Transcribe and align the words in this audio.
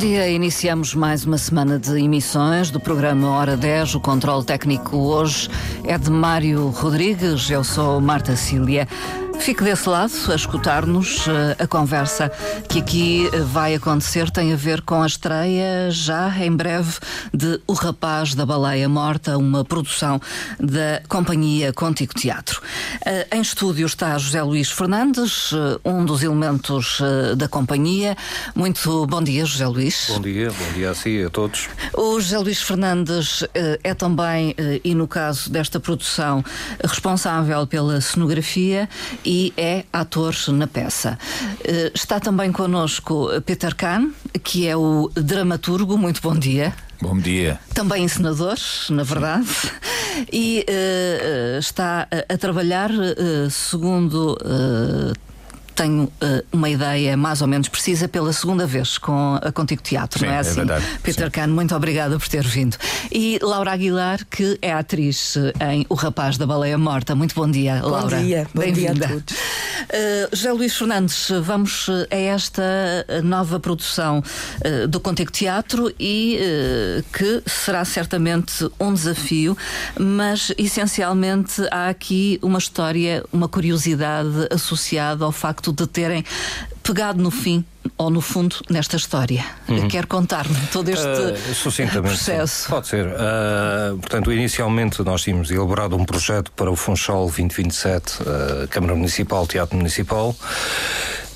dia, 0.00 0.30
iniciamos 0.30 0.94
mais 0.94 1.26
uma 1.26 1.36
semana 1.36 1.78
de 1.78 2.02
emissões 2.02 2.70
do 2.70 2.80
programa 2.80 3.28
Hora 3.32 3.54
10. 3.54 3.96
O 3.96 4.00
controle 4.00 4.42
técnico 4.42 4.96
hoje 4.96 5.50
é 5.84 5.98
de 5.98 6.10
Mário 6.10 6.68
Rodrigues, 6.68 7.50
eu 7.50 7.62
sou 7.62 8.00
Marta 8.00 8.34
Cília. 8.34 8.88
Fique 9.40 9.64
desse 9.64 9.88
lado 9.88 10.12
a 10.30 10.34
escutar-nos. 10.34 11.26
Eh, 11.26 11.64
a 11.64 11.66
conversa 11.66 12.30
que 12.68 12.78
aqui 12.78 13.28
eh, 13.32 13.40
vai 13.40 13.74
acontecer 13.74 14.30
tem 14.30 14.52
a 14.52 14.56
ver 14.56 14.82
com 14.82 15.02
a 15.02 15.06
estreia, 15.06 15.90
já 15.90 16.28
em 16.44 16.54
breve, 16.54 16.98
de 17.32 17.58
O 17.66 17.72
Rapaz 17.72 18.34
da 18.34 18.44
Baleia 18.44 18.86
Morta, 18.86 19.38
uma 19.38 19.64
produção 19.64 20.20
da 20.58 21.02
Companhia 21.08 21.72
Contigo 21.72 22.12
Teatro. 22.12 22.60
Eh, 23.04 23.28
em 23.32 23.40
estúdio 23.40 23.86
está 23.86 24.16
José 24.18 24.42
Luís 24.42 24.70
Fernandes, 24.70 25.52
um 25.84 26.04
dos 26.04 26.22
elementos 26.22 27.00
da 27.36 27.48
companhia. 27.48 28.16
Muito 28.54 29.06
bom 29.06 29.22
dia, 29.22 29.46
José 29.46 29.66
Luís. 29.66 30.06
Bom 30.10 30.20
dia, 30.20 30.50
bom 30.50 30.72
dia 30.74 30.90
a 30.90 30.94
si 30.94 31.20
e 31.20 31.24
a 31.24 31.30
todos. 31.30 31.68
O 31.94 32.20
José 32.20 32.38
Luís 32.38 32.60
Fernandes 32.60 33.42
é 33.54 33.94
também, 33.94 34.54
e 34.84 34.94
no 34.94 35.08
caso 35.08 35.50
desta 35.50 35.80
produção, 35.80 36.44
responsável 36.84 37.66
pela 37.66 38.00
cenografia 38.00 38.88
e 39.30 39.52
é 39.56 39.84
ator 39.92 40.34
na 40.48 40.66
peça. 40.66 41.16
Eh, 41.62 41.92
está 41.94 42.18
também 42.18 42.50
connosco 42.50 43.28
Peter 43.46 43.76
Kahn, 43.76 44.10
que 44.42 44.66
é 44.66 44.76
o 44.76 45.08
dramaturgo. 45.14 45.96
Muito 45.96 46.20
bom 46.20 46.36
dia. 46.36 46.74
Bom 47.00 47.16
dia. 47.16 47.60
Também 47.72 48.02
encenador, 48.02 48.58
na 48.90 49.04
verdade. 49.04 49.46
E 50.32 50.66
uh, 50.68 51.58
está 51.58 52.08
a, 52.10 52.34
a 52.34 52.36
trabalhar, 52.36 52.90
uh, 52.90 53.48
segundo 53.48 54.36
uh, 54.42 55.29
tenho 55.74 56.04
uh, 56.04 56.10
uma 56.52 56.68
ideia 56.68 57.16
mais 57.16 57.40
ou 57.42 57.48
menos 57.48 57.68
precisa 57.68 58.08
pela 58.08 58.32
segunda 58.32 58.66
vez 58.66 58.98
com 58.98 59.38
a 59.42 59.50
Contigo 59.52 59.82
Teatro, 59.82 60.18
Sim, 60.20 60.26
não 60.26 60.32
é, 60.32 60.36
é 60.36 60.40
assim? 60.40 60.54
verdade. 60.56 60.84
Peter 61.02 61.26
Sim. 61.26 61.30
Kahn, 61.30 61.48
muito 61.48 61.74
obrigada 61.74 62.18
por 62.18 62.28
ter 62.28 62.44
vindo. 62.46 62.76
E 63.10 63.38
Laura 63.42 63.72
Aguilar, 63.72 64.20
que 64.30 64.58
é 64.60 64.72
atriz 64.72 65.36
eh, 65.36 65.74
em 65.74 65.86
O 65.88 65.94
Rapaz 65.94 66.36
da 66.36 66.46
Baleia 66.46 66.78
Morta. 66.78 67.14
Muito 67.14 67.34
bom 67.34 67.50
dia, 67.50 67.80
Laura. 67.82 68.16
Bom 68.16 68.22
dia, 68.22 68.46
bom 68.54 68.62
dia 68.62 68.90
a 68.90 68.94
Bem-vinda. 68.94 69.08
todos. 69.08 69.36
Uh, 69.90 70.36
José 70.36 70.52
Luís 70.52 70.76
Fernandes, 70.76 71.28
vamos 71.42 71.88
uh, 71.88 72.06
a 72.12 72.16
esta 72.16 72.62
uh, 72.62 73.22
nova 73.22 73.58
produção 73.58 74.22
uh, 74.22 74.86
do 74.86 75.00
Contigo 75.00 75.32
Teatro 75.32 75.92
e 75.98 76.38
uh, 76.38 77.02
que 77.12 77.42
será 77.44 77.84
certamente 77.84 78.70
um 78.78 78.94
desafio, 78.94 79.56
mas 79.98 80.52
essencialmente 80.56 81.60
há 81.72 81.88
aqui 81.88 82.38
uma 82.40 82.60
história, 82.60 83.24
uma 83.32 83.48
curiosidade 83.48 84.46
associada 84.52 85.24
ao 85.24 85.32
facto 85.32 85.72
de 85.72 85.84
terem 85.88 86.24
pegado 86.84 87.20
no 87.20 87.32
fim 87.32 87.64
ou 87.96 88.10
no 88.10 88.20
fundo 88.20 88.56
nesta 88.68 88.96
história. 88.96 89.44
Quero 89.90 90.06
contar-me 90.06 90.54
todo 90.72 90.88
este 90.88 91.06
Uh, 91.06 92.02
processo. 92.02 92.68
Pode 92.68 92.88
ser. 92.88 93.06
Uh, 93.06 93.98
portanto, 93.98 94.32
inicialmente 94.32 95.02
nós 95.02 95.22
tínhamos 95.22 95.50
elaborado 95.50 95.96
um 95.96 96.04
projeto 96.04 96.52
para 96.52 96.70
o 96.70 96.76
Funchal 96.76 97.26
2027, 97.26 98.22
uh, 98.22 98.68
Câmara 98.68 98.94
Municipal, 98.94 99.46
Teatro 99.46 99.76
Municipal. 99.76 100.34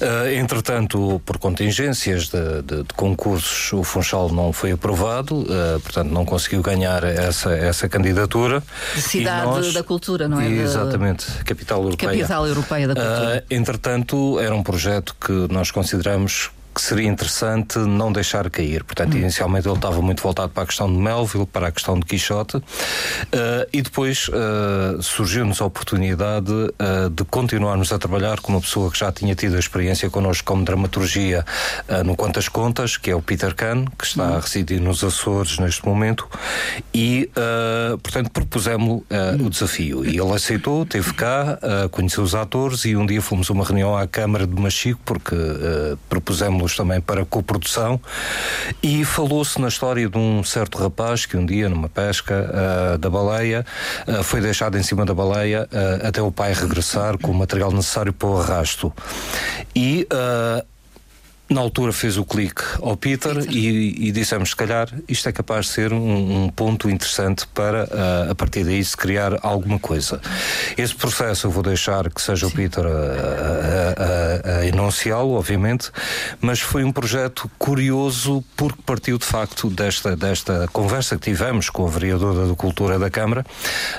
Uh, 0.00 0.28
entretanto, 0.41 1.23
por 1.25 1.39
contingências 1.39 2.28
de, 2.28 2.62
de- 2.62 2.83
de 2.83 2.95
concursos, 2.97 3.73
o 3.73 3.84
Funchal 3.84 4.28
não 4.31 4.53
foi 4.53 4.73
aprovado, 4.73 5.42
uh, 5.42 5.81
portanto, 5.81 6.11
não 6.11 6.25
conseguiu 6.25 6.61
ganhar 6.62 7.05
essa, 7.05 7.53
essa 7.53 7.89
candidatura. 7.89 8.62
De 8.95 9.01
cidade 9.01 9.47
nós- 9.47 9.73
da 9.73 9.83
cultura, 9.84 10.27
não 10.28 10.41
é? 10.41 10.48
Exatamente, 10.48 11.27
capital 11.45 11.83
europeia. 11.84 12.11
Capital 12.11 12.47
Europeia 12.48 12.89
da 12.89 12.95
Cultura. 12.95 13.45
Ah, 13.48 13.55
entretanto, 13.55 14.41
era 14.41 14.55
um 14.55 14.62
projeto 14.64 15.14
que 15.20 15.33
nós 15.53 15.70
consideramos 15.70 16.51
que 16.75 16.83
seria 16.83 17.08
interessante 17.08 17.78
não 17.78 18.12
deixar 18.12 18.50
cair. 18.50 18.83
Portanto, 18.83 19.17
inicialmente 19.17 19.69
ele 19.69 19.77
estava 19.77 20.03
muito 20.03 20.22
voltado 20.22 20.51
para 20.51 20.64
a 20.64 20.67
questão 20.67 20.92
de 20.92 20.98
Melville, 20.98 21.46
para 21.46 21.68
a 21.68 21.73
questão 21.73 21.98
de 21.98 22.05
Quixote, 22.05 22.57
ah, 23.33 23.67
e 23.73 23.80
depois 23.80 24.29
ah, 24.33 24.98
surgiu-nos 25.01 25.61
a 25.61 25.64
oportunidade 25.64 26.52
ah, 26.79 27.08
de 27.11 27.24
continuarmos 27.24 27.92
a 27.92 27.98
trabalhar 27.98 28.40
com 28.40 28.52
uma 28.52 28.61
pessoa 28.61 28.90
que 28.90 28.98
já 28.98 29.12
tinha 29.12 29.35
tido 29.35 29.57
a 29.57 29.58
experiência 29.58 30.11
connosco 30.11 30.45
como 30.45 30.64
dramaturgia 30.64 31.45
no 32.05 32.17
Quantas 32.17 32.48
Contas, 32.48 32.96
que 32.96 33.11
é 33.11 33.14
o 33.14 33.23
Peter 33.23 33.55
Kahn, 33.55 33.85
que 33.98 34.05
está 34.05 34.36
a 34.36 34.41
residir 34.41 34.80
nos 34.80 35.05
Açores 35.05 35.58
neste 35.58 35.86
momento, 35.86 36.29
e, 36.92 37.30
portanto, 38.02 38.30
propusemos 38.30 39.02
o 39.41 39.51
desafio. 39.51 40.05
E 40.05 40.18
ele 40.18 40.33
aceitou, 40.33 40.85
teve 40.85 41.12
cá, 41.12 41.58
conheceu 41.91 42.23
os 42.23 42.35
atores 42.35 42.85
e 42.85 42.96
um 42.96 43.06
dia 43.06 43.20
fomos 43.23 43.51
a 43.51 43.52
uma 43.52 43.64
reunião 43.64 43.96
à 43.96 44.06
Câmara 44.06 44.46
de 44.46 44.61
Machico, 44.61 45.01
porque 45.05 45.35
ah, 45.35 45.96
também 46.77 47.01
para 47.01 47.25
coprodução, 47.25 48.01
e 48.83 49.05
falou-se 49.05 49.61
na 49.61 49.69
história 49.69 50.08
de 50.08 50.17
um 50.17 50.42
certo 50.45 50.79
rapaz 50.79 51.27
que 51.27 51.36
um 51.36 51.45
dia, 51.45 51.69
numa 51.69 51.89
pesca 51.89 52.51
ah, 52.52 52.97
da 52.97 53.11
baleia, 53.11 53.67
ah, 54.07 54.23
foi 54.23 54.41
deixado 54.41 54.79
em 54.79 54.83
cima 54.83 55.05
da 55.05 55.14
baleia 55.14 55.69
ah, 55.73 56.08
até 56.08 56.23
o 56.23 56.30
pai 56.30 56.53
regressar 56.53 57.19
com 57.19 57.30
o 57.30 57.35
material 57.35 57.70
necessário 57.73 58.13
para 58.13 58.29
o 58.29 58.41
arrasto. 58.41 58.92
E. 59.74 60.07
na 61.48 61.60
altura 61.60 61.92
fez 61.92 62.16
o 62.16 62.24
clique 62.24 62.62
ao 62.80 62.96
Peter, 62.96 63.36
E, 63.50 64.08
e 64.08 64.12
dissemos: 64.12 64.50
se 64.50 64.56
calhar 64.56 64.88
isto 65.06 65.28
é 65.28 65.32
capaz 65.32 65.66
de 65.66 65.72
ser 65.72 65.92
um, 65.92 66.44
um 66.44 66.48
ponto 66.48 66.88
interessante 66.88 67.46
para 67.48 67.86
ah, 67.92 68.30
a 68.30 68.34
partir 68.34 68.64
daí 68.64 68.82
se 68.82 68.96
criar 68.96 69.38
alguma 69.42 69.78
coisa. 69.78 70.20
Esse 70.77 70.94
processo 70.94 71.46
eu 71.46 71.50
vou 71.50 71.62
deixar 71.62 72.08
que 72.10 72.20
seja 72.22 72.46
o 72.46 72.50
Peter 72.50 72.84
a, 72.86 72.88
a- 72.88 74.55
a- 74.55 74.58
a 74.60 74.66
enunciá-lo, 74.66 75.32
obviamente, 75.34 75.90
mas 76.40 76.60
foi 76.60 76.82
um 76.82 76.90
projeto 76.92 77.50
curioso 77.58 78.42
porque 78.56 78.80
partiu 78.84 79.18
de 79.18 79.24
facto 79.26 79.68
desta, 79.68 80.16
desta 80.16 80.66
conversa 80.72 81.16
que 81.16 81.22
tivemos 81.30 81.68
com 81.68 81.86
a 81.86 81.90
vereadora 81.90 82.48
da 82.48 82.55
Cultura 82.55 82.98
da 82.98 83.11
Câmara 83.11 83.44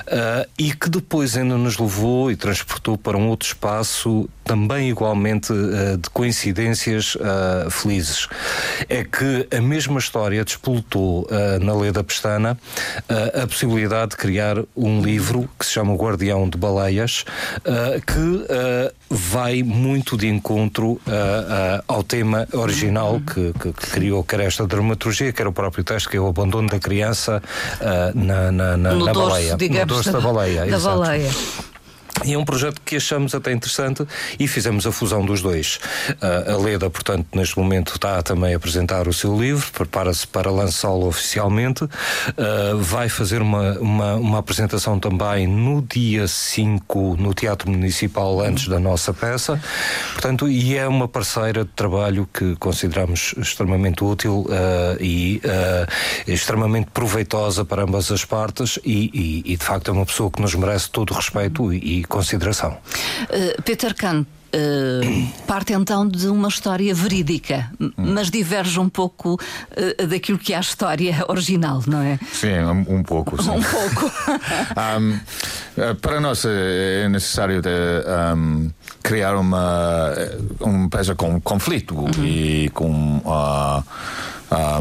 ah, 0.08 0.46
e 0.58 0.72
que 0.72 0.90
depois 0.90 1.36
ainda 1.36 1.56
nos 1.56 1.78
levou 1.78 2.30
e 2.30 2.36
transportou 2.36 2.98
para 2.98 3.16
um 3.16 3.28
outro 3.28 3.46
espaço 3.48 4.28
também 4.46 4.88
igualmente 4.88 5.52
ah, 5.52 5.96
de 5.96 6.08
coincidências 6.10 7.16
ah, 7.20 7.68
felizes. 7.70 8.28
É 8.88 9.04
que 9.04 9.46
a 9.54 9.60
mesma 9.60 9.98
história 9.98 10.44
despolutou 10.44 11.26
ah, 11.30 11.58
na 11.58 11.74
Lei 11.74 11.90
da 11.92 12.02
Pestana 12.04 12.56
a 13.42 13.46
possibilidade 13.46 14.10
de 14.12 14.16
criar 14.16 14.56
um 14.76 15.00
livro 15.02 15.48
que 15.58 15.66
se 15.66 15.72
chama 15.72 15.92
O 15.92 15.96
Guardião 15.96 16.48
de 16.48 16.56
Baleias, 16.58 17.24
que 18.06 18.46
vai 19.10 19.62
muito 19.62 20.16
de 20.16 20.28
encontro 20.28 21.00
ao 21.88 22.02
tema 22.02 22.46
original 22.52 23.20
que, 23.20 23.52
que- 23.58 23.72
que 23.72 23.86
criou, 23.90 24.22
que 24.24 24.34
era 24.34 24.44
esta 24.44 24.66
dramaturgia, 24.66 25.32
que 25.32 25.40
era 25.42 25.48
o 25.48 25.52
próprio 25.52 25.82
texto, 25.84 26.08
que 26.08 26.16
é 26.16 26.20
o 26.20 26.28
abandono 26.28 26.68
da 26.68 26.78
criança 26.78 27.42
na, 28.14 28.52
na, 28.52 28.76
na, 28.76 28.92
no 28.92 29.04
na 29.06 29.12
dorso, 29.12 29.30
baleia. 29.30 29.56
digamos, 29.56 29.80
no 29.88 29.94
dorso 29.94 30.12
da 30.12 30.20
baleia. 30.20 30.66
Da 30.66 30.76
exato. 30.76 30.98
baleia. 30.98 31.30
E 32.24 32.32
é 32.32 32.38
um 32.38 32.44
projeto 32.44 32.80
que 32.84 32.96
achamos 32.96 33.34
até 33.34 33.52
interessante 33.52 34.04
e 34.38 34.48
fizemos 34.48 34.86
a 34.86 34.92
fusão 34.92 35.24
dos 35.24 35.42
dois. 35.42 35.78
Ah, 36.20 36.52
a 36.52 36.56
Leda, 36.56 36.88
portanto, 36.88 37.26
neste 37.34 37.58
momento 37.58 37.92
está 37.94 38.22
também 38.22 38.54
a 38.54 38.56
apresentar 38.56 39.06
o 39.06 39.12
seu 39.12 39.38
livro, 39.38 39.66
prepara-se 39.72 40.26
para 40.26 40.50
lançá-lo 40.50 41.06
oficialmente. 41.06 41.84
Ah, 42.36 42.72
vai 42.78 43.08
fazer 43.08 43.42
uma, 43.42 43.78
uma, 43.78 44.14
uma 44.14 44.38
apresentação 44.38 44.98
também 44.98 45.46
no 45.46 45.82
dia 45.82 46.26
5 46.26 47.16
no 47.18 47.34
Teatro 47.34 47.70
Municipal, 47.70 48.40
antes 48.40 48.66
da 48.66 48.80
nossa 48.80 49.12
peça. 49.12 49.60
Portanto, 50.14 50.48
e 50.48 50.76
é 50.76 50.88
uma 50.88 51.06
parceira 51.06 51.64
de 51.64 51.70
trabalho 51.76 52.28
que 52.32 52.56
consideramos 52.56 53.34
extremamente 53.36 54.02
útil 54.02 54.46
ah, 54.50 54.96
e 55.00 55.40
ah, 55.44 55.86
extremamente 56.26 56.90
proveitosa 56.92 57.64
para 57.64 57.82
ambas 57.82 58.10
as 58.10 58.24
partes 58.24 58.78
e, 58.84 59.10
e- 59.12 59.52
e, 59.52 59.56
de 59.56 59.64
facto 59.64 59.88
é 59.90 59.92
uma 59.92 60.06
pessoa 60.06 60.30
que 60.30 60.40
nos 60.40 60.54
merece 60.54 60.88
todo 60.90 61.10
o 61.12 61.14
respeito 61.14 61.72
e 61.72 62.05
consideração. 62.06 62.76
Uh, 63.22 63.62
Peter 63.62 63.94
Kahn 63.94 64.20
uh, 64.20 65.28
parte 65.46 65.72
então 65.72 66.06
de 66.08 66.28
uma 66.28 66.48
história 66.48 66.94
verídica, 66.94 67.70
m- 67.78 67.92
mas 67.96 68.30
diverge 68.30 68.78
um 68.80 68.88
pouco 68.88 69.34
uh, 69.34 70.06
daquilo 70.06 70.38
que 70.38 70.52
é 70.52 70.56
a 70.56 70.60
história 70.60 71.24
original, 71.28 71.82
não 71.86 72.00
é? 72.00 72.18
Sim, 72.32 72.58
um, 72.60 72.96
um 72.98 73.02
pouco. 73.02 73.42
Sim. 73.42 73.50
Um 73.50 73.62
pouco. 73.62 74.12
Um, 74.76 75.18
eh, 75.76 75.94
para 75.94 76.20
nós 76.20 76.44
eh, 76.44 77.02
é 77.04 77.08
necessário 77.08 77.60
de, 77.62 77.68
um, 78.36 78.70
criar 79.02 79.36
uma, 79.36 80.12
eh, 80.16 80.38
peça 80.90 81.14
com 81.14 81.40
conflito 81.40 81.94
e 82.22 82.70
com 82.74 83.20
ah, 83.26 83.82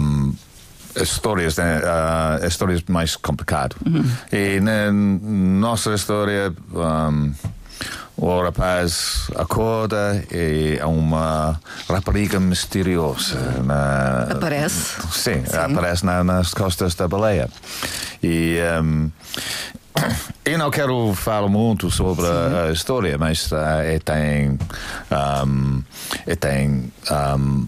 um, 0.01 0.33
histórias, 1.01 1.57
né, 1.57 1.81
ah, 1.85 2.39
histórias 2.47 2.81
mais 2.87 3.15
complicadas. 3.15 3.77
E 4.31 4.59
na 4.59 4.91
nossa 4.91 5.93
história. 5.93 6.53
um, 6.73 7.33
o 8.17 8.41
rapaz 8.41 9.27
acorda 9.35 10.23
e 10.31 10.77
é 10.79 10.85
uma 10.85 11.59
rapariga 11.89 12.39
misteriosa. 12.39 13.37
Na, 13.65 14.27
Aparece. 14.31 14.95
Sim, 15.11 15.43
aparece 15.53 16.05
na- 16.05 16.23
nas 16.23 16.53
costas 16.53 16.95
da 16.95 17.09
baleia. 17.09 17.49
E 18.23 18.57
um, 18.81 19.11
eu 20.45 20.57
não 20.57 20.71
quero 20.71 21.13
falar 21.13 21.49
muito 21.49 21.91
sobre 21.91 22.25
a, 22.25 22.67
a 22.69 22.71
história, 22.71 23.17
mas 23.17 23.51
uh, 23.51 23.55
é 23.83 23.99
tem, 23.99 24.57
um, 25.45 25.83
tem 26.39 26.89
um, 27.37 27.67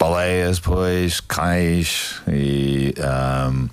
baleias, 0.00 0.58
pois, 0.58 1.20
cães 1.20 2.22
e 2.26 2.94
um, 3.52 3.68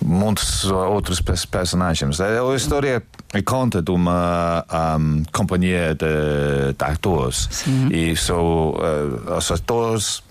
muitos 0.00 0.64
outros 0.64 1.20
personagens. 1.20 2.20
A 2.20 2.54
história 2.54 3.02
conta 3.44 3.82
de 3.82 3.90
uma 3.90 4.64
um, 4.96 5.24
companhia 5.32 5.92
de, 5.92 6.72
de 6.72 6.84
atores 6.84 7.48
Sim. 7.50 7.88
e 7.88 8.16
são 8.16 8.70
uh, 8.70 9.36
os 9.36 9.50
atores 9.50 10.22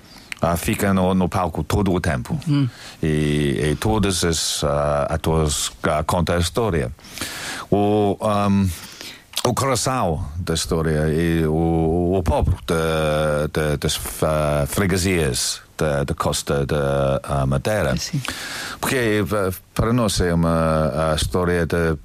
uh, 0.41 0.55
ficam 0.57 0.93
no, 0.93 1.13
no, 1.13 1.27
palco 1.27 1.65
todo 1.65 1.93
o 1.93 1.99
tempo 1.99 2.39
hum. 2.47 2.69
e, 3.03 3.71
e, 3.71 3.77
todos 3.77 4.23
os 4.23 4.63
uh, 4.63 4.67
atores 5.09 5.67
uh, 5.67 6.03
contam 6.05 6.38
a 6.38 6.39
história. 6.39 6.91
O, 7.69 8.17
um, 8.21 8.69
o 9.45 9.53
coração 9.53 10.27
da 10.38 10.53
história 10.53 11.07
e 11.13 11.45
o, 11.45 12.15
o 12.18 12.24
pobre 12.24 12.56
de, 12.65 13.47
de, 13.53 13.77
das 13.77 13.95
uh, 13.97 14.65
freguesias 14.68 15.62
da, 15.77 16.03
da 16.03 16.13
costa 16.13 16.65
da 16.65 17.21
uh, 17.24 17.47
Madeira. 17.47 17.95
Sim. 17.97 18.21
Porque 18.80 19.24
para 19.74 19.94
nós 19.94 20.19
é 20.19 20.33
uma 20.33 21.12
a 21.12 21.15
história 21.15 21.65
de, 21.65 21.97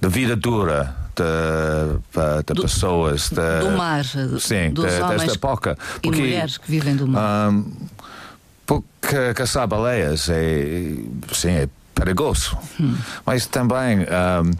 de 0.00 0.08
vida 0.08 0.34
dura 0.36 0.96
de, 1.14 2.42
de 2.46 2.54
do, 2.54 2.62
pessoas 2.62 3.28
de, 3.28 3.60
do 3.60 3.76
mar, 3.76 4.04
sim, 4.04 4.70
dos 4.72 4.86
de, 4.86 5.02
homens 5.02 5.22
desta 5.22 5.34
época. 5.34 5.76
Porque, 6.00 6.18
e 6.18 6.22
mulheres 6.22 6.56
que 6.56 6.70
vivem 6.70 6.96
do 6.96 7.06
mar. 7.06 7.50
Um, 7.50 7.72
porque 8.64 9.34
caçar 9.34 9.66
baleias 9.66 10.28
é, 10.30 10.94
sim, 11.32 11.50
é 11.50 11.68
perigoso. 12.00 12.56
Hum. 12.80 12.96
Mas 13.26 13.46
também, 13.46 14.00
um, 14.00 14.50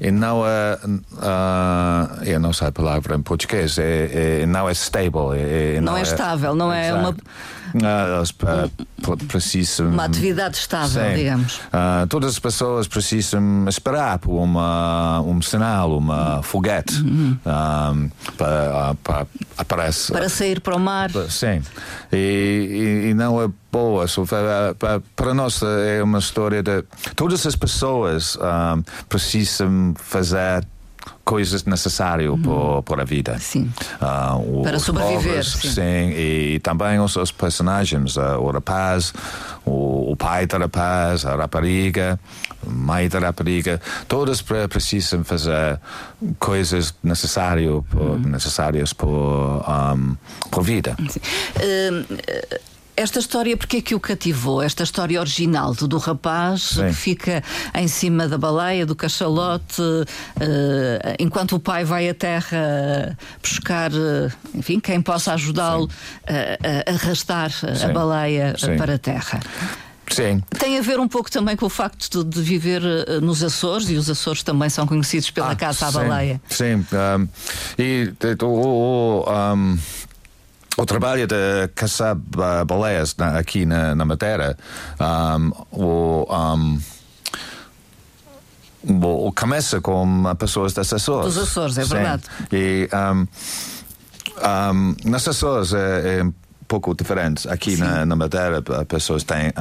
e 0.00 0.10
não 0.10 0.46
é, 0.46 0.78
uh, 0.84 2.24
eu 2.24 2.38
não 2.38 2.52
sei 2.52 2.68
a 2.68 2.72
palavra 2.72 3.16
em 3.16 3.22
português, 3.22 3.78
é, 3.78 4.42
é 4.42 4.46
não 4.46 4.68
é 4.68 4.72
stable. 4.72 5.36
É, 5.36 5.80
não, 5.80 5.92
não, 5.92 5.98
é 5.98 6.02
estável, 6.02 6.54
não 6.54 6.72
é 6.72 6.92
uma. 6.94 7.14
Uh, 7.74 9.16
precisam. 9.26 9.88
Uma 9.88 10.04
atividade 10.04 10.56
estável, 10.56 11.10
sim. 11.10 11.16
digamos. 11.16 11.56
Uh, 11.56 12.06
todas 12.08 12.32
as 12.32 12.38
pessoas 12.38 12.86
precisam 12.86 13.66
esperar 13.68 14.18
por 14.18 14.34
uma, 14.34 15.20
um 15.22 15.42
sinal, 15.42 15.98
uma 15.98 16.42
foguete 16.42 16.94
uhum. 17.02 17.36
um, 17.44 18.10
para, 18.36 18.94
para, 19.02 19.26
aparece, 19.58 20.12
para 20.12 20.28
sair 20.28 20.60
para 20.60 20.76
o 20.76 20.80
mar. 20.80 21.10
Sim. 21.28 21.62
E, 22.12 23.06
e, 23.06 23.10
e 23.10 23.14
não 23.14 23.42
é 23.42 23.48
boa. 23.72 24.06
Para, 24.78 25.02
para 25.16 25.34
nós 25.34 25.60
é 25.62 26.02
uma 26.02 26.20
história 26.20 26.62
de. 26.62 26.84
Todas 27.16 27.44
as 27.44 27.56
pessoas 27.56 28.36
um, 28.36 28.82
precisam 29.08 29.94
fazer 29.96 30.64
coisas 31.24 31.64
necessárias 31.64 32.30
uhum. 32.30 32.42
por, 32.42 32.82
por 32.82 33.00
a 33.00 33.04
vida. 33.04 33.38
Sim. 33.38 33.72
Uh, 34.00 34.62
Para 34.62 34.78
sobreviver. 34.78 35.44
Pobres, 35.44 35.52
sim. 35.52 35.70
sim. 35.70 36.10
E 36.16 36.60
também 36.62 37.00
os, 37.00 37.16
os 37.16 37.32
personagens, 37.32 38.16
uh, 38.16 38.38
o 38.38 38.50
rapaz, 38.50 39.12
o, 39.64 40.12
o, 40.12 40.16
pai 40.16 40.46
da 40.46 40.58
rapaz, 40.58 41.24
a 41.24 41.34
rapariga, 41.34 42.20
a 42.66 42.70
mãe 42.70 43.08
da 43.08 43.18
rapariga, 43.18 43.80
todos 44.06 44.42
pre 44.42 44.68
precisam 44.68 45.24
fazer 45.24 45.80
coisas 46.38 46.94
necessárias 47.02 47.82
por, 47.90 48.00
uhum. 48.00 48.18
necessárias 48.18 48.92
por, 48.92 49.64
um, 49.66 50.16
por 50.50 50.62
vida. 50.62 50.96
Sim. 51.08 51.20
Uh, 51.56 52.73
esta 52.96 53.18
história, 53.18 53.56
porque 53.56 53.78
é 53.78 53.80
que 53.80 53.94
o 53.94 54.00
cativou? 54.00 54.62
Esta 54.62 54.82
história 54.82 55.18
original 55.20 55.74
do, 55.74 55.88
do 55.88 55.98
rapaz 55.98 56.62
Sim. 56.62 56.86
que 56.86 56.92
fica 56.92 57.42
em 57.74 57.88
cima 57.88 58.28
da 58.28 58.38
baleia, 58.38 58.86
do 58.86 58.94
cachalote, 58.94 59.80
uh, 59.80 60.06
enquanto 61.18 61.56
o 61.56 61.60
pai 61.60 61.84
vai 61.84 62.08
à 62.08 62.14
terra 62.14 63.16
buscar, 63.42 63.92
uh, 63.92 64.32
enfim, 64.54 64.78
quem 64.78 65.00
possa 65.00 65.34
ajudá-lo 65.34 65.88
a, 66.26 66.90
a 66.90 66.94
arrastar 66.94 67.50
Sim. 67.50 67.84
a 67.84 67.88
baleia 67.88 68.54
Sim. 68.58 68.76
para 68.76 68.94
a 68.94 68.98
terra. 68.98 69.40
Sim. 70.10 70.42
Tem 70.58 70.78
a 70.78 70.82
ver 70.82 71.00
um 71.00 71.08
pouco 71.08 71.30
também 71.30 71.56
com 71.56 71.66
o 71.66 71.70
facto 71.70 72.22
de, 72.22 72.42
viver 72.42 72.82
uh, 72.82 73.20
nos 73.20 73.42
Açores 73.42 73.88
e 73.90 73.94
os 73.94 74.08
Açores 74.08 74.42
também 74.42 74.68
são 74.68 74.86
conhecidos 74.86 75.30
pela 75.30 75.50
Ah, 75.50 75.56
caça 75.56 75.86
à 75.86 75.90
baleia. 75.90 76.40
Sim. 76.48 76.84
Um, 76.92 77.28
e 77.78 78.12
o, 78.42 78.46
o, 78.46 79.24
um, 79.28 79.78
o 80.76 80.84
trabalho 80.84 81.26
de 81.26 81.68
caçar 81.74 82.16
baleias 82.66 83.14
na, 83.16 83.38
aqui 83.38 83.64
na, 83.64 83.94
na 83.94 84.04
Madeira, 84.04 84.56
um, 85.00 85.52
o, 85.70 86.26
um, 86.30 86.80
o, 89.04 89.32
começa 89.32 89.80
com 89.80 90.24
pessoas 90.38 90.72
das 90.72 90.92
Açores. 90.92 91.34
Dos 91.34 91.44
Açores, 91.44 91.78
é 91.78 91.84
Sim. 91.84 91.94
verdade. 91.94 92.22
E 92.52 92.88
um, 92.92 93.26
um, 94.72 94.96
nas 95.04 95.26
Açores 95.28 95.72
é, 95.72 96.18
é 96.18 96.24
um 96.24 96.32
pouco 96.66 96.94
diferente. 96.94 97.48
Aqui 97.48 97.76
na, 97.76 98.04
na, 98.04 98.16
Madeira, 98.16 98.60
pessoas 98.88 99.22
têm 99.22 99.52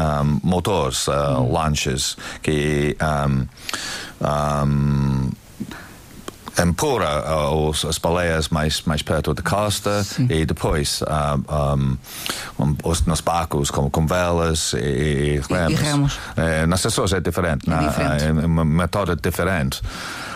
motores, 0.42 1.07
uh, 1.07 1.12
Hum. 1.12 1.51
lanchas, 1.51 2.18
que 2.42 2.98
empurra 6.61 7.23
uh, 7.50 7.69
os, 7.69 7.83
as 7.85 7.97
baleias 7.97 8.50
mais, 8.50 8.81
mais 8.83 9.01
perto 9.01 9.33
da 9.33 9.41
costa 9.41 10.03
Sim. 10.03 10.27
e 10.29 10.45
depois 10.45 11.01
uh, 11.01 11.75
um, 11.77 11.97
um, 12.59 12.75
os, 12.83 13.01
nos 13.05 13.21
barcos 13.21 13.71
com, 13.71 13.89
com 13.89 14.05
velas 14.05 14.73
e, 14.73 14.77
e 14.77 15.41
remos. 15.50 15.79
E 15.79 15.83
remos. 15.83 16.19
Eh, 16.38 16.65
nas 16.67 16.85
Açores 16.85 17.13
é 17.13 17.19
diferente, 17.19 17.67
É 17.67 17.69
na- 17.75 17.88
diferente. 17.88 18.23
é 18.25 18.31
uma 18.31 18.63
método 18.65 19.15
diferente. 19.15 19.81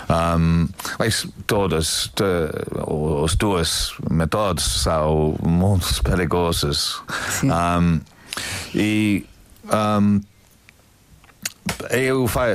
Um, 0.09 0.69
mas 0.97 1.27
todas 1.45 2.09
te- 2.15 2.23
os 2.87 3.35
dois 3.35 3.91
métodos 4.09 4.81
são 4.83 5.35
muito 5.45 5.85
perigosos. 6.03 7.01
Sim. 7.29 7.49
E 8.73 9.25
eu 11.89 12.27
fa- 12.27 12.45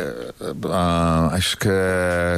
ah, 0.71 1.31
acho 1.33 1.57
que 1.57 1.69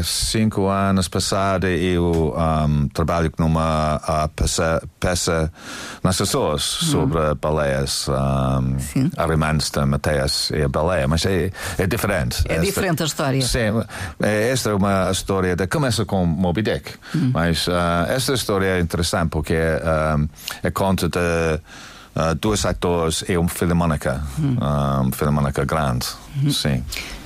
cinco 0.02 0.68
anos 0.68 1.08
passados 1.08 1.68
eu 1.70 2.34
um, 2.36 2.88
trabalho 2.88 3.32
numa 3.38 4.00
ah, 4.06 4.28
peça, 4.34 4.82
peça 5.00 5.52
nas 6.02 6.20
Açores 6.20 6.62
sobre 6.62 7.18
baleias, 7.40 8.06
um, 8.08 8.78
Sim. 8.78 9.10
Arimandes 9.16 9.70
de 9.70 9.84
Mateias 9.84 10.50
e 10.50 10.62
a 10.62 10.68
baleia, 10.68 11.08
mas 11.08 11.24
é, 11.26 11.50
é 11.78 11.86
diferente. 11.86 12.42
É 12.48 12.58
diferente 12.58 13.02
a 13.02 13.06
história. 13.06 13.42
Sim, 13.42 13.82
é, 14.22 14.50
esta 14.50 14.70
é 14.70 14.74
uma 14.74 15.10
história 15.10 15.56
que 15.56 15.66
começa 15.66 16.04
com 16.04 16.24
Moby 16.26 16.62
Dick, 16.62 16.92
mas 17.32 17.66
ah, 17.68 18.06
esta 18.08 18.34
história 18.34 18.66
é 18.66 18.80
interessante 18.80 19.30
porque 19.30 19.56
ah, 19.82 20.16
é 20.62 20.70
conta 20.70 21.08
de 21.08 21.60
ah, 22.14 22.34
dois 22.34 22.64
atores 22.64 23.24
e 23.28 23.36
uma 23.36 23.48
filarmónica, 23.48 24.22
ah, 24.60 25.00
uma 25.02 25.12
filarmónica 25.12 25.64
grande, 25.64 26.06
sim. 26.50 26.76
Uh, 26.76 27.23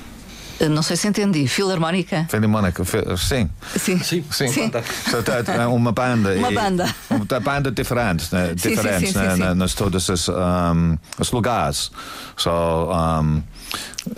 Não 0.70 0.82
sei 0.82 0.96
se 0.96 1.06
entendi. 1.08 1.46
Filarmónica? 1.46 2.26
Filarmónica, 2.28 2.84
fi- 2.84 3.04
sim. 3.16 3.48
Sim. 3.76 3.98
Sim, 4.02 4.24
Sim, 4.30 4.48
sim. 4.48 4.70
Portanto, 5.10 5.50
é 5.50 5.66
uma 5.66 5.92
banda. 5.92 6.34
Uma 6.34 6.50
banda. 6.50 6.94
Uma 7.10 7.40
banda 7.40 7.70
diferente, 7.70 8.26
né? 8.34 8.48
Sim, 8.48 8.56
sim, 8.58 8.68
diferente 8.70 9.12
sim, 9.12 9.18
né? 9.18 9.30
sim, 9.30 9.34
sim. 9.36 9.40
na- 9.42 9.54
nas 9.54 9.74
todos 9.74 10.08
os, 10.08 10.28
um, 10.28 10.96
os 11.18 11.30
lugares. 11.30 11.90
So, 12.36 12.50
um, 12.50 13.42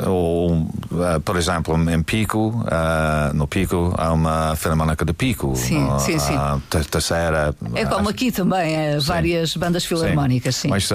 o, 0.06 0.66
uh, 0.92 1.20
por 1.24 1.36
exemplo, 1.36 1.76
em 1.90 2.02
Pico, 2.02 2.48
uh, 2.64 3.34
no 3.34 3.46
Pico, 3.48 3.92
há 3.98 4.12
uma 4.12 4.54
filarmónica 4.56 5.04
de 5.04 5.12
Pico. 5.12 5.54
Sim, 5.56 5.80
no- 5.84 5.98
sim, 5.98 6.18
sim. 6.18 6.34
a 6.36 6.58
te- 6.70 6.84
terceira. 6.88 7.54
É 7.74 7.84
como 7.86 8.08
aqui 8.08 8.30
também, 8.30 8.74
é, 8.74 8.98
várias 9.00 9.56
bandas 9.56 9.84
filarmónicas, 9.84 10.54
sim. 10.56 10.68
Mas 10.68 10.90
uh, 10.90 10.94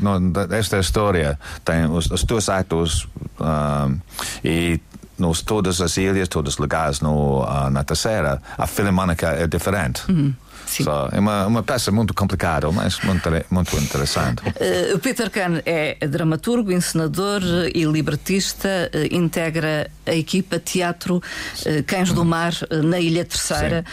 no- 0.00 0.54
esta 0.54 0.78
história 0.78 1.38
tem 1.64 1.86
os, 1.86 2.10
os 2.10 2.22
dois 2.24 2.48
atos 2.48 3.08
um, 3.40 3.98
e 4.44 4.78
nos 5.18 5.42
todas 5.42 5.80
as 5.80 5.96
ilhas, 5.96 6.28
todos 6.28 6.54
os 6.54 6.58
lugares 6.58 7.00
no, 7.00 7.42
uh, 7.42 7.70
na 7.70 7.82
terceira, 7.84 8.40
a 8.56 8.66
filarmónica 8.66 9.28
é 9.28 9.46
diferente. 9.46 10.02
Uhum, 10.10 10.34
sim. 10.66 10.84
So, 10.84 10.90
é 11.12 11.20
uma, 11.20 11.46
uma 11.46 11.62
peça 11.62 11.90
muito 11.92 12.12
complicada, 12.14 12.70
mas 12.72 12.98
muito, 13.00 13.28
muito 13.50 13.76
interessante. 13.76 14.42
Uh, 14.42 14.94
o 14.96 14.98
Peter 14.98 15.30
Kahn 15.30 15.60
é 15.64 16.06
dramaturgo, 16.06 16.72
encenador 16.72 17.42
e 17.74 17.84
libretista, 17.84 18.90
uh, 18.92 19.14
integra 19.14 19.90
a 20.04 20.14
equipa 20.14 20.58
Teatro 20.58 21.16
uh, 21.16 21.82
Cães 21.86 22.12
do 22.12 22.24
Mar 22.24 22.52
uh, 22.70 22.82
na 22.82 22.98
Ilha 22.98 23.24
Terceira, 23.24 23.84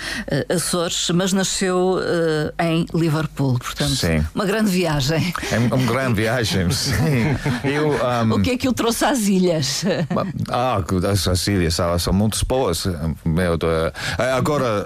Açores, 0.50 1.10
mas 1.14 1.34
nasceu 1.34 2.00
em 2.60 2.86
Liverpool. 2.94 3.58
Portanto, 3.60 3.96
Sim. 3.96 4.26
uma 4.34 4.46
grande 4.46 4.72
viagem. 4.72 5.34
É 5.52 5.58
uma 5.58 5.84
uma 5.84 5.92
grande 5.92 6.14
viagem, 6.22 6.70
sim. 6.72 6.94
Eu, 7.64 7.90
um, 7.90 8.34
O 8.34 8.42
que 8.42 8.52
é 8.52 8.58
que 8.58 8.68
o 8.68 8.74
trouxe 8.74 9.06
às 9.06 9.28
ilhas? 9.28 9.84
Ah, 10.50 10.82
as, 11.12 11.28
as 11.28 11.48
ilhas 11.48 11.76
são, 11.76 12.00
são 12.00 12.14
muito 12.14 12.40
boas. 12.46 12.86
Meu, 13.26 13.58
agora, 14.36 14.86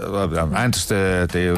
antes 0.58 0.86
de, 0.86 0.96
de 1.32 1.54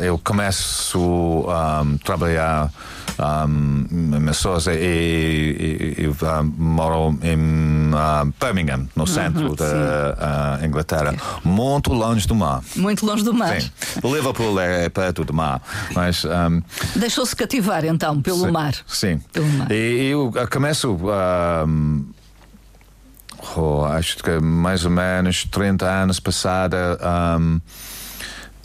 eu 0.00 0.18
começo 0.18 1.44
a 1.48 1.82
um, 1.82 1.98
trabalhar 1.98 2.70
um, 3.18 4.24
pessoas 4.26 4.66
e, 4.66 4.72
e, 4.72 5.94
e 6.02 6.06
uh, 6.06 6.14
moro 6.56 7.18
em 7.22 7.90
uh, 7.92 8.32
Birmingham, 8.40 8.88
no 8.94 9.02
uhum, 9.02 9.06
centro 9.06 9.56
da 9.56 10.58
uh, 10.60 10.64
Inglaterra, 10.64 11.14
muito 11.44 11.92
longe 11.92 12.26
do 12.26 12.34
mar. 12.34 12.62
Muito 12.76 13.04
longe 13.04 13.24
do 13.24 13.34
mar. 13.34 13.60
Sim. 13.60 13.70
Liverpool 14.04 14.58
é 14.60 14.88
perto 14.88 15.24
do 15.24 15.34
mar, 15.34 15.60
mas 15.94 16.24
um, 16.24 16.62
deixou-se 16.96 17.34
cativar 17.34 17.84
então 17.84 18.20
pelo 18.22 18.46
sim, 18.46 18.50
mar. 18.50 18.74
Sim. 18.86 19.20
Pelo 19.32 19.48
mar. 19.48 19.70
E 19.70 20.10
eu 20.10 20.32
começo 20.50 20.96
um, 21.66 22.04
oh, 23.56 23.84
acho 23.84 24.18
que 24.18 24.38
mais 24.40 24.84
ou 24.84 24.90
menos 24.90 25.44
30 25.44 25.86
anos 25.86 26.20
passada 26.20 26.98
um, 27.40 27.60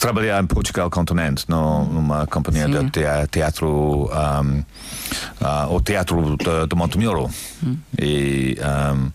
trabalhar 0.03 0.43
em 0.43 0.45
Portugal 0.45 0.89
continente 0.89 1.45
no, 1.47 1.85
numa 1.85 2.27
companhia 2.27 2.65
Sim. 2.65 2.89
de 2.89 3.27
teatro 3.31 4.11
um, 4.11 4.59
uh, 4.59 5.73
o 5.73 5.79
teatro 5.79 6.35
de, 6.35 6.67
de 6.67 6.75
Montemuro 6.75 7.29
hum. 7.63 7.77
e 7.97 8.57
um, 8.59 9.11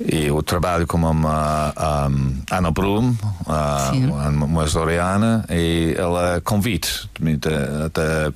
e 0.00 0.26
eu 0.26 0.42
trabalho 0.42 0.88
com 0.88 0.96
uma 0.96 1.72
um, 2.10 2.34
Ana 2.50 2.70
Brum 2.72 3.14
uh, 3.46 4.44
uma 4.44 4.66
zoreana 4.66 5.44
e 5.48 5.94
ela 5.96 6.40
convite 6.40 7.08
de, 7.20 7.36
de, 7.36 7.38
de, 7.38 8.34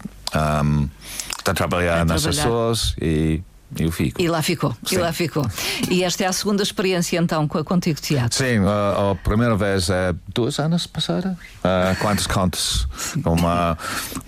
um, 0.65 0.89
de 1.45 1.53
trabalhar 1.53 2.07
nas 2.07 2.25
pessoas 2.25 2.95
e 3.03 3.43
eu 3.79 3.91
fico. 3.91 4.21
E 4.21 4.29
lá 4.29 4.43
ficou, 4.43 4.75
Sim. 4.85 4.97
e 4.97 4.99
lá 4.99 5.13
ficou. 5.13 5.47
E 5.91 6.05
esta 6.05 6.25
é 6.25 6.27
a 6.27 6.33
segunda 6.33 6.63
experiência 6.63 7.19
então 7.19 7.47
com 7.49 7.59
a 7.59 7.65
Contigo 7.65 8.01
Teatro? 8.01 8.37
Sim, 8.37 8.59
a, 8.67 9.13
a 9.13 9.15
primeira 9.15 9.57
vez 9.57 9.89
é 9.91 10.15
duas 10.35 10.59
anos 10.59 10.87
passada. 10.87 11.37
Uh, 11.59 11.97
quantos 12.01 12.27
contos? 12.27 12.87
Uma... 13.25 13.77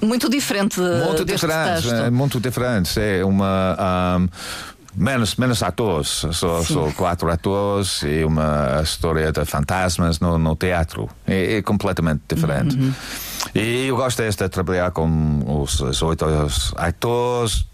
Muito 0.01 0.29
diferente. 0.29 0.81
Muito 0.81 1.25
diferente, 1.25 1.89
é, 1.91 2.11
muito 2.11 2.41
diferente. 2.41 2.99
É 2.99 3.25
uma. 3.25 3.77
Um, 4.19 4.29
menos, 4.97 5.37
menos 5.37 5.63
atores, 5.63 6.25
só, 6.33 6.63
só 6.63 6.91
quatro 6.93 7.31
atores 7.31 8.03
e 8.03 8.25
uma 8.25 8.81
história 8.83 9.33
de 9.33 9.45
fantasmas 9.45 10.21
no, 10.21 10.39
no 10.39 10.57
teatro. 10.57 11.09
É, 11.27 11.57
é 11.57 11.63
completamente 11.63 12.23
diferente. 12.29 12.77
Uhum. 12.77 12.93
E 13.55 13.87
eu 13.87 13.97
gosto 13.97 14.23
de 14.23 14.49
trabalhar 14.49 14.91
com 14.93 15.63
os, 15.63 15.81
os 15.81 16.03
oito 16.03 16.25
atores 16.77 17.67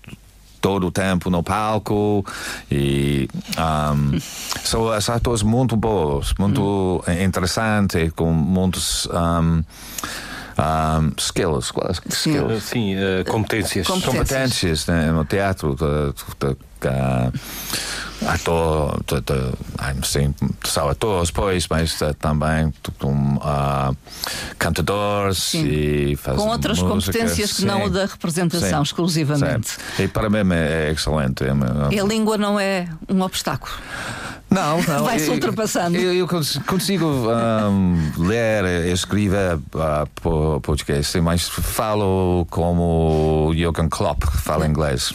todo 0.61 0.89
o 0.89 0.91
tempo 0.91 1.31
no 1.31 1.43
palco 1.43 2.25
e 2.71 3.29
um, 3.59 4.19
são 4.63 4.91
atores 4.93 5.43
muito 5.43 5.77
bons, 5.77 6.35
muito 6.39 7.03
hum. 7.07 7.23
interessantes, 7.23 8.13
com 8.13 8.33
muitos 8.33 9.07
um, 9.07 9.63
um, 10.59 11.13
skills, 11.19 11.73
skills? 12.11 12.63
Sim, 12.63 12.97
uh, 12.97 13.25
competências. 13.31 13.87
Competências, 13.87 14.05
competências 14.05 14.87
né, 14.87 15.11
no 15.11 15.25
teatro. 15.25 15.75
De, 15.75 16.13
de, 16.13 16.55
de, 16.55 17.41
uh, 18.23 18.29
ator, 18.29 19.01
de, 19.07 19.21
de, 19.21 20.07
sim, 20.07 20.35
são 20.65 20.89
atores, 20.89 21.31
pois, 21.31 21.67
mas 21.69 21.99
também 22.19 22.73
um, 23.05 23.37
uh, 23.37 23.97
cantadores 24.59 25.39
sim. 25.39 25.65
e 25.65 26.17
Com 26.17 26.49
outras 26.49 26.79
música, 26.81 27.13
competências 27.13 27.53
que 27.53 27.63
sim. 27.63 27.67
não 27.67 27.85
o 27.85 27.91
da 27.91 28.07
representação 28.07 28.85
sim. 28.85 28.89
exclusivamente. 28.91 29.77
E 29.99 30.09
para 30.09 30.29
mim 30.29 30.53
é, 30.53 30.89
é 30.89 30.93
excelente. 30.93 31.45
É, 31.45 31.51
e 31.95 32.01
a 32.01 32.05
língua 32.05 32.37
não 32.37 32.59
é 32.59 32.89
um 33.09 33.23
obstáculo. 33.23 33.73
Não, 34.51 34.83
não. 34.83 35.05
Vai-se 35.05 35.31
ultrapassando. 35.31 35.97
Eu, 35.97 36.13
eu 36.13 36.29
consigo 36.67 37.07
um, 37.07 38.13
ler 38.19 38.87
escrever 38.89 39.57
uh, 39.57 40.61
português, 40.61 41.15
mas 41.23 41.49
falo 41.49 42.47
como 42.51 43.53
Jürgen 43.55 43.89
Klopp 43.89 44.25
fala 44.25 44.67
inglês. 44.67 45.13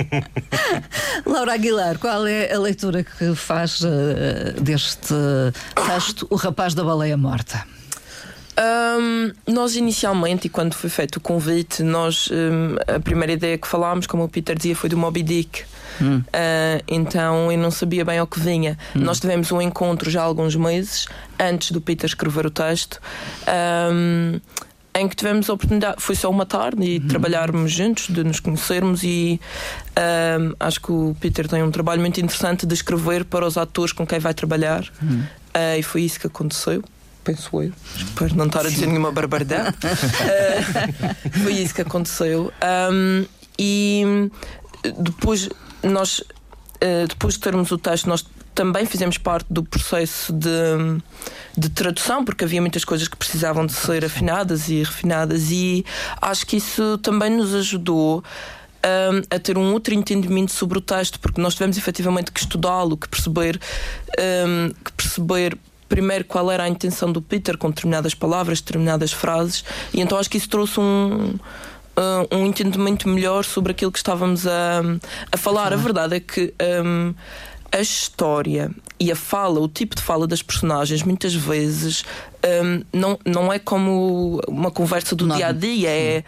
Laura 1.24 1.54
Aguilar, 1.54 1.98
qual 1.98 2.26
é 2.26 2.52
a 2.52 2.58
leitura 2.58 3.02
que 3.02 3.34
faz 3.34 3.80
uh, 3.80 4.60
deste 4.60 5.14
texto 5.86 6.26
O 6.28 6.36
Rapaz 6.36 6.74
da 6.74 6.84
Baleia 6.84 7.16
Morta? 7.16 7.64
Um, 8.60 9.32
nós 9.50 9.74
inicialmente, 9.74 10.46
e 10.46 10.50
quando 10.50 10.74
foi 10.74 10.90
feito 10.90 11.16
o 11.16 11.20
convite, 11.20 11.82
nós 11.82 12.28
um, 12.30 12.76
a 12.94 13.00
primeira 13.00 13.32
ideia 13.32 13.56
que 13.56 13.66
falámos, 13.66 14.06
como 14.06 14.24
o 14.24 14.28
Peter 14.28 14.54
dizia, 14.54 14.76
foi 14.76 14.90
do 14.90 14.98
Moby 14.98 15.22
Dick. 15.22 15.62
Hum. 16.00 16.18
Uh, 16.18 16.84
então 16.86 17.50
eu 17.50 17.58
não 17.58 17.70
sabia 17.70 18.04
bem 18.04 18.18
ao 18.18 18.26
que 18.26 18.38
vinha. 18.38 18.76
Hum. 18.94 19.00
Nós 19.00 19.18
tivemos 19.18 19.50
um 19.50 19.62
encontro 19.62 20.10
já 20.10 20.20
há 20.20 20.24
alguns 20.24 20.54
meses, 20.56 21.06
antes 21.38 21.70
do 21.70 21.80
Peter 21.80 22.06
escrever 22.06 22.44
o 22.44 22.50
texto. 22.50 23.00
Um, 23.92 24.40
em 24.92 25.08
que 25.08 25.14
tivemos 25.14 25.48
a 25.48 25.52
oportunidade, 25.54 25.96
foi 25.98 26.16
só 26.16 26.28
uma 26.28 26.44
tarde 26.44 26.84
e 26.84 26.98
uhum. 26.98 27.06
trabalharmos 27.06 27.70
juntos, 27.70 28.08
de 28.08 28.24
nos 28.24 28.40
conhecermos 28.40 29.04
e 29.04 29.40
um, 29.96 30.52
acho 30.58 30.80
que 30.80 30.90
o 30.90 31.16
Peter 31.20 31.46
tem 31.46 31.62
um 31.62 31.70
trabalho 31.70 32.00
muito 32.00 32.20
interessante 32.20 32.66
de 32.66 32.74
escrever 32.74 33.24
para 33.24 33.46
os 33.46 33.56
atores 33.56 33.92
com 33.92 34.04
quem 34.04 34.18
vai 34.18 34.34
trabalhar 34.34 34.84
uhum. 35.00 35.20
uh, 35.20 35.78
e 35.78 35.82
foi 35.84 36.02
isso 36.02 36.18
que 36.18 36.26
aconteceu 36.26 36.82
penso 37.30 37.62
eu, 37.62 37.72
espero 37.96 38.34
não 38.34 38.46
estar 38.46 38.66
a 38.66 38.68
dizer 38.68 38.86
nenhuma 38.86 39.12
barbaridade. 39.12 39.76
uh, 39.76 41.30
foi 41.42 41.52
isso 41.52 41.74
que 41.74 41.82
aconteceu. 41.82 42.52
Um, 42.92 43.24
e 43.58 44.30
depois 44.98 45.48
nós, 45.82 46.18
uh, 46.18 47.06
depois 47.08 47.34
de 47.34 47.40
termos 47.40 47.70
o 47.70 47.78
texto, 47.78 48.08
nós 48.08 48.26
também 48.52 48.84
fizemos 48.84 49.16
parte 49.16 49.46
do 49.48 49.62
processo 49.62 50.32
de, 50.32 50.48
de 51.56 51.68
tradução, 51.70 52.24
porque 52.24 52.44
havia 52.44 52.60
muitas 52.60 52.84
coisas 52.84 53.06
que 53.06 53.16
precisavam 53.16 53.64
de 53.64 53.72
ser 53.72 54.04
afinadas 54.04 54.68
e 54.68 54.82
refinadas, 54.82 55.50
e 55.50 55.84
acho 56.20 56.44
que 56.46 56.56
isso 56.56 56.98
também 56.98 57.30
nos 57.30 57.54
ajudou. 57.54 58.24
Um, 58.82 59.36
a 59.36 59.38
ter 59.38 59.58
um 59.58 59.74
outro 59.74 59.92
entendimento 59.92 60.52
sobre 60.52 60.78
o 60.78 60.80
texto, 60.80 61.20
porque 61.20 61.38
nós 61.38 61.52
tivemos 61.52 61.76
efetivamente 61.76 62.32
que 62.32 62.40
estudá-lo, 62.40 62.96
que 62.96 63.10
perceber, 63.10 63.60
um, 64.18 64.72
que 64.82 64.92
perceber 64.92 65.58
primeiro 65.90 66.24
qual 66.24 66.50
era 66.50 66.62
a 66.62 66.68
intenção 66.68 67.12
do 67.12 67.20
Peter 67.20 67.58
com 67.58 67.68
determinadas 67.68 68.14
palavras, 68.14 68.62
determinadas 68.62 69.12
frases, 69.12 69.62
e 69.92 70.00
então 70.00 70.16
acho 70.16 70.30
que 70.30 70.38
isso 70.38 70.48
trouxe 70.48 70.80
um. 70.80 71.34
Um 72.32 72.46
entendimento 72.46 73.06
melhor 73.06 73.44
sobre 73.44 73.72
aquilo 73.72 73.92
que 73.92 73.98
estávamos 73.98 74.46
a, 74.46 74.80
a 75.30 75.36
falar. 75.36 75.70
A 75.70 75.76
verdade 75.76 76.16
é 76.16 76.20
que 76.20 76.54
um, 76.82 77.12
a 77.70 77.78
história 77.78 78.70
e 78.98 79.12
a 79.12 79.16
fala, 79.16 79.60
o 79.60 79.68
tipo 79.68 79.94
de 79.94 80.00
fala 80.00 80.26
das 80.26 80.40
personagens, 80.40 81.02
muitas 81.02 81.34
vezes 81.34 82.04
um, 82.64 82.82
não, 82.92 83.18
não 83.26 83.52
é 83.52 83.58
como 83.58 84.40
uma 84.48 84.70
conversa 84.70 85.14
do 85.14 85.28
dia 85.28 85.48
a 85.48 85.52
dia, 85.52 85.90
é, 85.90 86.24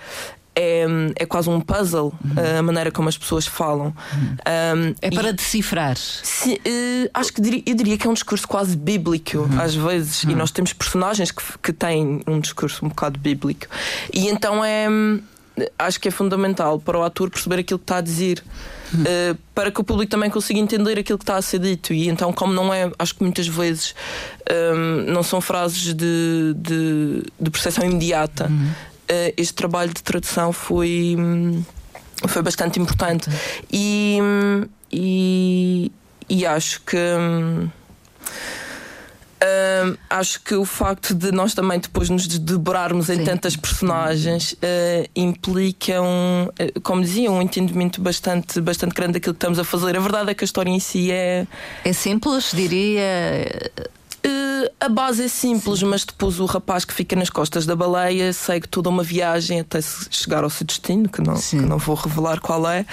é, 0.55 0.85
é 1.17 1.27
quase 1.27 1.49
um 1.49 1.61
puzzle 1.61 2.13
uhum. 2.25 2.59
a 2.59 2.63
maneira 2.63 2.91
como 2.91 3.09
as 3.09 3.17
pessoas 3.17 3.47
falam. 3.47 3.87
Uhum. 3.87 4.37
Um, 4.91 4.95
é 5.01 5.11
para 5.11 5.31
e, 5.31 5.33
decifrar. 5.33 5.97
Se, 5.97 6.55
uh, 6.55 7.11
acho 7.15 7.33
que 7.33 7.41
diria, 7.41 7.63
eu 7.67 7.75
diria 7.75 7.99
que 7.99 8.07
é 8.07 8.11
um 8.11 8.15
discurso 8.15 8.47
quase 8.47 8.77
bíblico, 8.77 9.39
uhum. 9.39 9.61
às 9.61 9.75
vezes, 9.75 10.23
e 10.25 10.29
uhum. 10.29 10.37
nós 10.37 10.51
temos 10.51 10.73
personagens 10.73 11.31
que, 11.31 11.43
que 11.63 11.73
têm 11.73 12.23
um 12.27 12.39
discurso 12.41 12.85
um 12.85 12.89
bocado 12.89 13.19
bíblico. 13.19 13.67
E 14.13 14.29
então 14.29 14.65
é. 14.65 14.87
Acho 15.79 16.01
que 16.01 16.09
é 16.09 16.11
fundamental 16.11 16.81
para 16.81 16.99
o 16.99 17.03
ator 17.03 17.29
perceber 17.29 17.59
aquilo 17.59 17.79
que 17.79 17.85
está 17.85 17.99
a 17.99 18.01
dizer. 18.01 18.43
Uh, 18.95 19.37
para 19.55 19.71
que 19.71 19.79
o 19.81 19.85
público 19.85 20.11
também 20.11 20.31
consiga 20.31 20.59
entender 20.59 20.99
aquilo 20.99 21.19
que 21.19 21.25
está 21.25 21.37
a 21.37 21.43
ser 21.43 21.59
dito. 21.59 21.93
E 21.93 22.09
então, 22.09 22.33
como 22.33 22.55
não 22.55 22.73
é, 22.73 22.91
acho 22.99 23.15
que 23.15 23.23
muitas 23.23 23.47
vezes 23.47 23.95
um, 24.51 25.13
não 25.13 25.23
são 25.23 25.43
frases 25.43 25.95
de, 25.95 26.55
de, 26.57 27.23
de 27.39 27.51
percepção 27.51 27.85
imediata, 27.85 28.49
uhum. 28.49 28.71
Uh, 29.12 29.35
este 29.37 29.54
trabalho 29.54 29.92
de 29.92 30.02
tradução 30.02 30.52
foi, 30.52 31.16
foi 32.26 32.42
bastante 32.42 32.81
importante. 32.81 33.28
E, 33.71 34.19
e, 34.90 35.92
e 36.28 36.47
acho 36.47 36.81
que. 36.83 36.97
Uh, 39.42 39.99
acho 40.09 40.40
que 40.40 40.54
o 40.54 40.64
facto 40.64 41.12
de 41.16 41.33
nós 41.33 41.52
também 41.52 41.81
depois 41.81 42.09
nos 42.09 42.28
desdobrarmos 42.28 43.11
em 43.11 43.25
tantas 43.25 43.57
personagens 43.57 44.52
uh, 44.52 45.11
implica 45.16 46.00
um, 46.00 46.45
uh, 46.45 46.81
como 46.81 47.02
dizia, 47.02 47.28
um 47.28 47.42
entendimento 47.42 48.00
bastante, 48.00 48.61
bastante 48.61 48.95
grande 48.95 49.14
daquilo 49.14 49.35
que 49.35 49.38
estamos 49.38 49.59
a 49.59 49.64
fazer. 49.64 49.97
A 49.97 50.00
verdade 50.00 50.31
é 50.31 50.35
que 50.35 50.45
a 50.45 50.47
história 50.47 50.71
em 50.71 50.78
si 50.78 51.11
é. 51.11 51.45
É 51.85 51.92
simples, 51.92 52.52
diria. 52.54 53.02
Uh, 54.25 54.71
a 54.79 54.88
base 54.88 55.25
é 55.25 55.29
simples, 55.29 55.81
Sim. 55.81 55.87
mas 55.87 56.05
depois 56.05 56.38
o 56.38 56.45
rapaz 56.45 56.85
que 56.85 56.95
fica 56.95 57.17
nas 57.17 57.29
costas 57.29 57.67
da 57.67 57.75
baleia 57.75 58.33
segue 58.33 58.69
toda 58.69 58.88
uma 58.88 59.02
viagem 59.02 59.59
até 59.59 59.81
chegar 60.11 60.45
ao 60.45 60.50
seu 60.50 60.64
destino, 60.64 61.09
que 61.09 61.21
não, 61.21 61.35
que 61.35 61.57
não 61.57 61.76
vou 61.76 61.97
revelar 61.97 62.41
qual 62.41 62.69
é. 62.69 62.87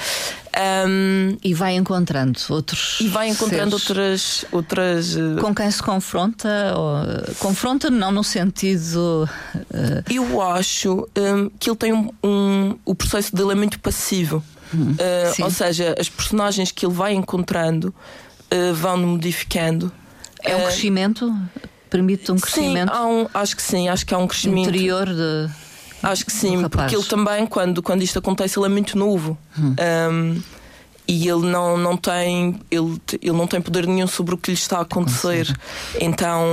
Um, 0.87 1.37
e 1.43 1.53
vai 1.53 1.75
encontrando 1.75 2.39
outros. 2.49 2.97
E 2.99 3.07
vai 3.07 3.29
encontrando 3.29 3.75
outras. 3.75 4.43
outras 4.51 5.15
uh, 5.15 5.37
com 5.39 5.53
quem 5.53 5.69
se 5.69 5.83
confronta? 5.83 6.73
Ou, 6.75 7.35
confronta 7.35 7.91
não 7.91 8.11
no 8.11 8.23
sentido. 8.23 9.29
Uh... 9.55 10.03
Eu 10.11 10.41
acho 10.41 11.07
um, 11.15 11.49
que 11.59 11.69
ele 11.69 11.77
tem 11.77 11.93
um, 11.93 12.11
um, 12.23 12.75
O 12.83 12.95
processo 12.95 13.35
dele 13.35 13.51
é 13.51 13.55
muito 13.55 13.79
passivo. 13.79 14.43
Hum, 14.73 14.95
ou 15.41 15.49
seja, 15.49 15.95
as 15.99 16.09
personagens 16.09 16.71
que 16.71 16.85
ele 16.85 16.93
vai 16.93 17.13
encontrando 17.13 17.93
vão 18.75 18.97
modificando 18.97 19.91
é 20.43 20.55
um 20.55 20.63
crescimento? 20.63 21.33
permite 21.89 22.31
um 22.31 22.37
crescimento. 22.37 22.93
Sim, 22.93 23.01
um, 23.01 23.27
acho 23.33 23.55
que 23.55 23.61
sim, 23.61 23.89
acho 23.89 24.05
que 24.05 24.13
há 24.13 24.17
um 24.17 24.27
crescimento 24.27 24.69
interior 24.69 25.07
de. 25.07 25.49
Acho 26.01 26.25
que 26.25 26.31
sim, 26.31 26.61
porque 26.69 26.95
ele 26.95 27.03
também, 27.03 27.45
quando, 27.45 27.83
quando 27.83 28.01
isto 28.01 28.19
acontece, 28.19 28.57
ele 28.57 28.67
é 28.67 28.69
muito 28.69 28.97
novo. 28.97 29.37
Hum. 29.57 29.75
Um, 30.09 30.41
e 31.05 31.27
ele 31.27 31.47
não, 31.47 31.75
não 31.75 31.97
tem 31.97 32.61
ele, 32.69 33.01
ele 33.19 33.35
não 33.35 33.47
tem 33.47 33.59
poder 33.59 33.87
nenhum 33.87 34.05
sobre 34.05 34.35
o 34.35 34.37
que 34.37 34.51
lhe 34.51 34.57
está 34.57 34.77
a 34.77 34.81
acontecer. 34.81 35.51
Então 35.99 36.45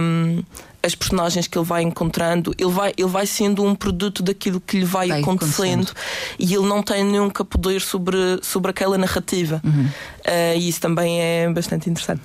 um, 0.00 0.42
as 0.82 0.94
personagens 0.94 1.46
que 1.46 1.56
ele 1.56 1.64
vai 1.64 1.82
encontrando, 1.82 2.54
ele 2.58 2.70
vai, 2.70 2.92
ele 2.96 3.08
vai 3.08 3.26
sendo 3.26 3.64
um 3.64 3.74
produto 3.74 4.22
daquilo 4.22 4.60
que 4.60 4.78
lhe 4.78 4.84
vai, 4.84 5.08
vai 5.08 5.20
acontecendo, 5.20 5.90
acontecendo, 5.90 5.94
e 6.38 6.54
ele 6.54 6.66
não 6.66 6.82
tem 6.82 7.04
nunca 7.04 7.44
poder 7.44 7.80
sobre, 7.80 8.16
sobre 8.42 8.70
aquela 8.70 8.98
narrativa. 8.98 9.60
Uhum. 9.64 9.86
Uh, 9.86 10.56
e 10.56 10.68
isso 10.68 10.80
também 10.80 11.20
é 11.20 11.48
bastante 11.50 11.88
interessante. 11.88 12.22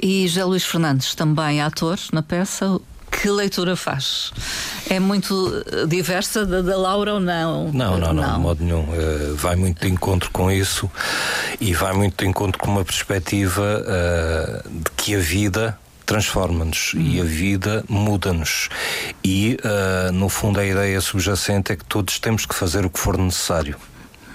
E 0.00 0.26
José 0.28 0.44
Luís 0.44 0.64
Fernandes, 0.64 1.14
também 1.14 1.60
ator 1.60 1.98
na 2.12 2.22
peça, 2.22 2.80
que 3.10 3.30
leitura 3.30 3.76
faz? 3.76 4.32
É 4.90 4.98
muito 4.98 5.64
eh, 5.72 5.86
diversa 5.86 6.44
da, 6.44 6.60
da 6.60 6.76
Laura 6.76 7.14
ou 7.14 7.20
não? 7.20 7.70
Não, 7.72 7.98
não, 7.98 8.12
não, 8.12 8.22
não. 8.22 8.34
de 8.34 8.40
modo 8.40 8.64
nenhum. 8.64 8.82
Uh, 8.82 9.34
vai 9.36 9.56
muito 9.56 9.80
de 9.80 9.92
encontro 9.92 10.30
com 10.30 10.50
isso 10.50 10.90
e 11.60 11.72
vai 11.72 11.92
muito 11.92 12.22
de 12.22 12.28
encontro 12.28 12.58
com 12.58 12.70
uma 12.70 12.84
perspectiva 12.84 13.82
uh, 13.82 14.68
de 14.68 14.90
que 14.96 15.14
a 15.14 15.18
vida 15.18 15.78
transforma-nos 16.04 16.92
e 16.94 17.20
a 17.20 17.24
vida 17.24 17.84
muda-nos. 17.88 18.68
E, 19.22 19.56
uh, 19.64 20.12
no 20.12 20.28
fundo, 20.28 20.60
a 20.60 20.64
ideia 20.64 21.00
subjacente 21.00 21.72
é 21.72 21.76
que 21.76 21.84
todos 21.84 22.18
temos 22.18 22.46
que 22.46 22.54
fazer 22.54 22.84
o 22.84 22.90
que 22.90 22.98
for 22.98 23.16
necessário. 23.16 23.76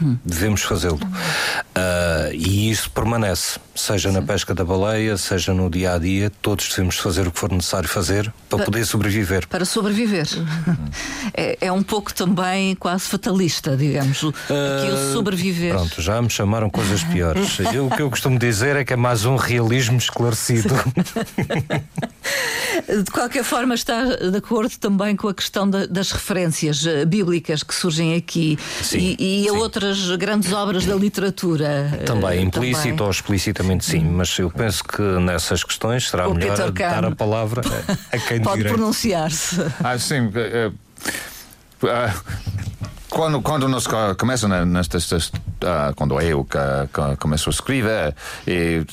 Hum. 0.01 0.17
Devemos 0.23 0.61
fazê-lo. 0.61 0.97
Uh, 0.97 2.33
e 2.33 2.71
isso 2.71 2.89
permanece, 2.91 3.59
seja 3.79 4.09
Sim. 4.09 4.15
na 4.15 4.21
pesca 4.21 4.53
da 4.53 4.63
baleia, 4.63 5.17
seja 5.17 5.53
no 5.53 5.69
dia 5.69 5.93
a 5.93 5.97
dia, 5.97 6.31
todos 6.41 6.67
devemos 6.69 6.97
fazer 6.97 7.27
o 7.27 7.31
que 7.31 7.39
for 7.39 7.51
necessário 7.51 7.87
fazer 7.87 8.31
para, 8.47 8.57
para 8.57 8.65
poder 8.65 8.85
sobreviver. 8.85 9.47
Para 9.47 9.65
sobreviver. 9.65 10.27
é, 11.33 11.57
é, 11.61 11.71
um 11.71 11.83
pouco 11.83 12.13
também 12.13 12.75
quase 12.75 13.05
fatalista, 13.05 13.75
digamos, 13.75 14.21
uh, 14.23 14.31
o 14.31 15.13
sobreviver. 15.13 15.73
Pronto, 15.73 16.01
já 16.01 16.21
me 16.21 16.29
chamaram 16.29 16.69
coisas 16.69 17.03
piores. 17.03 17.59
eu, 17.73 17.87
o 17.87 17.89
que 17.89 18.01
eu 18.01 18.09
costumo 18.09 18.37
dizer 18.37 18.75
é 18.75 18.83
que 18.83 18.93
é 18.93 18.95
mais 18.95 19.25
um 19.25 19.35
realismo 19.35 19.97
esclarecido. 19.97 20.75
De 23.03 23.11
qualquer 23.11 23.43
forma, 23.43 23.73
está 23.75 24.03
de 24.03 24.37
acordo 24.37 24.77
também 24.77 25.15
com 25.15 25.27
a 25.27 25.33
questão 25.33 25.69
da, 25.69 25.85
das 25.85 26.11
referências 26.11 26.85
eh, 26.85 27.05
bíblicas 27.05 27.63
que 27.63 27.73
surgem 27.73 28.15
aqui 28.15 28.57
sim, 28.81 29.15
e, 29.19 29.43
e 29.43 29.49
a 29.49 29.53
outras 29.53 30.15
grandes 30.15 30.51
obras 30.53 30.85
da 30.85 30.95
literatura. 30.95 31.91
Eh, 31.99 32.03
também, 32.03 32.43
implícito 32.43 32.89
também. 32.89 33.05
ou 33.05 33.11
explicitamente 33.11 33.68
sim, 33.79 34.05
hum. 34.05 34.13
mas 34.13 34.37
eu 34.39 34.49
penso 34.49 34.83
que 34.83 35.01
nessas 35.01 35.63
questões 35.63 36.09
será 36.09 36.27
o 36.27 36.33
melhor 36.33 36.71
dar 36.71 37.05
a 37.05 37.15
palavra 37.15 37.61
a, 38.11 38.17
quem 38.17 38.39
Pode 38.41 38.63
pronunciar-se. 38.63 39.57
Ah, 39.83 39.97
sim. 39.99 40.27
Uh, 40.27 40.69
uh, 40.69 40.73
quando, 43.09 43.41
quando 43.41 43.67
nós 43.67 43.85
começamos 44.17 44.67
nestas, 44.67 45.11
uh, 45.11 45.93
quando 45.95 46.19
eu 46.21 46.45
que, 46.45 46.57
começo 47.17 47.49
a 47.49 47.51
escrever, 47.51 48.15
e, 48.47 48.85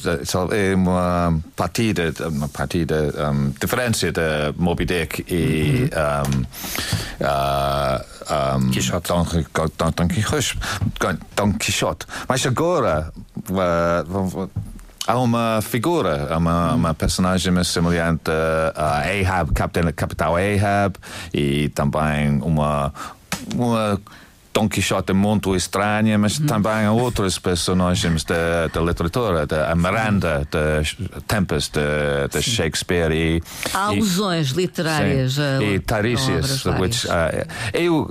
é 0.52 0.75
uma 0.75 1.38
partida, 1.55 2.12
uma 2.28 2.49
partida, 2.49 3.12
um, 3.31 3.50
diferença 3.61 4.11
de 4.11 4.21
Moby 4.57 4.87
Dick 4.87 5.25
e 5.28 5.90
um, 5.93 6.40
uh, 7.25 8.57
um, 8.59 8.71
Quixote. 8.71 9.09
Don, 9.09 9.25
Don, 9.76 9.90
Don, 9.95 10.09
Quixote. 10.09 10.59
Don 11.37 11.52
Quixote. 11.52 12.07
Mas 12.28 12.47
agora 12.47 13.12
uh, 13.50 14.50
há 15.06 15.18
uma 15.18 15.60
figura, 15.62 16.28
há 16.30 16.38
uma, 16.38 16.75
uma 16.75 16.94
personagem 16.94 17.62
semelhante 17.64 18.30
a 18.75 19.02
Ahab, 19.02 19.52
Capitão, 19.52 19.92
Capitão 19.94 20.34
Ahab, 20.36 20.96
e 21.32 21.68
também 21.70 22.40
uma, 22.42 22.92
uma 23.54 24.00
Don 24.52 24.70
Quixote 24.70 25.12
muito 25.12 25.54
estranha, 25.54 26.16
mas 26.18 26.38
uhum. 26.38 26.46
também 26.46 26.86
há 26.86 26.92
outros 26.92 27.38
personagens 27.38 28.25
da, 28.25 28.68
da 28.72 28.80
literatura, 28.80 29.46
da 29.46 29.75
Miranda, 29.75 30.48
da 30.50 31.20
Tempest, 31.28 31.75
de, 32.32 32.42
Shakespeare 32.42 33.12
e 33.12 33.42
há 33.75 33.88
alusões 33.88 34.48
literárias 34.48 35.34
sim, 35.34 35.42
a, 35.42 35.62
e 35.62 35.78
which 36.80 37.06
uh, 37.06 37.46
eu 37.75 38.10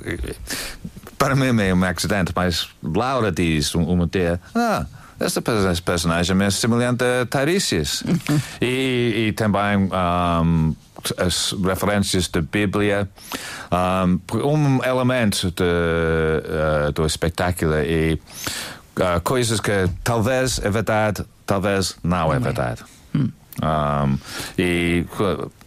para 1.18 1.36
mim 1.36 1.60
é 1.64 1.74
um 1.74 1.84
acidente, 1.84 2.32
mas 2.36 2.68
Laura 2.84 3.32
diz 3.32 3.74
um, 3.74 4.06
dia, 4.06 4.40
ah 4.54 4.86
essa 5.20 5.42
personagem 5.42 6.42
é 6.42 6.50
semelhante 6.50 7.04
a 7.04 7.26
Tiresias. 7.26 8.04
e, 8.62 9.28
e 9.28 9.34
também 9.34 9.78
um, 9.78 10.76
as 11.18 11.54
referências 11.64 12.28
da 12.28 12.42
Bíblia. 12.42 13.10
Um, 13.72 14.20
um 14.38 14.84
elemento 14.84 15.52
de, 15.52 15.64
uh, 15.64 16.92
do 16.92 17.06
espetáculo 17.06 17.76
e 17.76 18.20
uh, 18.98 19.22
coisas 19.24 19.60
que 19.60 19.90
talvez 20.04 20.60
é 20.60 20.70
verdade, 20.70 21.26
talvez 21.46 21.96
não 22.04 22.34
é 22.34 22.40
verdade. 22.40 22.84
Hum. 23.14 23.30
Um, 23.62 24.18
e 24.58 25.06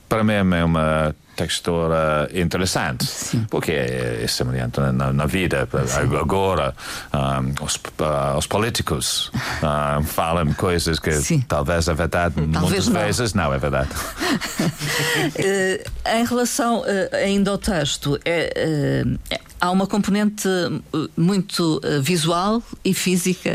para 0.09 0.23
mim 0.23 0.35
é 0.35 0.65
uma 0.65 1.15
textura 1.39 2.29
interessante, 2.35 3.07
Sim. 3.07 3.47
porque 3.49 3.71
é, 3.71 4.23
é 4.25 4.27
semelhante 4.27 4.81
na, 4.81 5.13
na 5.13 5.27
vida. 5.27 5.69
Sim. 5.87 6.17
Agora, 6.17 6.75
um, 7.15 7.65
os, 7.65 7.77
uh, 7.77 8.37
os, 8.37 8.47
políticos 8.49 9.31
uh, 9.63 10.03
falam 10.03 10.53
coisas 10.55 10.99
que 10.99 11.13
Sim. 11.13 11.41
talvez 11.47 11.87
é 11.87 11.95
verdade, 11.95 12.35
talvez 12.53 12.89
muitas 12.89 12.89
não. 12.89 13.01
vezes 13.01 13.35
não 13.35 13.55
é 13.55 13.59
verdade. 13.59 13.91
em 16.17 16.25
relação 16.25 16.81
uh, 16.81 16.85
ainda 17.13 17.51
ao 17.51 17.59
texto, 17.59 18.19
é, 18.25 19.05
uh, 19.07 19.39
há 19.61 19.71
uma 19.71 19.87
componente 19.87 20.49
uh, 20.49 21.11
muito 21.17 21.81
uh, 21.85 22.01
visual 22.01 22.63
e 22.85 22.95
física 22.95 23.51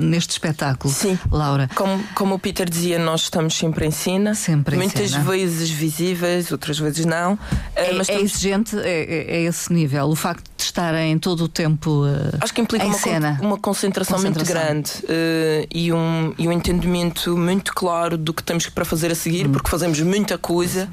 neste 0.00 0.30
espetáculo. 0.30 0.92
Sim. 0.92 1.18
Laura. 1.30 1.68
Como, 1.74 2.02
como 2.14 2.34
o 2.34 2.38
Peter 2.38 2.68
dizia, 2.68 2.98
nós 2.98 3.22
estamos 3.22 3.54
sempre 3.54 3.86
em 3.86 3.90
cena. 3.90 4.34
Sempre 4.34 4.76
em 4.76 4.78
Muitas 4.78 5.10
cena. 5.10 5.24
vezes 5.24 5.70
visíveis, 5.70 6.52
outras 6.52 6.78
vezes 6.78 7.04
não. 7.04 7.38
É, 7.74 7.92
mas 7.92 8.08
é 8.08 8.12
estamos... 8.12 8.32
exigente, 8.32 8.78
é, 8.78 9.02
é, 9.02 9.36
é, 9.36 9.42
esse 9.44 9.72
nível. 9.72 10.06
O 10.06 10.16
facto 10.16 10.44
de 10.56 10.62
estarem 10.62 11.18
todo 11.18 11.44
o 11.44 11.48
tempo 11.48 12.04
Acho 12.40 12.54
que 12.54 12.60
implica 12.60 12.84
uma, 12.84 12.98
cena. 12.98 13.38
uma 13.42 13.58
concentração, 13.58 14.16
concentração. 14.16 14.64
muito 14.64 14.86
grande 15.06 15.66
e, 15.70 15.92
um, 15.92 16.34
e 16.38 16.46
um 16.46 16.52
entendimento 16.52 17.36
muito 17.36 17.74
claro 17.74 18.16
do 18.16 18.32
que 18.32 18.42
temos 18.42 18.68
para 18.68 18.84
fazer 18.84 19.10
a 19.10 19.14
seguir, 19.14 19.46
hum. 19.46 19.52
porque 19.52 19.68
fazemos 19.68 20.00
muita 20.00 20.38
coisa. 20.38 20.88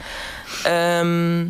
Um, 1.06 1.50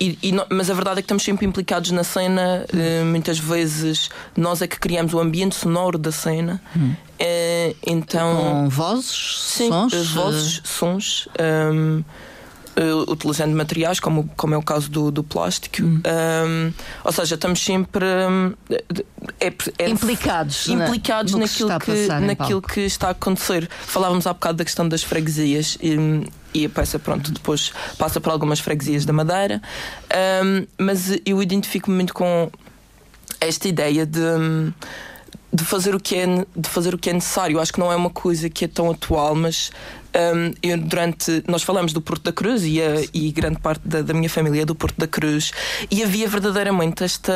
e, 0.00 0.18
e, 0.22 0.32
mas 0.50 0.70
a 0.70 0.74
verdade 0.74 1.00
é 1.00 1.02
que 1.02 1.06
estamos 1.06 1.22
sempre 1.22 1.44
implicados 1.44 1.90
na 1.90 2.02
cena. 2.02 2.64
Uh, 2.72 3.04
muitas 3.04 3.38
vezes 3.38 4.08
nós 4.34 4.62
é 4.62 4.66
que 4.66 4.80
criamos 4.80 5.12
o 5.12 5.20
ambiente 5.20 5.54
sonoro 5.54 5.98
da 5.98 6.10
cena. 6.10 6.60
Hum. 6.74 6.94
Uh, 7.20 7.76
então, 7.86 8.36
Com 8.36 8.68
vozes, 8.70 9.38
sim, 9.42 9.68
sons? 9.68 9.92
Uh, 9.92 10.04
vozes, 10.14 10.62
sons. 10.64 11.28
Um, 11.38 12.02
utilizando 13.08 13.54
materiais, 13.54 14.00
como, 14.00 14.30
como 14.38 14.54
é 14.54 14.56
o 14.56 14.62
caso 14.62 14.90
do, 14.90 15.10
do 15.10 15.22
plástico. 15.22 15.82
Hum. 15.82 16.00
Um, 16.06 16.72
ou 17.04 17.12
seja, 17.12 17.34
estamos 17.34 17.62
sempre 17.62 18.06
um, 18.06 18.54
é, 19.38 19.52
é, 19.78 19.88
implicados, 19.90 20.66
implicados 20.66 21.34
na, 21.34 21.40
naquilo, 21.40 21.78
que, 21.78 21.92
que 21.92 22.08
naquilo 22.20 22.62
que 22.62 22.80
está 22.80 23.08
a 23.08 23.10
acontecer. 23.10 23.68
Falávamos 23.82 24.26
há 24.26 24.32
bocado 24.32 24.58
da 24.58 24.64
questão 24.64 24.88
das 24.88 25.02
freguesias. 25.02 25.76
E, 25.82 26.24
e 26.52 26.66
a 26.66 26.68
peça, 26.68 26.98
pronto, 26.98 27.30
depois 27.30 27.72
passa 27.98 28.20
por 28.20 28.30
algumas 28.30 28.60
freguesias 28.60 29.04
da 29.04 29.12
Madeira, 29.12 29.60
um, 30.44 30.66
mas 30.78 31.18
eu 31.24 31.42
identifico-me 31.42 31.96
muito 31.96 32.14
com 32.14 32.50
esta 33.40 33.68
ideia 33.68 34.04
de 34.04 34.20
de 35.52 35.64
fazer 35.64 35.94
o 35.94 36.00
que 36.00 36.14
é 36.14 36.26
de 36.56 36.68
fazer 36.68 36.94
o 36.94 36.98
que 36.98 37.10
é 37.10 37.12
necessário. 37.12 37.58
Acho 37.58 37.72
que 37.72 37.80
não 37.80 37.90
é 37.90 37.96
uma 37.96 38.10
coisa 38.10 38.48
que 38.48 38.64
é 38.64 38.68
tão 38.68 38.90
atual, 38.90 39.34
mas 39.34 39.72
um, 40.14 40.54
eu 40.62 40.78
durante 40.78 41.42
nós 41.48 41.62
falamos 41.62 41.92
do 41.92 42.00
Porto 42.00 42.22
da 42.22 42.32
Cruz 42.32 42.64
e, 42.64 42.80
a, 42.80 43.02
e 43.12 43.32
grande 43.32 43.58
parte 43.58 43.86
da, 43.86 44.00
da, 44.02 44.14
minha 44.14 44.30
família 44.30 44.62
é 44.62 44.64
do 44.64 44.74
Porto 44.74 44.96
da 44.98 45.08
Cruz 45.08 45.52
e 45.90 46.02
havia 46.02 46.28
verdadeiramente 46.28 47.02
esta 47.02 47.32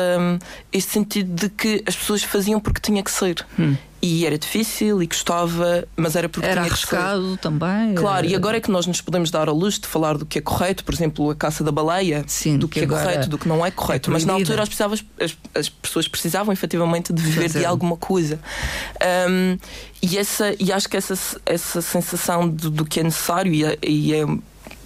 este 0.71 0.91
sentido 0.91 1.33
de 1.35 1.49
que 1.49 1.83
as 1.85 1.95
pessoas 1.95 2.23
faziam 2.23 2.59
porque 2.59 2.79
tinha 2.79 3.03
que 3.03 3.11
ser. 3.11 3.45
Hum 3.59 3.75
e 4.05 4.23
era 4.23 4.37
difícil 4.37 5.01
e 5.01 5.07
gostava, 5.07 5.87
mas 5.95 6.15
era 6.15 6.29
porque 6.29 6.45
era 6.45 6.61
tinha 6.61 6.71
arriscado 6.71 7.37
também. 7.37 7.95
Claro, 7.95 8.27
e 8.27 8.35
agora 8.35 8.57
é 8.57 8.61
que 8.61 8.69
nós 8.69 8.85
nos 8.85 9.01
podemos 9.01 9.31
dar 9.31 9.49
a 9.49 9.51
luz 9.51 9.79
de 9.79 9.87
falar 9.87 10.15
do 10.15 10.27
que 10.27 10.37
é 10.37 10.41
correto, 10.41 10.83
por 10.83 10.93
exemplo, 10.93 11.31
a 11.31 11.35
caça 11.35 11.63
da 11.63 11.71
baleia, 11.71 12.23
Sim, 12.27 12.59
do 12.59 12.67
que, 12.67 12.81
é 12.81 12.85
correto, 12.85 13.27
do 13.27 13.39
que 13.39 13.47
não 13.47 13.65
é 13.65 13.71
correto. 13.71 14.11
É 14.11 14.13
mas 14.13 14.23
na 14.23 14.33
altura 14.33 14.61
as, 14.61 14.69
as, 14.79 15.37
as, 15.55 15.69
pessoas 15.69 16.07
precisavam 16.07 16.53
efetivamente 16.53 17.11
de 17.11 17.19
viver 17.19 17.49
de 17.49 17.65
alguma 17.65 17.97
coisa. 17.97 18.39
Um, 19.27 19.57
e, 20.03 20.19
essa, 20.19 20.55
e 20.59 20.71
acho 20.71 20.87
que 20.87 20.97
essa, 20.97 21.15
essa 21.43 21.81
sensação 21.81 22.47
do, 22.47 22.69
do 22.69 22.85
que 22.85 22.99
é 22.99 23.03
necessário 23.03 23.51
e 23.51 23.65
é, 23.65 23.77
e 23.81 24.13
é 24.13 24.23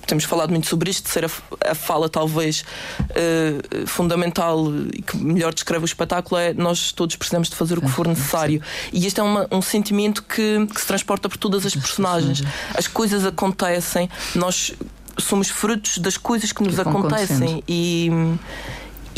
temos 0.10 0.24
falado 0.24 0.50
muito 0.50 0.68
sobre 0.68 0.90
isto, 0.90 1.04
de 1.04 1.10
ser 1.10 1.26
a, 1.26 1.30
a 1.72 1.76
fala 1.76 2.10
talvez 2.10 2.66
uh, 3.02 3.88
fundamental 3.88 4.66
e 4.94 5.02
que 5.02 5.16
melhor 5.16 5.54
descreve 5.54 5.86
o 5.86 5.86
espetáculo, 5.86 6.42
é 6.42 6.54
nós 6.54 6.92
todos 6.92 7.16
precisamos 7.16 7.50
de 7.50 7.56
fazer 7.56 7.78
o 7.78 7.82
que 7.82 7.90
for 7.90 8.08
necessário. 8.08 8.62
E 8.92 9.06
este 9.06 9.20
é 9.20 9.24
uma, 9.24 9.48
um 9.52 9.62
sentimento 9.62 10.24
que, 10.24 10.66
que, 10.68 10.82
se 10.82 10.88
transporta 10.88 11.30
por 11.30 11.38
todas 11.38 11.66
as 11.66 11.76
personagens. 11.76 12.44
As 12.76 12.88
coisas 12.88 13.24
acontecem, 13.26 14.10
nós 14.36 14.74
somos 15.18 15.50
frutos 15.50 15.98
das 16.00 16.18
coisas 16.18 16.52
que 16.52 16.64
nos 16.64 16.76
que 16.76 16.82
acontecem 16.82 17.64
e 17.68 18.10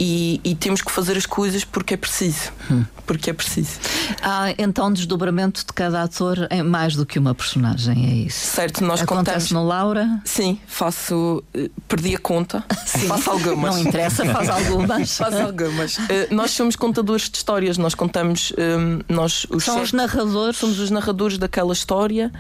e, 0.03 0.41
e, 0.43 0.55
temos 0.55 0.81
que 0.81 0.91
fazer 0.91 1.15
as 1.15 1.27
coisas 1.27 1.63
porque 1.63 1.93
é 1.93 1.97
preciso. 1.97 2.51
Hum. 2.71 2.83
Porque 3.05 3.29
é 3.29 3.33
preciso. 3.33 3.73
Há 4.19 4.51
então 4.57 4.91
desdobramento 4.91 5.63
de 5.63 5.71
cada 5.73 6.01
ator 6.01 6.47
em 6.49 6.63
mais 6.63 6.95
do 6.95 7.05
que 7.05 7.19
uma 7.19 7.35
personagem, 7.35 8.09
é 8.09 8.13
isso? 8.25 8.47
Certo, 8.47 8.83
nós 8.83 9.01
Acontece 9.03 9.49
contamos. 9.49 9.51
no 9.51 9.63
Laura? 9.63 10.19
Sim, 10.25 10.59
faço. 10.65 11.43
Eh, 11.53 11.69
perdi 11.87 12.15
a 12.15 12.17
conta. 12.17 12.63
Sim. 12.83 13.07
Faço 13.07 13.29
algumas. 13.29 13.75
Não 13.75 13.81
interessa, 13.83 14.25
faz 14.25 14.49
algumas. 14.49 15.17
faz 15.17 15.35
algumas. 15.35 15.97
Uh, 15.97 16.01
nós 16.31 16.49
somos 16.49 16.75
contadores 16.75 17.29
de 17.29 17.37
histórias, 17.37 17.77
nós 17.77 17.93
contamos. 17.93 18.51
Um, 18.57 18.61
ehm, 18.61 18.99
nós, 19.07 19.45
os 19.51 19.63
São 19.63 19.83
os 19.83 19.93
narradores. 19.93 20.57
Somos 20.57 20.79
os 20.79 20.89
narradores 20.89 21.37
daquela 21.37 21.73
história 21.73 22.31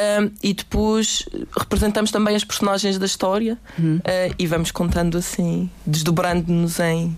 um, 0.00 0.30
e 0.42 0.54
depois 0.54 1.24
representamos 1.56 2.10
também 2.10 2.34
as 2.34 2.44
personagens 2.44 2.98
da 2.98 3.06
história 3.06 3.58
hum. 3.78 3.96
uh, 3.98 4.34
e 4.38 4.46
vamos 4.46 4.70
contando 4.70 5.18
assim, 5.18 5.70
desdobrando-nos 5.86 6.80
em 6.80 7.16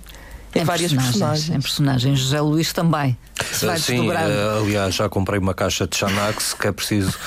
em, 0.55 0.65
várias 0.65 0.93
personagens. 0.93 1.49
Em 1.49 1.61
personagens. 1.61 2.19
José 2.19 2.41
Luís 2.41 2.73
também. 2.73 3.17
Se 3.53 3.67
vai 3.67 3.79
Sim, 3.79 4.09
uh, 4.09 4.63
aliás, 4.63 4.95
já 4.95 5.09
comprei 5.09 5.39
uma 5.39 5.55
caixa 5.55 5.87
de 5.87 5.97
Xanax 5.97 6.55
que 6.55 6.69
é 6.69 6.73
preciso. 6.73 7.19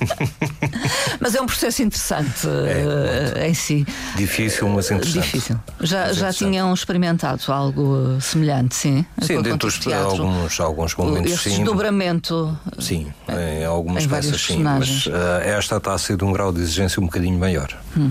mas 1.20 1.34
é 1.34 1.40
um 1.40 1.46
processo 1.46 1.82
interessante 1.82 2.46
é, 2.46 3.38
uh, 3.40 3.46
em 3.46 3.54
si. 3.54 3.86
Difícil, 4.16 4.68
mas 4.68 4.90
interessante. 4.90 5.24
Difícil. 5.24 5.60
Já, 5.80 6.06
mas 6.06 6.16
já 6.16 6.32
tinham 6.32 6.72
experimentado 6.72 7.42
algo 7.50 8.18
semelhante, 8.20 8.74
sim? 8.74 9.06
Sim, 9.20 9.42
dentro 9.42 9.70
de 9.70 9.92
alguns, 9.92 10.60
alguns 10.60 10.94
momentos. 10.94 11.32
Esse 11.32 11.50
sim. 11.50 11.56
desdobramento. 11.56 12.56
Sim, 12.78 13.12
em 13.28 13.64
algumas 13.64 14.04
em 14.04 14.08
peças 14.08 14.40
sim. 14.40 14.62
Mas 14.62 15.06
uh, 15.06 15.12
esta 15.42 15.76
está 15.78 15.94
a 15.94 15.98
ser 15.98 16.16
de 16.16 16.24
um 16.24 16.32
grau 16.32 16.52
de 16.52 16.60
exigência 16.60 17.00
um 17.00 17.06
bocadinho 17.06 17.38
maior. 17.38 17.68
Hum. 17.96 18.10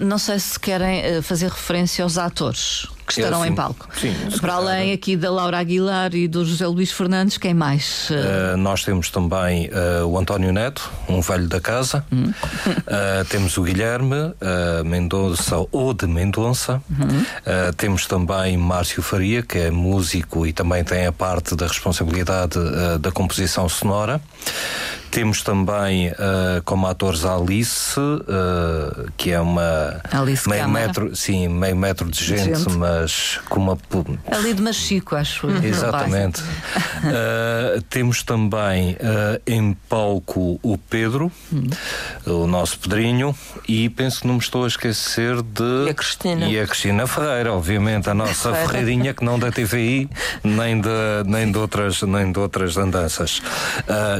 não 0.00 0.18
sei 0.18 0.38
se 0.38 0.58
querem 0.58 1.22
fazer 1.22 1.48
referência 1.48 2.02
aos 2.02 2.18
atores 2.18 2.88
que 3.06 3.20
estarão 3.20 3.44
em 3.44 3.54
palco. 3.54 3.88
Sim, 3.98 4.14
Para 4.40 4.54
além 4.54 4.92
aqui 4.92 5.16
da 5.16 5.30
Laura 5.30 5.58
Aguilar 5.58 6.14
e 6.14 6.28
do 6.28 6.44
José 6.44 6.66
Luís 6.66 6.92
Fernandes, 6.92 7.38
quem 7.38 7.54
mais? 7.54 8.10
Uh, 8.10 8.56
nós 8.56 8.84
temos 8.84 9.10
também 9.10 9.68
uh, 9.68 10.06
o 10.06 10.18
António 10.18 10.52
Neto, 10.52 10.90
um 11.08 11.20
velho 11.20 11.48
da 11.48 11.60
casa. 11.60 12.04
Uhum. 12.10 12.32
Uh, 12.66 13.24
temos 13.28 13.56
o 13.56 13.62
Guilherme 13.62 14.32
Mendonça 14.84 15.56
ou 15.70 15.92
de 15.94 16.06
Mendonça. 16.06 16.82
Uhum. 16.90 17.24
temos 17.76 18.06
também 18.06 18.56
Márcio 18.56 19.02
Faria, 19.02 19.42
que 19.42 19.58
é 19.58 19.70
músico 19.70 20.46
e 20.46 20.52
também 20.52 20.84
tem 20.84 21.06
a 21.06 21.12
parte 21.12 21.54
da 21.54 21.66
responsabilidade 21.66 22.58
da 23.00 23.10
composição 23.10 23.68
sonora. 23.68 24.20
Temos 25.12 25.42
também 25.42 26.08
uh, 26.08 26.62
como 26.64 26.86
atores 26.86 27.26
a 27.26 27.36
Alice, 27.36 28.00
uh, 28.00 29.12
que 29.14 29.30
é 29.30 29.38
uma 29.38 30.00
Alice 30.10 30.48
meio 30.48 30.66
metro, 30.70 31.14
sim, 31.14 31.48
meio 31.48 31.76
metro 31.76 32.10
de 32.10 32.24
gente, 32.24 32.58
gente. 32.58 32.72
mas 32.78 33.38
com 33.46 33.60
uma 33.60 33.78
ali 34.30 34.54
de 34.54 34.62
Machico, 34.62 35.14
acho. 35.14 35.48
Exatamente. 35.62 36.40
uh, 36.40 37.82
temos 37.90 38.22
também 38.22 38.96
em 39.46 39.74
palco 39.86 40.58
o 40.62 40.78
Pedro, 40.78 41.30
hum. 41.52 41.68
o 42.24 42.46
nosso 42.46 42.78
Pedrinho, 42.78 43.36
e 43.68 43.90
penso 43.90 44.22
que 44.22 44.26
não 44.26 44.36
me 44.36 44.40
estou 44.40 44.64
a 44.64 44.66
esquecer 44.66 45.42
de 45.42 45.88
e 45.88 45.90
a 45.90 45.94
Cristina 45.94 46.46
e 46.46 46.58
a 46.58 46.66
Cristina 46.66 47.06
Ferreira, 47.06 47.52
obviamente 47.52 48.08
a 48.08 48.14
nossa 48.14 48.54
Ferreirinha 48.54 49.12
que 49.12 49.22
não 49.22 49.38
da 49.38 49.52
TVI 49.52 50.08
nem 50.42 50.80
de 50.80 50.88
nem 51.26 51.52
de 51.52 51.58
outras 51.58 52.00
nem 52.00 52.32
de 52.32 52.38
outras 52.38 52.78
andanças. 52.78 53.42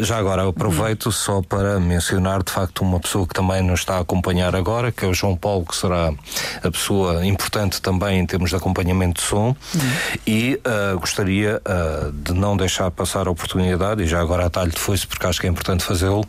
já 0.02 0.18
agora 0.18 0.42
eu 0.42 0.50
aproveito 0.50 0.81
aproveito 0.82 1.12
só 1.12 1.40
para 1.42 1.78
mencionar 1.78 2.42
de 2.42 2.50
facto 2.50 2.82
uma 2.82 2.98
pessoa 2.98 3.26
que 3.26 3.32
também 3.32 3.62
nos 3.62 3.80
está 3.80 3.98
a 3.98 4.00
acompanhar 4.00 4.56
agora, 4.56 4.90
que 4.90 5.04
é 5.04 5.08
o 5.08 5.14
João 5.14 5.36
Paulo, 5.36 5.64
que 5.64 5.76
será 5.76 6.12
a 6.60 6.70
pessoa 6.70 7.24
importante 7.24 7.80
também 7.80 8.18
em 8.18 8.26
termos 8.26 8.50
de 8.50 8.56
acompanhamento 8.56 9.20
de 9.20 9.28
som. 9.28 9.54
Uhum. 9.74 9.92
E 10.26 10.60
uh, 10.66 10.98
gostaria 10.98 11.62
uh, 11.64 12.10
de 12.10 12.34
não 12.34 12.56
deixar 12.56 12.90
passar 12.90 13.28
a 13.28 13.30
oportunidade, 13.30 14.02
e 14.02 14.06
já 14.06 14.20
agora 14.20 14.46
a 14.46 14.50
talho 14.50 14.72
de 14.72 14.80
foice, 14.80 15.06
porque 15.06 15.24
acho 15.24 15.40
que 15.40 15.46
é 15.46 15.50
importante 15.50 15.84
fazê-lo 15.84 16.26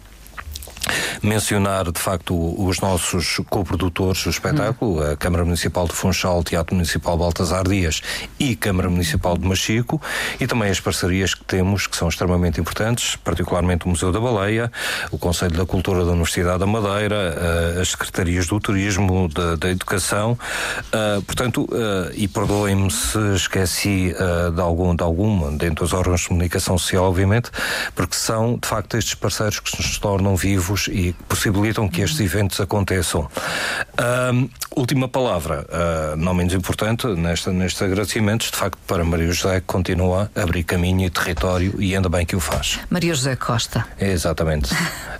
mencionar 1.21 1.91
de 1.91 1.99
facto 1.99 2.33
os 2.61 2.79
nossos 2.79 3.39
coprodutores 3.49 4.23
do 4.23 4.29
espetáculo, 4.29 4.99
hum. 4.99 5.11
a 5.11 5.15
Câmara 5.15 5.45
Municipal 5.45 5.87
de 5.87 5.93
Funchal, 5.93 6.43
Teatro 6.43 6.75
Municipal 6.75 7.17
Baltasar 7.17 7.63
Dias 7.67 8.01
e 8.39 8.55
Câmara 8.55 8.89
Municipal 8.89 9.37
de 9.37 9.47
Machico 9.47 10.01
e 10.39 10.47
também 10.47 10.69
as 10.69 10.79
parcerias 10.79 11.33
que 11.33 11.43
temos 11.43 11.87
que 11.87 11.95
são 11.95 12.07
extremamente 12.07 12.59
importantes, 12.59 13.15
particularmente 13.15 13.85
o 13.85 13.89
Museu 13.89 14.11
da 14.11 14.19
Baleia, 14.19 14.71
o 15.11 15.17
Conselho 15.17 15.55
da 15.55 15.65
Cultura 15.65 16.05
da 16.05 16.11
Universidade 16.11 16.59
da 16.59 16.65
Madeira, 16.65 17.15
eh, 17.15 17.81
as 17.81 17.89
Secretarias 17.89 18.47
do 18.47 18.59
Turismo, 18.59 19.27
da, 19.29 19.55
da 19.55 19.69
Educação, 19.69 20.31
uh, 20.31 21.21
portanto, 21.23 21.63
uh, 21.63 22.11
e 22.13 22.27
perdoem-me 22.27 22.89
se 22.91 23.17
esqueci 23.35 24.13
de 24.53 24.61
algum, 24.61 24.95
de 24.95 25.03
alguma, 25.03 25.51
dentro 25.51 25.85
dos 25.85 25.93
órgãos 25.93 26.21
de 26.21 26.27
comunicação 26.27 26.77
social, 26.77 27.05
obviamente, 27.05 27.49
porque 27.95 28.15
são 28.15 28.57
de 28.57 28.67
facto 28.67 28.97
estes 28.97 29.15
parceiros 29.15 29.59
que 29.59 29.77
nos 29.77 29.97
tornam 29.97 30.35
vivos 30.35 30.72
e 30.87 31.13
possibilitam 31.27 31.87
que 31.87 32.01
estes 32.01 32.19
eventos 32.19 32.59
aconteçam. 32.59 33.21
Uh, 33.21 34.49
última 34.75 35.07
palavra, 35.07 35.65
uh, 35.69 36.15
não 36.15 36.33
menos 36.33 36.53
importante, 36.53 37.07
nesta, 37.07 37.51
nestes 37.51 37.81
agradecimentos, 37.81 38.51
de 38.51 38.57
facto, 38.57 38.77
para 38.87 39.03
Maria 39.03 39.31
José, 39.31 39.59
que 39.59 39.67
continua 39.67 40.31
a 40.35 40.41
abrir 40.41 40.63
caminho 40.63 41.05
e 41.05 41.09
território 41.09 41.75
e 41.79 41.95
ainda 41.95 42.09
bem 42.09 42.25
que 42.25 42.35
o 42.35 42.39
faz. 42.39 42.79
Maria 42.89 43.13
José 43.13 43.35
Costa. 43.35 43.85
É, 43.99 44.11
exatamente. 44.11 44.73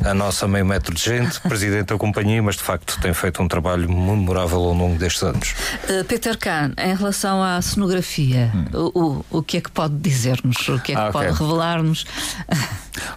a 0.03 0.13
nossa 0.13 0.47
meio 0.47 0.65
metro 0.65 0.93
de 0.93 1.01
gente, 1.01 1.39
presidente 1.47 1.87
da 1.87 1.97
companhia, 1.97 2.41
mas 2.41 2.55
de 2.55 2.63
facto 2.63 2.99
tem 3.01 3.13
feito 3.13 3.41
um 3.41 3.47
trabalho 3.47 3.89
memorável 3.89 4.59
ao 4.59 4.73
longo 4.73 4.97
destes 4.97 5.23
anos. 5.23 5.55
Uh, 5.83 6.03
Peter 6.05 6.37
Kahn, 6.37 6.73
em 6.77 6.95
relação 6.95 7.43
à 7.43 7.61
cenografia, 7.61 8.51
hum. 8.53 8.65
o, 8.73 8.99
o, 8.99 9.25
o 9.39 9.43
que 9.43 9.57
é 9.57 9.61
que 9.61 9.71
pode 9.71 9.95
dizer-nos? 9.95 10.67
O 10.69 10.79
que 10.79 10.93
é 10.93 10.95
que 10.95 11.01
ah, 11.01 11.09
okay. 11.09 11.27
pode 11.27 11.39
revelar-nos? 11.39 12.05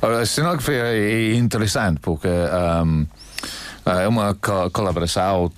A 0.02 0.26
cenografia 0.26 0.84
é 0.84 1.34
interessante 1.34 2.00
porque 2.00 2.28
um, 2.28 3.06
é 3.86 4.08
uma 4.08 4.34
co 4.34 4.68
colaboração 4.70 5.50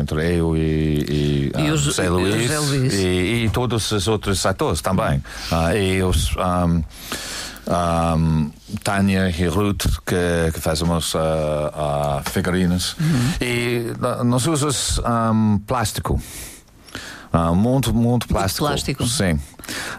entre 0.00 0.38
eu 0.38 0.56
e, 0.56 0.60
e, 0.60 1.52
e 1.54 1.72
um, 1.72 1.76
José 1.76 2.08
Luís, 2.08 2.94
E, 2.94 3.44
e, 3.44 3.50
todos 3.50 3.92
os 3.92 4.08
outros 4.08 4.44
atores 4.46 4.80
também. 4.80 5.22
Uh, 5.52 5.76
e 5.76 6.02
os, 6.02 6.34
um, 6.36 6.82
um, 7.68 8.50
Tânia 8.82 9.28
e 9.28 9.46
Ruth, 9.48 9.84
que, 10.06 10.52
que 10.54 10.60
fazemos 10.60 11.12
uh, 11.14 11.18
uh, 11.18 12.30
figurinas. 12.30 12.96
Uhum. 12.98 13.32
E 13.40 13.92
nós 14.24 14.46
usamos 14.46 15.00
plástico. 15.66 16.20
Muito, 17.54 17.92
muito 17.92 18.28
plástico. 18.28 18.64
Muito 18.64 18.94
plástico. 18.94 19.06
Sim. 19.06 19.38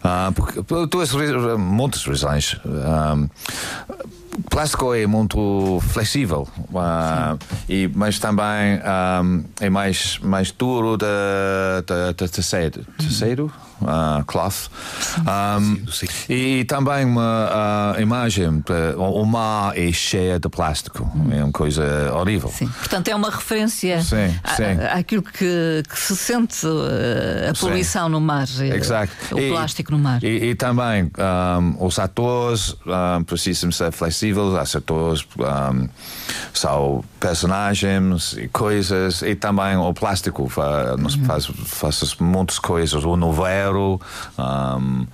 Uh, 0.03 0.31
porque 0.33 0.63
tu 0.63 1.01
és 1.01 1.11
muitas 1.57 2.05
razões. 2.05 2.53
Uh, 2.65 3.29
plástico 4.49 4.93
é 4.93 5.07
muito 5.07 5.79
flexível, 5.89 6.47
uh, 6.71 7.39
e, 7.69 7.89
mas 7.93 8.19
também 8.19 8.79
um, 9.23 9.43
é 9.59 9.69
mais, 9.69 10.19
mais 10.19 10.51
duro 10.51 10.97
de, 10.97 11.05
de, 11.85 12.13
de 12.13 12.31
tecido. 12.31 12.85
Tecido? 12.97 13.51
Uh, 13.85 14.23
cloth. 14.25 14.69
Um, 15.19 15.91
sim, 15.91 16.07
sim. 16.07 16.33
E 16.33 16.65
também 16.65 17.05
uma 17.05 17.95
uh, 17.97 18.01
imagem, 18.01 18.63
o 18.97 19.25
mar 19.25 19.77
é 19.77 19.91
cheio 19.91 20.39
de 20.39 20.49
plástico, 20.49 21.09
é 21.31 21.43
uma 21.43 21.51
coisa 21.51 22.13
horrível. 22.13 22.49
Sim. 22.49 22.67
Portanto, 22.67 23.07
é 23.07 23.15
uma 23.15 23.29
referência 23.29 24.01
sim, 24.01 24.35
à, 24.43 24.97
àquilo 24.97 25.21
que, 25.21 25.83
que, 25.87 25.99
se 25.99 26.15
sente 26.15 26.65
uh, 26.65 27.49
a 27.49 27.53
poluição 27.53 28.09
no 28.09 28.19
mar, 28.19 28.47
eh, 28.59 28.75
Exact. 28.75 29.33
o 29.33 29.39
e, 29.39 29.49
plástico 29.49 29.91
no 29.91 29.99
mar. 29.99 30.23
E, 30.23 30.49
e 30.49 30.55
também 30.55 31.11
um, 31.17 31.85
os 31.85 31.99
atores 31.99 32.75
um, 32.85 33.23
precisam 33.23 33.71
ser 33.71 33.91
flexíveis, 33.91 34.47
os 34.47 34.75
atores 34.75 35.27
são 36.53 37.03
personagens 37.19 38.33
e 38.33 38.47
coisas, 38.47 39.21
e 39.21 39.35
também 39.35 39.75
o 39.77 39.93
plástico 39.93 40.47
faz, 40.49 41.15
uhum. 41.15 41.25
faz, 41.25 41.45
faz 41.45 42.15
muitas 42.19 42.59
coisas, 42.59 43.03
o 43.03 43.15
novelo 43.15 43.74
um, 43.77 45.05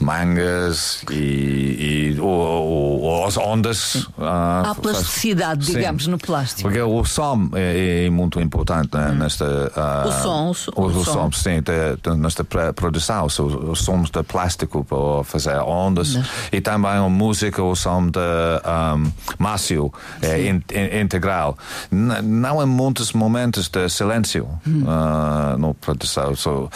mangas 0.00 1.02
e, 1.10 2.14
e 2.14 2.20
ou, 2.20 3.00
ou, 3.00 3.26
as 3.26 3.36
ondas. 3.36 3.94
Uh, 3.94 4.24
Há 4.64 4.76
plasticidade, 4.80 5.64
faz, 5.64 5.76
digamos, 5.76 6.04
sim, 6.04 6.10
no 6.10 6.18
plástico. 6.18 6.62
Porque 6.62 6.80
o 6.80 7.04
som 7.04 7.50
é, 7.54 8.06
é 8.06 8.10
muito 8.10 8.40
importante 8.40 8.96
né, 8.96 9.10
hum. 9.10 9.14
nesta. 9.14 9.44
Uh, 9.44 10.08
o 10.08 10.12
som, 10.12 10.70
o, 10.76 10.82
o, 10.82 10.86
o 10.86 11.04
som. 11.04 11.32
sim, 11.32 11.60
de, 11.60 11.96
de, 12.02 12.16
nesta 12.16 12.44
produção. 12.44 13.26
Os 13.26 13.80
sons 13.80 14.10
de 14.10 14.22
plástico 14.22 14.84
para 14.84 15.24
fazer 15.24 15.58
ondas 15.60 16.14
Não. 16.14 16.24
e 16.52 16.60
também 16.60 16.92
a 16.92 17.08
música, 17.08 17.62
o 17.62 17.74
som 17.74 18.06
de 18.06 18.18
um, 18.18 19.12
Márcio 19.38 19.92
é 20.22 20.48
in, 20.48 20.62
in, 20.72 21.00
integral. 21.02 21.56
N 21.90 22.22
não 22.22 22.60
há 22.60 22.66
muitos 22.66 23.12
momentos 23.12 23.68
de 23.68 23.88
silêncio 23.88 24.48
hum. 24.66 24.84
uh, 24.84 25.58
no 25.58 25.74
produção. 25.74 26.34
So, 26.34 26.70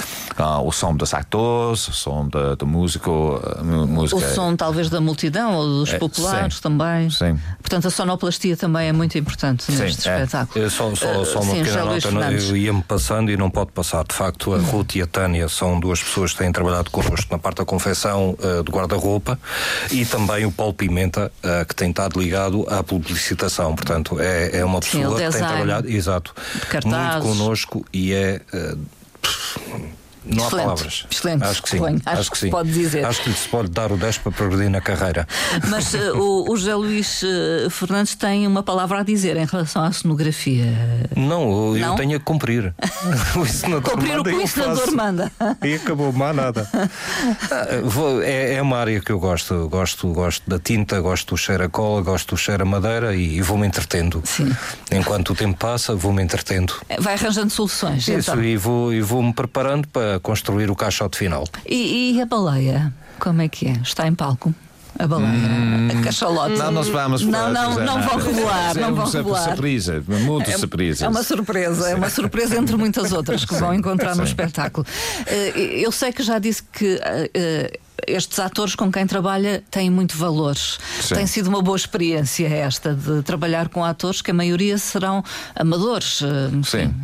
o 0.65 0.73
som 0.73 0.97
dos 1.01 1.15
atores, 1.15 1.89
o 1.89 1.93
som 1.93 2.29
do, 2.29 2.57
do 2.57 2.67
músico, 2.67 3.41
música. 3.89 4.17
O 4.17 4.35
som 4.35 4.55
talvez 4.55 4.89
da 4.91 5.01
multidão 5.01 5.55
ou 5.55 5.67
dos 5.67 5.93
É, 5.93 5.99
populares 5.99 6.57
sim. 6.57 6.61
também. 6.63 7.11
Sim. 7.11 7.39
Portanto, 7.61 7.89
a 7.89 7.91
sonoplastia 7.91 8.57
também 8.57 8.89
é 8.89 8.93
muito 8.93 9.17
importante 9.19 9.71
neste 9.73 10.09
é. 10.09 10.15
espetáculo. 10.15 10.65
Eu 10.65 10.71
Só, 10.71 10.95
só, 10.95 11.21
Uh, 11.21 11.25
só 11.25 11.41
uma 11.41 11.53
sim, 11.55 11.63
pequena 11.63 11.85
nota, 11.85 11.93
não, 11.93 12.01
Fernandes. 12.01 12.49
eu 12.51 12.57
ia-me 12.57 12.83
passando 12.83 13.31
e 13.31 13.37
não 13.37 13.51
pode 13.51 13.73
passar. 13.73 14.05
De 14.05 14.15
facto, 14.15 14.55
a 14.55 14.59
Ruth 14.59 14.95
e 14.97 15.03
a 15.03 15.07
Tânia 15.07 15.49
são 15.49 15.81
duas 15.81 16.03
pessoas 16.03 16.33
que 16.33 16.39
têm 16.39 16.53
trabalhado 16.53 16.91
connosco 16.91 17.27
na 17.31 17.39
parte 17.39 17.59
da 17.59 17.65
confecção 17.65 18.37
uh, 18.39 18.63
do 18.63 18.71
guarda-roupa 18.71 19.39
e 19.91 20.05
também 20.05 20.45
o 20.47 20.53
Paulo 20.53 20.75
Pimenta, 20.75 21.33
uh, 21.43 21.65
que 21.67 21.75
tem 21.75 21.91
estado 21.91 22.21
ligado 22.21 22.67
à 22.69 22.83
publicitação. 22.83 23.75
Portanto, 23.75 24.19
é, 24.21 24.59
é 24.59 24.65
uma 24.65 24.81
Sim, 24.83 25.01
pessoa 25.01 25.17
que 25.21 25.31
tem 25.31 25.41
trabalhado 25.41 25.89
exato, 25.89 26.35
muito 26.85 27.21
connosco 27.23 27.85
e 27.93 28.13
é. 28.13 28.41
uh, 28.53 28.79
não 30.25 30.45
há 30.45 30.47
Excelente, 30.47 30.65
palavras. 30.67 31.07
excelente, 31.11 31.45
Acho 31.45 31.63
que 31.63 31.69
sim. 31.71 31.79
Acho 32.05 32.21
Acho 32.21 32.31
que 32.31 32.39
sim. 32.39 32.51
pode 32.51 32.71
dizer. 32.73 33.05
Acho 33.05 33.23
que 33.23 33.31
lhe 33.31 33.35
se 33.37 33.49
pode 33.49 33.69
dar 33.71 33.91
o 33.93 33.97
10 33.97 34.19
para 34.19 34.33
progredir 34.33 34.71
na 34.71 34.81
carreira. 34.81 35.27
Mas 35.69 35.95
uh, 35.95 36.17
o, 36.17 36.51
o 36.53 36.57
José 36.57 36.75
Luís 36.75 37.23
uh, 37.23 37.71
Fernandes 37.71 38.15
tem 38.15 38.47
uma 38.47 38.63
palavra 38.63 39.01
a 39.01 39.03
dizer 39.03 39.37
em 39.37 39.45
relação 39.47 39.83
à 39.83 39.93
cenografia. 39.93 40.67
Não, 41.17 41.75
eu 41.77 41.81
Não? 41.87 41.97
tenho 41.97 42.17
a 42.17 42.21
cumprir. 42.21 42.75
o 43.37 43.81
Cumprir 43.83 44.19
o 44.19 44.25
que 44.25 44.31
o 44.31 44.33
eu 44.35 44.43
ensinador 44.43 44.93
manda. 44.93 45.33
E 45.65 45.75
acabou, 45.75 46.13
mais 46.13 46.35
nada. 46.37 46.69
Ah, 47.51 47.81
vou- 47.85 48.23
é, 48.23 48.55
é 48.55 48.63
uma 48.63 48.79
área 48.79 49.01
que 49.01 49.11
eu 49.13 49.19
gosto. 49.19 49.69
Gosto, 49.69 50.09
gosto 50.13 50.49
da 50.49 50.59
tinta, 50.59 51.01
gosto 51.01 51.35
do 51.35 51.37
cheiro 51.39 51.65
a 51.65 51.69
cola, 51.69 52.03
gosto 52.03 52.35
do 52.35 52.37
cheiro 52.39 52.63
a 52.63 52.67
madeira 52.67 53.15
e, 53.15 53.37
e 53.37 53.43
vou-me 53.43 53.67
entretendo. 53.67 54.23
Sim. 54.25 54.55
Enquanto 54.91 55.31
o 55.31 55.35
tempo 55.35 55.57
passa, 55.59 55.95
vou-me 55.95 56.23
entretendo. 56.23 56.75
Vai 56.99 57.15
arranjando 57.15 57.51
soluções. 57.51 58.07
Isso, 58.09 58.31
então. 58.31 58.43
e 58.43 58.57
vou- 58.57 58.93
e 58.93 59.01
vou-me 59.01 59.33
preparando 59.33 59.87
para 59.89 60.10
construir 60.18 60.70
o 60.70 60.75
caixote 60.77 61.16
final. 61.18 61.44
E, 61.66 62.12
e 62.16 62.20
a 62.23 62.27
baleia? 62.27 62.92
Como 63.18 63.40
é 63.42 63.49
que 63.49 63.68
é? 63.68 63.73
Está 63.83 64.07
em 64.07 64.14
palco? 64.14 64.55
A 64.99 65.07
baleia, 65.07 65.31
a 65.99 66.03
cachalote. 66.03 66.55
Hum. 66.55 66.59
Não, 66.59 66.73
nós 66.73 66.88
vamos 66.88 67.23
Não, 67.23 67.51
não, 67.53 67.75
não 67.75 67.85
nada. 67.96 68.01
vão 68.09 68.18
revelar, 68.18 68.75
não 68.75 68.94
vão 68.94 69.05
É 69.05 69.07
uma 69.07 69.12
revelar. 69.12 69.44
surpresa, 69.44 70.05
muito 70.09 70.51
surpresa. 70.59 71.05
É 71.05 71.09
uma 71.09 71.23
surpresa, 71.23 71.88
é 71.90 71.94
uma 71.94 72.11
surpresa 72.11 72.57
entre 72.59 72.77
muitas 72.77 73.12
outras 73.12 73.44
que 73.44 73.55
vão 73.55 73.73
encontrar 73.73 74.14
no 74.16 74.25
espetáculo. 74.25 74.85
Eh, 75.27 75.81
Eu 75.85 75.92
sei 75.92 76.12
que 76.12 76.23
já 76.23 76.38
disse 76.38 76.62
que 76.64 77.01
eh, 77.03 77.31
eh, 77.33 77.79
estes 78.07 78.38
atores 78.40 78.75
com 78.75 78.90
quem 78.90 79.07
trabalha 79.07 79.62
têm 79.70 79.88
muito 79.88 80.16
valor. 80.18 80.57
Sim. 80.57 81.14
Tem 81.14 81.27
sido 81.27 81.46
uma 81.49 81.62
boa 81.62 81.77
experiência 81.77 82.49
esta 82.49 82.92
de 82.92 83.23
trabalhar 83.23 83.68
com 83.68 83.83
atores 83.85 84.20
que 84.20 84.33
a 84.33 84.35
maioria 84.35 84.77
serão 84.77 85.23
amadores. 85.55 86.20
enfim, 86.53 86.62
Sim. 86.64 86.94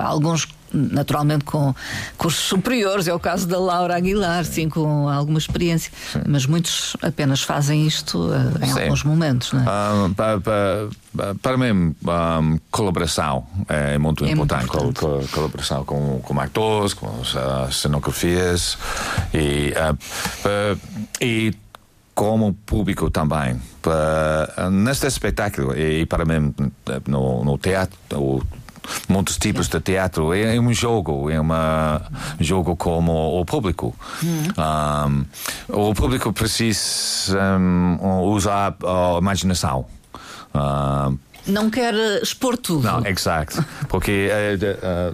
alguns 0.00 0.46
naturalmente 0.76 1.44
com 1.44 1.74
cursos 2.18 2.44
superiores, 2.44 3.08
é 3.08 3.14
o 3.14 3.18
caso 3.18 3.46
da 3.46 3.58
Laura 3.58 3.96
Aguilar, 3.96 4.44
sim, 4.44 4.68
com 4.68 5.08
alguma 5.08 5.38
experiência, 5.38 5.90
mas 6.26 6.46
muitos 6.46 6.96
apenas 7.02 7.42
fazem 7.42 7.86
isto 7.86 8.30
eh, 8.32 8.66
em 8.66 8.72
Sim. 8.72 8.82
alguns 8.82 9.02
momentos, 9.04 9.52
não 9.52 9.60
é? 9.60 9.64
Ah, 9.66 10.10
para, 10.16 10.40
para, 10.40 11.34
para 11.36 11.56
mim, 11.56 11.94
ah, 12.06 12.40
colaboração 12.70 13.46
é 13.68 13.96
muito 13.98 14.24
É 14.24 14.34
muito 14.34 14.54
importante. 14.54 14.64
importante. 14.66 15.00
Col- 15.00 15.18
col- 15.20 15.28
colaboração 15.32 15.84
com, 15.84 16.20
com 16.22 16.40
atores, 16.40 16.92
com 16.94 17.06
as 17.20 17.34
ah, 17.36 17.68
cenografias 17.72 18.76
e, 19.32 19.72
pa- 20.42 20.76
e 21.20 21.54
como 22.14 22.54
público 22.64 23.10
também. 23.10 23.60
Neste 24.72 25.06
espetáculo, 25.06 25.76
e 25.76 26.06
para 26.06 26.24
mim, 26.24 26.52
no, 27.06 27.44
no 27.44 27.58
teatro, 27.58 28.42
muitos 29.08 29.36
tipos 29.38 29.68
de 29.68 29.80
teatro. 29.80 30.32
É 30.32 30.58
um 30.58 30.72
jogo 30.72 31.30
é 31.30 31.40
um 31.40 31.46
jogo 32.40 32.76
como 32.76 33.40
o 33.40 33.44
público. 33.44 33.94
Um, 34.22 35.24
o 35.68 35.94
público 35.94 36.32
precisa 36.32 37.58
um, 37.58 38.22
usar 38.24 38.76
a 38.84 39.18
imaginação. 39.18 39.86
Um, 40.54 41.18
Não 41.46 41.70
quer 41.70 41.94
eh, 41.94 42.20
expor 42.22 42.56
tudo. 42.56 42.82
não, 42.86 43.06
exato. 43.06 43.64
Porque 43.88 44.28
de- 44.58 44.66
eh, 44.66 45.12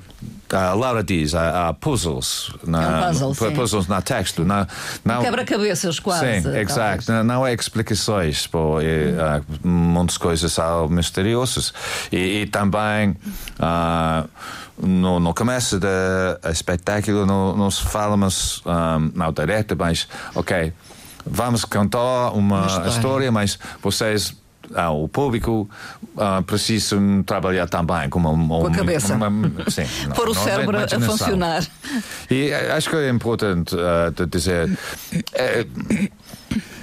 a 0.54 0.74
Laura 0.74 1.02
diz, 1.02 1.34
há, 1.34 1.68
há 1.68 1.72
puzzles, 1.72 2.50
na, 2.66 2.82
É 2.82 2.86
um 2.88 3.08
puzzle, 3.08 3.34
sim. 3.34 3.54
puzzles 3.54 3.86
na 3.86 4.02
texto. 4.02 4.44
Na, 4.44 4.66
não, 5.04 5.22
Quebra-cabeças 5.22 5.98
quase. 5.98 6.42
Sim, 6.42 6.56
exato. 6.58 7.10
Não, 7.10 7.24
não 7.24 7.46
é 7.46 7.54
explicações. 7.54 8.46
Pô, 8.46 8.80
e, 8.80 9.14
há 9.18 9.40
muitas 9.66 10.18
coisas 10.18 10.52
são 10.52 10.88
misteriosas. 10.88 11.72
E, 12.10 12.42
e 12.42 12.46
também 12.46 13.16
ah, 13.58 14.24
no, 14.78 15.18
no 15.20 15.32
começo 15.34 15.78
do 15.80 15.86
espetáculo 16.50 17.24
não, 17.24 17.56
não 17.56 17.70
se 17.70 17.82
fala, 17.82 18.14
mas 18.16 18.60
ah, 18.66 18.98
não 19.14 19.32
direto, 19.32 19.74
mas 19.78 20.06
ok, 20.34 20.70
vamos 21.24 21.64
contar 21.64 22.30
uma, 22.32 22.58
Uma 22.58 22.66
história. 22.66 22.88
história, 22.90 23.32
mas 23.32 23.58
vocês. 23.82 24.34
Ah, 24.74 24.90
o 24.90 25.08
público 25.08 25.68
ah, 26.16 26.42
precisa 26.46 26.96
trabalhar 27.26 27.68
também 27.68 28.08
com, 28.08 28.18
uma, 28.20 28.60
Com 28.60 28.66
a 28.66 28.70
cabeça. 28.70 29.18
sim, 29.68 29.82
não- 30.08 30.14
Pôr 30.16 30.28
o 30.28 30.32
é 30.32 30.34
cérebro 30.34 30.76
a 30.78 30.88
funcionar. 31.00 31.62
E 32.30 32.52
acho 32.52 32.88
que 32.90 32.96
é 32.96 33.08
importante 33.10 33.74
de 34.16 34.26
dizer. 34.26 34.70
eh, 35.34 35.66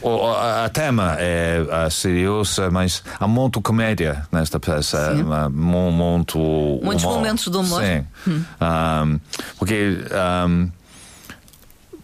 o- 0.01 0.25
a, 0.27 0.65
a 0.65 0.69
tema 0.69 1.15
é 1.19 1.65
eh, 1.69 1.89
seriosa, 1.89 2.69
mas 2.71 3.03
há 3.19 3.27
muito 3.27 3.61
comédia 3.61 4.23
nesta 4.31 4.59
peça. 4.59 5.15
Sim. 5.15 5.23
mu- 5.51 5.91
muito 5.91 6.37
Muitos 6.83 7.03
humor. 7.03 7.17
momentos 7.17 7.47
de 7.51 7.57
humor. 7.57 7.83
Sim. 7.83 8.05
Um, 8.27 9.19
porque. 9.57 9.97
um, 10.47 10.69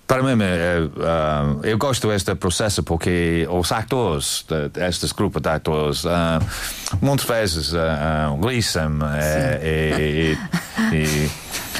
para 0.08 0.22
mim, 0.22 0.34
um, 0.44 1.64
eu 1.64 1.78
gosto 1.78 2.08
deste 2.08 2.36
processo 2.36 2.84
porque 2.84 3.48
os 3.50 3.72
atores, 3.72 4.46
de, 4.48 4.70
destes 4.70 5.12
grupos 5.12 5.42
de 5.42 5.50
atores, 5.50 6.06
um, 6.06 6.10
muitas 7.02 7.26
vezes, 7.26 7.74
uh, 7.74 8.32
um, 8.34 8.38
Gleason 8.40 9.00
é, 9.18 9.60
e, 9.64 10.38
e- 10.94 10.96
e- 10.96 11.32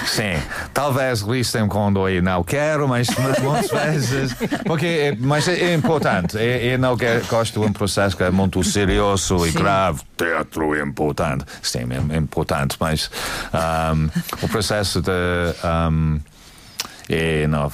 Sim, 0.08 0.36
talvez 0.74 1.22
Gleason 1.22 1.68
quando 1.68 2.08
eu 2.08 2.22
não 2.22 2.44
quero, 2.44 2.88
mas 2.88 3.08
mas 3.18 3.40
muitas 3.40 3.72
vezes. 3.72 4.34
Porque, 4.66 4.86
é- 4.86 5.16
mas 5.20 5.48
é, 5.48 5.74
importante. 5.74 6.36
Eu, 6.36 6.42
eu 6.44 6.78
não 6.80 6.98
que- 6.98 7.22
gosto 7.30 7.60
de 7.62 7.66
um 7.66 7.72
processo 7.74 8.16
que 8.16 8.24
é 8.24 8.30
muito 8.30 8.62
serioso 8.64 9.46
e 9.46 9.52
Sim. 9.52 9.60
grave. 9.60 10.02
Teatro 10.18 10.76
é 10.76 10.82
importante. 10.84 11.46
Sim, 11.62 11.88
é 12.12 12.18
importante, 12.18 12.76
mas 12.80 13.10
um, 13.54 14.10
o 14.44 14.48
processo 14.50 15.02
de. 15.02 15.12
Um, 15.64 16.20
é, 17.10 17.46
não, 17.48 17.72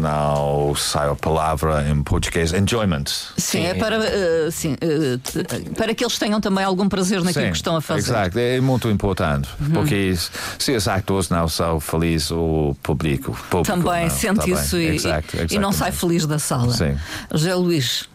não 0.00 0.74
sai 0.76 1.08
a 1.08 1.14
palavra 1.14 1.88
em 1.88 2.02
português. 2.02 2.52
Enjoyment. 2.52 3.04
Sim, 3.36 3.64
é 3.66 3.74
para, 3.74 3.96
eh, 3.96 4.48
sim, 4.50 4.74
t- 4.76 5.70
para 5.76 5.94
que 5.94 6.04
eles 6.04 6.18
tenham 6.18 6.40
também 6.40 6.64
algum 6.64 6.88
prazer 6.88 7.22
naquilo 7.22 7.44
Sim, 7.46 7.50
que 7.50 7.56
estão 7.56 7.76
a 7.76 7.80
fazer. 7.80 8.10
Uhum. 8.12 8.18
Exato, 8.18 8.38
é 8.38 8.60
muito 8.60 8.88
importante. 8.88 9.48
Porque 9.72 10.14
se 10.58 10.72
os 10.74 10.88
atores 10.88 11.28
não 11.28 11.48
são 11.48 11.78
felizes, 11.80 12.30
o 12.30 12.74
público, 12.82 13.32
o 13.32 13.34
público 13.34 13.66
Também 13.76 14.04
não, 14.04 14.10
sente 14.10 14.40
também. 14.40 14.54
isso 14.54 14.76
e, 14.78 14.86
Exato, 14.96 15.36
e 15.50 15.58
não 15.58 15.72
sai 15.72 15.92
feliz 15.92 16.26
da 16.26 16.38
sala. 16.38 16.72
Sim. 16.72 16.96
José 17.32 17.54
Luís 17.54 18.08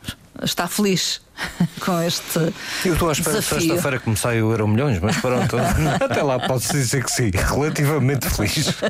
está 0.43 0.67
feliz 0.67 1.21
com 1.79 2.01
este 2.01 2.53
Eu 2.85 2.93
estou 2.93 3.09
à 3.09 3.11
espera 3.11 3.35
de 3.35 3.41
desafio. 3.41 3.59
sexta-feira 3.67 3.99
que 3.99 4.09
me 4.09 4.15
saia 4.17 4.45
o 4.45 4.51
Euro 4.51 4.67
Milhões, 4.67 4.99
mas 4.99 5.17
pronto, 5.17 5.55
até 6.03 6.21
lá 6.23 6.39
posso 6.39 6.71
dizer 6.73 7.03
que 7.03 7.11
sim, 7.11 7.31
relativamente 7.33 8.29
feliz. 8.29 8.73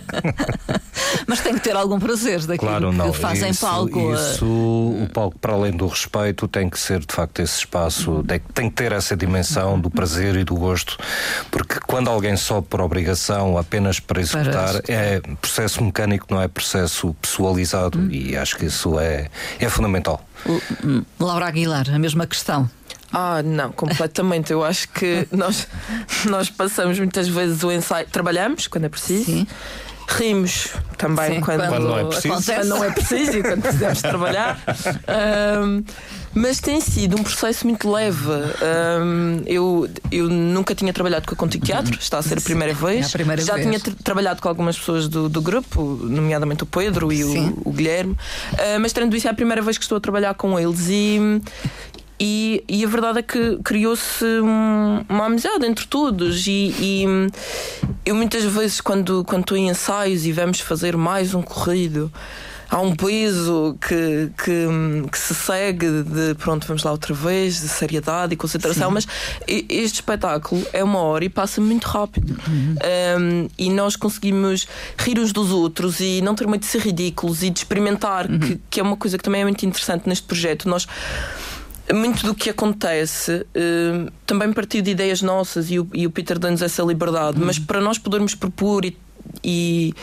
Mas 1.28 1.40
tem 1.40 1.54
que 1.54 1.60
ter 1.62 1.76
algum 1.76 2.00
prazer 2.00 2.40
daquilo 2.42 2.70
Claro, 2.70 2.92
não. 2.92 3.12
que 3.12 3.18
faz 3.18 3.42
em 3.42 3.50
isso, 3.50 3.66
palco. 3.66 4.14
Isso, 4.14 4.46
o 4.46 5.08
palco, 5.14 5.38
para 5.40 5.54
além 5.54 5.72
do 5.72 5.88
respeito, 5.88 6.48
tem 6.48 6.70
que 6.70 6.78
ser 6.80 7.00
de 7.00 7.14
facto 7.14 7.40
esse 7.42 7.60
espaço, 7.60 8.24
tem, 8.54 8.70
que 8.70 8.76
ter 8.76 8.92
essa 8.92 9.16
dimensão 9.16 9.80
do 9.80 9.90
prazer 9.90 10.36
e 10.36 10.44
do 10.44 10.56
gosto, 10.56 10.98
porque 11.52 11.80
quando 11.88 12.10
alguém 12.10 12.36
sobe 12.36 12.68
por 12.68 12.82
obrigação 12.82 13.58
apenas 13.58 14.00
para 14.00 14.20
executar, 14.22 14.70
executar. 14.70 14.96
é 14.96 15.22
processo 15.42 15.84
mecânico, 15.84 16.28
não 16.30 16.42
é 16.42 16.48
processo 16.48 17.14
pessoalizado, 17.22 17.98
Hum. 17.98 18.10
e 18.12 18.36
acho 18.36 18.58
que 18.58 18.66
isso 18.66 19.00
é, 19.00 19.28
é 19.60 19.70
fundamental. 19.70 20.22
Hum, 20.84 21.04
Laura 21.20 21.48
Aguilar, 21.48 21.90
a 21.94 22.00
mesma 22.00 22.26
questão. 22.28 22.70
Ah, 23.12 23.42
não, 23.44 23.72
completamente. 23.72 24.52
Eu 24.52 24.64
acho 24.64 24.90
que 24.90 25.28
nós, 25.32 25.68
nós 26.26 26.50
passamos 26.50 27.00
muitas 27.00 27.28
vezes 27.28 27.64
o 27.64 27.72
ensaio. 27.72 28.08
Trabalhamos 28.12 28.68
quando 28.68 28.86
é 28.86 28.90
preciso. 28.90 29.26
Sim. 29.26 29.48
Rimos 30.18 30.70
também 30.98 31.36
Sim, 31.36 31.42
quando, 31.42 31.68
Quando 31.68 31.88
não 31.88 32.00
é 32.00 32.06
preciso. 32.06 32.34
acontece. 32.34 32.68
não 32.70 32.84
é 32.84 32.90
preciso 32.92 33.38
e 33.38 33.42
quando 33.44 33.62
precisamos 33.62 34.02
trabalhar. 34.02 34.60
Ahm, 35.08 35.84
mas 36.34 36.60
tem 36.60 36.80
sido 36.82 37.18
um 37.20 37.24
processo 37.24 37.68
muito 37.68 37.90
leve. 37.92 38.30
Ahm, 38.30 39.42
eu, 39.46 39.88
eu 40.12 40.30
nunca 40.30 40.74
tinha 40.76 40.92
trabalhado 40.94 41.26
com 41.28 41.34
a 41.34 41.38
Contigo 41.38 41.66
Teatro, 41.66 41.98
está 42.00 42.20
a 42.20 42.22
ser 42.22 42.38
a 42.38 42.42
primeira 42.42 42.74
vez. 42.74 43.06
é 43.06 43.08
a 43.08 43.12
primeira 43.12 43.42
Já 43.42 43.56
vez. 43.56 43.66
tinha 43.68 43.80
tra- 43.80 43.94
trabalhado 44.04 44.42
com 44.42 44.48
algumas 44.48 44.78
pessoas 44.78 45.08
do, 45.08 45.28
do 45.28 45.42
grupo, 45.42 45.82
nomeadamente 46.04 46.64
o 46.64 46.66
Pedro 46.66 47.12
e 47.12 47.24
Sim. 47.24 47.54
o, 47.66 47.70
o 47.70 47.74
Guilherme. 47.74 48.16
Ah, 48.58 48.80
mas 48.80 48.94
tendo 48.94 49.16
isso, 49.16 49.28
é 49.28 49.32
a 49.32 49.34
primeira 49.34 49.62
vez 49.62 49.78
que 49.78 49.84
estou 49.84 49.98
a 49.98 50.02
trabalhar 50.02 50.34
com 50.36 50.58
eles 50.60 50.88
e. 50.90 51.42
e, 52.20 52.64
e, 52.68 52.86
a 52.86 52.88
verdade 52.88 53.20
é 53.20 53.22
que 53.22 53.58
criou-se 53.64 54.24
um, 54.24 55.06
uma 55.10 55.26
amizade 55.26 55.66
entre 55.66 55.86
todos. 55.86 56.48
E, 56.48 56.74
e, 56.80 57.06
eu 58.06 58.16
muitas 58.16 58.44
vezes, 58.44 58.80
quando, 58.80 59.24
quando 59.26 59.42
estou 59.42 59.58
em 59.58 59.70
ensaios 59.70 60.26
e 60.26 60.32
vamos 60.32 60.60
fazer 60.60 60.96
mais 60.96 61.34
um 61.34 61.42
corrido, 61.42 62.12
há 62.70 62.80
um 62.80 62.96
peso 62.96 63.78
que, 63.82 64.32
que, 64.44 65.10
que, 65.12 65.18
se 65.18 65.36
segue 65.36 66.04
de 66.04 66.36
pronto, 66.36 66.66
vamos 66.68 66.84
lá 66.84 66.92
outra 66.92 67.14
vez, 67.14 67.62
de 67.62 67.68
seriedade 67.68 68.34
e 68.34 68.38
concentração, 68.38 68.90
Sim. 68.90 68.94
mas 68.94 69.08
este 69.48 69.96
espetáculo 69.96 70.66
é 70.72 70.84
uma 70.84 71.00
hora 71.00 71.26
e 71.26 71.30
passa 71.30 71.62
muito 71.62 71.86
rápido. 71.86 72.38
Uhum. 72.48 72.76
Um, 73.20 73.50
e 73.58 73.70
nós 73.70 73.96
conseguimos 73.96 74.68
rir 74.98 75.20
uns 75.20 75.32
dos 75.32 75.52
outros 75.52 76.00
e 76.00 76.22
não 76.22 76.36
ter 76.36 76.48
medo 76.48 76.62
de 76.62 76.68
ser 76.68 76.82
ridículos 76.82 77.44
e 77.44 77.50
de 77.50 77.60
experimentar, 77.60 78.30
uhum. 78.30 78.40
que, 78.40 78.60
que 78.70 78.80
é 78.80 78.84
uma 78.84 78.98
coisa 78.98 79.18
que 79.18 79.24
também 79.24 79.42
é 79.42 79.44
muito 79.44 79.66
interessante 79.66 80.08
neste 80.08 80.26
projeto. 80.26 80.68
Nós 80.68 80.88
muito 81.94 82.26
do 82.26 82.34
que 82.34 82.50
acontece 82.50 83.46
uh, 83.56 84.12
também 84.26 84.52
partiu 84.52 84.82
de 84.82 84.92
ideias 84.92 85.22
nossas 85.22 85.70
e 85.70 85.80
o, 85.80 85.88
e 85.94 86.08
o 86.08 86.12
Peter 86.12 86.40
dá-nos 86.40 86.62
essa 86.62 86.84
liberdade, 86.84 87.40
uhum. 87.40 87.46
mas 87.46 87.60
para 87.60 87.80
nós 87.80 87.98
podermos 87.98 88.34
propor 88.34 88.86
e, 88.86 88.98
e, 89.44 89.94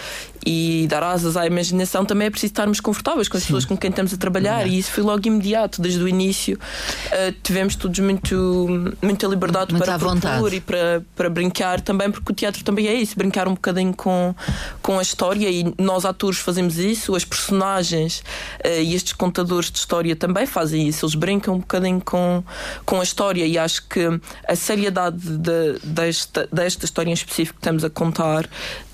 e 0.45 0.87
dar 0.89 1.03
asas 1.03 1.37
à 1.37 1.47
imaginação, 1.47 2.05
também 2.05 2.27
é 2.27 2.31
preciso 2.31 2.53
estarmos 2.53 2.81
confortáveis 2.81 3.29
com 3.29 3.37
as 3.37 3.43
Sim. 3.43 3.49
pessoas 3.49 3.65
com 3.65 3.77
quem 3.77 3.91
estamos 3.91 4.13
a 4.13 4.17
trabalhar. 4.17 4.67
É. 4.67 4.69
E 4.69 4.79
isso 4.79 4.91
foi 4.91 5.03
logo 5.03 5.27
imediato, 5.27 5.81
desde 5.81 6.03
o 6.03 6.09
início. 6.09 6.59
Uh, 7.07 7.33
tivemos 7.43 7.77
todos 7.77 7.99
muito, 8.01 8.95
muita 9.01 9.27
liberdade 9.27 9.73
muito 9.73 9.85
para 9.85 9.99
propor 9.99 10.53
e 10.53 10.61
para, 10.61 11.03
para 11.15 11.31
brincar 11.31 11.81
também, 11.81 12.11
porque 12.11 12.33
o 12.33 12.35
teatro 12.35 12.65
também 12.65 12.87
é 12.89 12.95
isso 12.95 13.17
brincar 13.17 13.47
um 13.47 13.55
bocadinho 13.55 13.95
com, 13.95 14.35
com 14.81 14.99
a 14.99 15.03
história. 15.03 15.49
E 15.49 15.73
nós, 15.79 16.05
atores, 16.05 16.39
fazemos 16.39 16.79
isso, 16.79 17.15
as 17.15 17.25
personagens 17.25 18.23
uh, 18.65 18.81
e 18.83 18.95
estes 18.95 19.13
contadores 19.13 19.71
de 19.71 19.79
história 19.79 20.17
também 20.17 20.47
fazem 20.47 20.89
isso. 20.89 21.05
Eles 21.05 21.15
brincam 21.15 21.55
um 21.55 21.59
bocadinho 21.59 22.01
com, 22.01 22.43
com 22.85 23.01
a 23.01 23.03
história. 23.03 23.47
E 23.47 23.59
acho 23.59 23.87
que 23.87 24.01
a 24.49 24.57
seriedade 24.57 25.19
de, 25.19 25.79
desta, 25.85 26.49
desta 26.53 26.85
história 26.85 27.11
em 27.11 27.15
específico 27.15 27.59
que 27.59 27.61
estamos 27.61 27.85
a 27.85 27.91
contar 27.91 28.49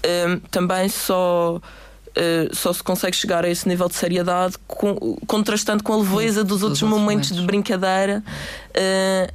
um, 0.04 0.38
também 0.50 0.88
só. 0.88 1.37
Uh, 2.08 2.52
só 2.52 2.72
se 2.72 2.82
consegue 2.82 3.14
chegar 3.14 3.44
a 3.44 3.48
esse 3.48 3.68
nível 3.68 3.86
de 3.86 3.94
seriedade 3.94 4.56
com, 4.66 5.16
contrastando 5.26 5.84
com 5.84 5.92
a 5.92 5.96
leveza 5.98 6.42
dos 6.42 6.64
outros 6.64 6.82
momentos, 6.82 7.30
momentos 7.30 7.36
de 7.36 7.42
brincadeira 7.42 8.24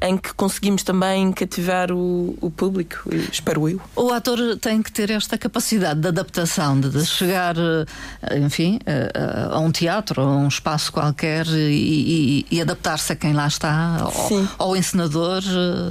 em 0.02 0.18
que 0.18 0.34
conseguimos 0.34 0.84
também 0.84 1.32
cativar 1.32 1.92
o, 1.92 2.38
o, 2.42 2.50
público, 2.50 3.10
espero 3.32 3.68
eu. 3.68 3.82
O 3.96 4.12
ator 4.12 4.58
tem 4.58 4.82
que 4.82 4.92
ter 4.92 5.10
esta 5.10 5.38
capacidade 5.38 6.00
de 6.00 6.08
adaptação, 6.08 6.80
de, 6.80 7.06
chegar, 7.06 7.56
eh, 7.58 8.38
enfim, 8.38 8.80
a, 8.86 9.56
a, 9.56 9.60
um 9.60 9.72
teatro, 9.72 10.22
a 10.22 10.26
um 10.26 10.48
espaço 10.48 10.92
qualquer 10.92 11.46
e, 11.48 12.46
e, 12.50 12.58
e 12.58 12.62
adaptar-se 12.62 13.12
a 13.12 13.16
quem 13.16 13.34
lá 13.34 13.48
está, 13.48 13.98
ao, 14.00 14.68
ao, 14.68 14.76
encenador, 14.78 15.42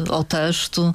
ao 0.08 0.24
texto. 0.24 0.94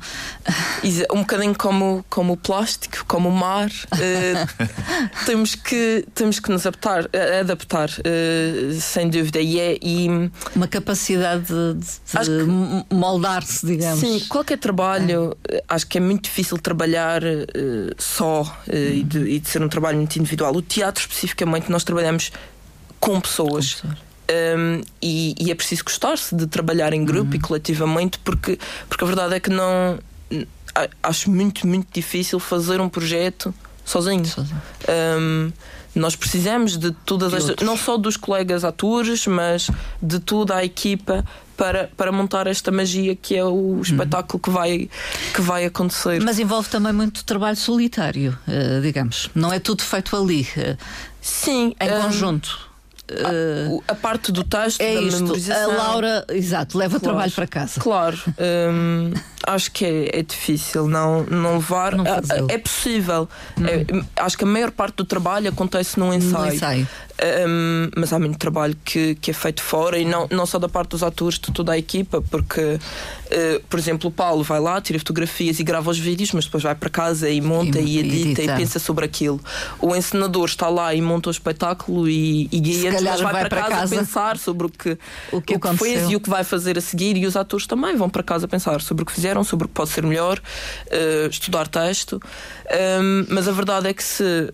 Um 1.11 1.19
bocadinho 1.19 1.55
como, 1.55 2.05
como 2.09 2.33
o 2.33 2.37
plástico, 2.37 3.05
como 3.07 3.29
o 3.29 3.31
mar. 3.31 3.69
Uh, 3.69 4.67
temos, 5.25 5.55
que, 5.55 6.05
temos 6.13 6.39
que 6.39 6.49
nos 6.49 6.65
adaptar, 6.65 7.05
adaptar 7.39 7.89
uh, 7.89 8.73
sem 8.79 9.09
dúvida. 9.09 9.39
E, 9.39 9.59
é, 9.59 9.77
e 9.81 10.07
uma 10.55 10.67
capacidade 10.67 11.45
de, 11.45 11.73
de 12.23 12.46
moldar-se, 12.91 13.65
digamos. 13.65 13.99
Sim, 13.99 14.19
qualquer 14.27 14.57
trabalho, 14.57 15.35
é. 15.49 15.63
acho 15.67 15.87
que 15.87 15.97
é 15.97 16.01
muito 16.01 16.23
difícil 16.23 16.57
trabalhar 16.57 17.23
uh, 17.23 17.95
só 17.97 18.41
uh, 18.41 18.73
e, 18.73 19.03
de, 19.03 19.19
e, 19.19 19.39
de, 19.39 19.47
ser 19.49 19.61
um 19.61 19.69
trabalho 19.69 19.97
muito 19.97 20.15
individual. 20.17 20.55
O 20.55 20.61
teatro, 20.61 21.01
especificamente, 21.01 21.69
nós 21.69 21.83
trabalhamos 21.83 22.31
com 22.99 23.19
pessoas. 23.19 23.75
Com 23.75 23.87
pessoas. 23.89 24.07
Um, 24.29 24.81
e, 25.01 25.35
e, 25.39 25.51
é 25.51 25.55
preciso 25.55 25.85
gostar-se 25.85 26.35
de 26.35 26.47
trabalhar 26.47 26.91
em 26.91 27.05
grupo 27.05 27.31
uhum. 27.31 27.37
e 27.37 27.39
coletivamente, 27.39 28.19
porque, 28.19 28.59
porque 28.89 29.03
a 29.03 29.07
verdade 29.07 29.35
é 29.35 29.39
que 29.39 29.49
não. 29.49 29.99
Acho 31.01 31.31
muito, 31.31 31.65
muito 31.65 31.87
difícil 31.91 32.39
fazer 32.39 32.79
um 32.79 32.89
projeto 32.89 33.53
sozinho. 33.87 34.25
sozinho. 34.25 34.61
Um, 35.17 35.51
nós 35.95 36.15
precisamos 36.15 36.77
de 36.77 36.91
todas 36.91 37.33
as. 37.33 37.55
não 37.63 37.75
só 37.75 37.97
dos 37.97 38.17
colegas 38.17 38.63
atores, 38.63 39.25
mas 39.25 39.71
de 40.01 40.19
toda 40.19 40.55
a 40.55 40.63
equipa 40.63 41.25
para, 41.55 41.89
para 41.97 42.11
montar 42.11 42.45
esta 42.45 42.71
magia 42.71 43.15
que 43.15 43.35
é 43.35 43.43
o 43.43 43.47
uhum. 43.47 43.81
espetáculo 43.81 44.39
que 44.39 44.49
vai, 44.49 44.89
que 45.33 45.41
vai 45.41 45.65
acontecer. 45.65 46.21
Mas 46.21 46.37
envolve 46.37 46.69
também 46.69 46.93
muito 46.93 47.23
trabalho 47.23 47.57
solitário, 47.57 48.37
uh, 48.47 48.81
digamos. 48.81 49.29
Não 49.33 49.51
é 49.51 49.59
tudo 49.59 49.81
feito 49.81 50.15
ali. 50.15 50.47
Uh, 50.55 50.77
Sim. 51.19 51.73
Em 51.79 51.91
um, 51.91 52.01
conjunto. 52.03 52.66
Uh, 53.09 53.81
a, 53.87 53.95
parte 53.95 54.33
do 54.33 54.43
texto, 54.43 54.81
é 54.81 54.95
da 54.95 55.01
isto. 55.01 55.21
memorização. 55.21 55.71
A 55.71 55.75
Laura, 55.75 56.25
exato, 56.29 56.77
leva 56.77 56.99
claro, 56.99 57.03
trabalho 57.03 57.31
para 57.31 57.47
casa. 57.47 57.79
Claro. 57.79 58.17
Um, 58.37 59.13
acho 59.45 59.71
que 59.71 59.85
é, 59.85 60.19
é, 60.19 60.23
difícil 60.23 60.87
não, 60.87 61.23
não 61.23 61.53
levar. 61.53 61.95
Não 61.95 62.05
é, 62.05 62.19
é 62.49 62.57
possível. 62.57 63.29
Hum. 63.57 63.65
É, 63.65 64.21
acho 64.21 64.37
que 64.37 64.43
a 64.43 64.47
maior 64.47 64.71
parte 64.71 64.97
do 64.97 65.05
trabalho 65.05 65.49
acontece 65.49 65.97
num 65.97 66.13
ensaio. 66.13 66.53
ensaio. 66.53 66.87
Um, 67.19 67.89
mas 67.95 68.13
há 68.13 68.19
muito 68.19 68.37
trabalho 68.37 68.77
que, 68.85 69.15
que 69.15 69.31
é 69.31 69.33
feito 69.33 69.63
fora 69.63 69.97
e 69.97 70.05
não, 70.05 70.27
não 70.29 70.45
só 70.45 70.59
da 70.59 70.69
parte 70.69 70.89
dos 70.89 71.01
atores, 71.01 71.39
de 71.39 71.51
toda 71.51 71.71
a 71.71 71.77
equipa, 71.77 72.21
porque, 72.21 72.61
uh, 72.61 72.79
por 73.67 73.79
exemplo, 73.79 74.09
o 74.09 74.11
Paulo 74.11 74.43
vai 74.43 74.59
lá, 74.59 74.79
tira 74.79 74.99
fotografias 74.99 75.59
e 75.59 75.63
grava 75.63 75.89
os 75.89 75.97
vídeos, 75.97 76.31
mas 76.31 76.45
depois 76.45 76.61
vai 76.61 76.75
para 76.75 76.89
casa 76.91 77.27
e 77.27 77.41
monta 77.41 77.79
e, 77.79 77.95
e 77.95 77.99
edita, 77.99 78.43
e 78.43 78.47
pensa 78.47 78.77
sobre 78.77 79.03
aquilo. 79.03 79.41
O 79.81 79.95
encenador 79.95 80.45
está 80.45 80.69
lá 80.69 80.93
e 80.93 81.01
monta 81.01 81.29
o 81.29 81.31
espetáculo 81.31 82.07
e, 82.07 82.47
e 82.51 82.59
guia, 82.59 82.91
mas 82.91 83.03
vai, 83.03 83.33
vai 83.33 83.33
para, 83.33 83.49
para 83.49 83.61
casa, 83.61 83.75
casa, 83.75 83.95
pensar 83.95 84.37
sobre 84.37 84.67
o 84.67 84.69
que, 84.69 84.97
o 85.31 85.41
que, 85.41 85.55
o 85.55 85.59
que 85.59 85.77
fez 85.77 86.09
e 86.11 86.15
o 86.15 86.19
que 86.19 86.29
vai 86.29 86.43
fazer 86.43 86.77
a 86.77 86.81
seguir, 86.81 87.17
e 87.17 87.25
os 87.25 87.35
atores 87.35 87.65
também 87.65 87.95
vão 87.95 88.09
para 88.09 88.21
casa 88.21 88.47
pensar 88.47 88.79
sobre 88.79 89.01
o 89.01 89.05
que 89.05 89.11
fizeram, 89.11 89.43
sobre 89.43 89.65
o 89.65 89.67
que 89.67 89.73
pode 89.73 89.89
ser 89.89 90.05
melhor, 90.05 90.39
uh, 90.39 91.27
estudar 91.29 91.67
texto. 91.67 92.21
Um, 93.01 93.25
mas 93.29 93.47
a 93.47 93.51
verdade 93.51 93.87
é 93.87 93.93
que 93.93 94.03
se 94.03 94.53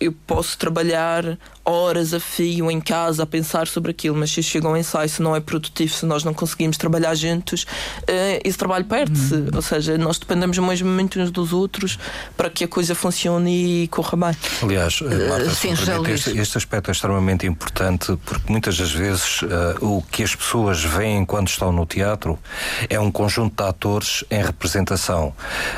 eu 0.00 0.12
posso 0.26 0.56
trabalhar 0.56 1.38
horas 1.70 2.12
a 2.12 2.20
fio 2.20 2.70
em 2.70 2.80
casa 2.80 3.22
a 3.22 3.26
pensar 3.26 3.66
sobre 3.66 3.90
aquilo, 3.90 4.16
mas 4.16 4.30
se 4.30 4.42
chega 4.42 4.66
ao 4.66 4.76
ensaio, 4.76 5.08
se 5.08 5.22
não 5.22 5.34
é 5.34 5.40
produtivo, 5.40 5.92
se 5.92 6.04
nós 6.06 6.24
não 6.24 6.34
conseguimos 6.34 6.76
trabalhar 6.76 7.14
juntos, 7.14 7.62
uh, 7.62 8.40
esse 8.44 8.58
trabalho 8.58 8.84
perde-se. 8.84 9.34
Uhum. 9.34 9.48
Ou 9.54 9.62
seja, 9.62 9.96
nós 9.98 10.18
dependemos 10.18 10.58
mesmo 10.58 10.88
muito 10.88 11.20
uns 11.20 11.30
dos 11.30 11.52
outros 11.52 11.98
para 12.36 12.50
que 12.50 12.64
a 12.64 12.68
coisa 12.68 12.94
funcione 12.94 13.84
e 13.84 13.88
corra 13.88 14.16
bem. 14.16 14.36
Aliás, 14.62 15.00
eh, 15.02 15.28
Marta, 15.28 15.50
Sim, 15.50 15.72
este, 16.08 16.38
este, 16.38 16.58
aspecto 16.58 16.88
é 16.88 16.92
extremamente 16.92 17.46
importante 17.46 18.18
porque 18.24 18.50
muitas 18.50 18.76
das 18.76 18.90
vezes 18.90 19.42
uh, 19.42 19.46
o 19.80 20.02
que 20.02 20.22
as 20.22 20.34
pessoas 20.34 20.82
veem 20.82 21.24
quando 21.24 21.48
estão 21.48 21.72
no 21.72 21.86
teatro 21.86 22.38
é 22.88 22.98
um 22.98 23.10
conjunto 23.10 23.62
de 23.62 23.68
atores 23.68 24.24
em 24.30 24.42
representação, 24.42 25.32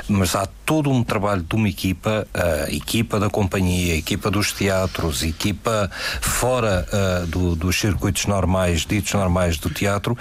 mas 0.08 0.34
há 0.34 0.46
todo 0.64 0.90
um 0.90 1.02
trabalho 1.02 1.42
de 1.42 1.54
uma 1.54 1.68
equipa, 1.68 2.26
a 2.32 2.70
equipa 2.70 3.18
da 3.18 3.28
companhia, 3.28 3.94
a 3.94 3.96
equipa 3.96 4.30
dos 4.30 4.52
teatros, 4.52 5.22
a 5.22 5.26
equipa 5.26 5.81
fora 6.20 6.86
uh, 6.92 7.26
do, 7.26 7.56
dos 7.56 7.78
circuitos 7.78 8.26
normais, 8.26 8.86
ditos 8.86 9.12
normais 9.14 9.56
do 9.56 9.70
teatro, 9.70 10.16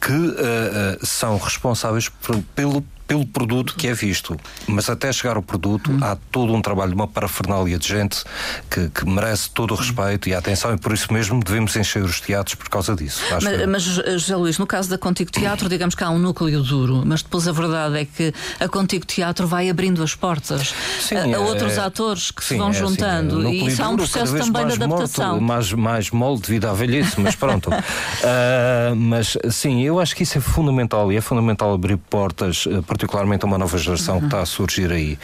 que 0.00 0.12
uh, 0.12 1.06
são 1.06 1.38
responsáveis 1.38 2.08
por, 2.08 2.40
pelo 2.54 2.84
pelo 3.06 3.26
produto 3.26 3.74
que 3.76 3.88
é 3.88 3.94
visto. 3.94 4.36
Mas 4.66 4.88
até 4.88 5.12
chegar 5.12 5.36
ao 5.36 5.42
produto 5.42 5.90
hum. 5.90 5.98
há 6.02 6.16
todo 6.30 6.52
um 6.52 6.62
trabalho, 6.62 6.94
uma 6.94 7.06
parafernália 7.06 7.78
de 7.78 7.88
gente 7.88 8.24
que, 8.70 8.88
que 8.88 9.06
merece 9.06 9.50
todo 9.50 9.72
o 9.72 9.74
respeito 9.74 10.28
e 10.28 10.34
a 10.34 10.38
atenção, 10.38 10.74
e 10.74 10.78
por 10.78 10.92
isso 10.92 11.12
mesmo 11.12 11.42
devemos 11.42 11.76
encher 11.76 12.02
os 12.02 12.20
teatros 12.20 12.54
por 12.54 12.68
causa 12.68 12.94
disso. 12.94 13.22
mas, 13.30 13.66
mas, 13.66 13.82
José 13.82 14.36
Luís, 14.36 14.58
no 14.58 14.66
caso 14.66 14.88
da 14.88 14.98
Contigo 14.98 15.30
Teatro, 15.30 15.68
digamos 15.68 15.94
que 15.94 16.02
há 16.02 16.10
um 16.10 16.18
núcleo 16.18 16.62
duro, 16.62 17.02
mas 17.04 17.22
depois 17.22 17.46
a 17.46 17.52
verdade 17.52 17.98
é 17.98 18.04
que 18.04 18.32
a 18.58 18.68
Contigo 18.68 19.04
Teatro 19.04 19.46
vai 19.46 19.68
abrindo 19.68 20.02
as 20.02 20.14
portas 20.14 20.74
sim, 21.00 21.16
a, 21.16 21.24
a, 21.24 21.28
é- 21.28 21.38
outros 21.38 21.78
atores 21.78 22.30
que 22.30 22.42
sim, 22.42 22.54
se 22.54 22.58
vão 22.58 22.68
é 22.68 22.70
assim, 22.70 22.80
juntando. 22.80 23.40
Assim, 23.40 23.50
e 23.50 23.66
isso 23.66 23.82
há 23.82 23.88
um 23.88 23.96
processo 23.96 24.36
também 24.36 24.66
de 24.66 24.72
adaptação. 24.74 25.30
Morto, 25.32 25.42
mais, 25.42 25.72
mais 25.72 26.10
mole 26.10 26.40
devido 26.40 26.66
à 26.66 26.72
velhice, 26.72 27.20
mas 27.20 27.34
pronto. 27.34 27.70
uh, 27.70 28.94
mas 28.96 29.36
sim, 29.50 29.82
eu 29.82 30.00
acho 30.00 30.14
que 30.16 30.22
isso 30.22 30.38
é 30.38 30.40
fundamental 30.40 31.12
e 31.12 31.16
é 31.16 31.20
fundamental 31.20 31.72
abrir 31.72 31.96
portas, 31.96 32.66
uh, 32.66 32.82
particularmente 33.04 33.44
a 33.44 33.46
uma 33.46 33.58
nova 33.58 33.76
geração 33.78 34.18
que 34.18 34.26
está 34.26 34.40
a 34.40 34.46
surgir 34.46 34.90
aí. 34.90 35.18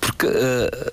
Porque 0.00 0.26
uh, 0.26 0.92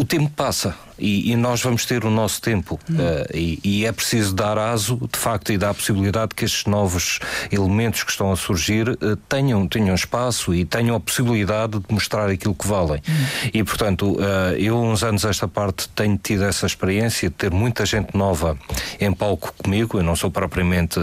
o 0.00 0.04
tempo 0.04 0.30
passa 0.30 0.74
e, 0.98 1.30
e, 1.30 1.36
nós 1.36 1.62
vamos 1.62 1.84
ter 1.84 2.06
o 2.06 2.10
nosso 2.10 2.40
tempo 2.40 2.80
uh, 2.88 3.36
e, 3.36 3.60
e, 3.62 3.86
é 3.86 3.92
preciso 3.92 4.34
dar 4.34 4.56
aso 4.56 4.96
de 5.12 5.18
facto 5.18 5.52
e 5.52 5.58
dar 5.58 5.70
a 5.70 5.74
possibilidade 5.74 6.34
que 6.34 6.44
estes 6.44 6.64
novos 6.64 7.18
elementos 7.52 8.02
que 8.02 8.10
estão 8.10 8.32
a 8.32 8.36
surgir 8.36 8.88
uh, 8.88 9.16
tenham, 9.28 9.68
tenham 9.68 9.94
espaço 9.94 10.54
e 10.54 10.64
tenham 10.64 10.96
a 10.96 11.00
possibilidade 11.00 11.78
de 11.78 11.84
mostrar 11.92 12.30
aquilo 12.30 12.54
que 12.54 12.66
valem. 12.66 13.02
Uhum. 13.06 13.50
e 13.52 13.62
portanto 13.62 14.12
uh, 14.12 14.54
eu 14.58 14.80
uns 14.80 15.02
anos 15.02 15.22
esta 15.26 15.46
parte 15.46 15.86
tenho 15.90 16.16
tido 16.16 16.44
essa 16.44 16.64
experiência 16.66 17.28
de 17.28 17.34
ter 17.34 17.50
muita 17.50 17.84
gente 17.84 18.16
nova 18.16 18.56
em 18.98 19.12
palco 19.12 19.52
comigo. 19.62 19.98
Eu 19.98 20.02
não 20.02 20.16
sou 20.16 20.30
propriamente 20.30 20.98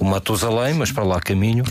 o 0.00 0.04
Matusalém 0.04 0.74
mas 0.74 0.90
para 0.90 1.04
lá 1.04 1.20
caminho. 1.20 1.64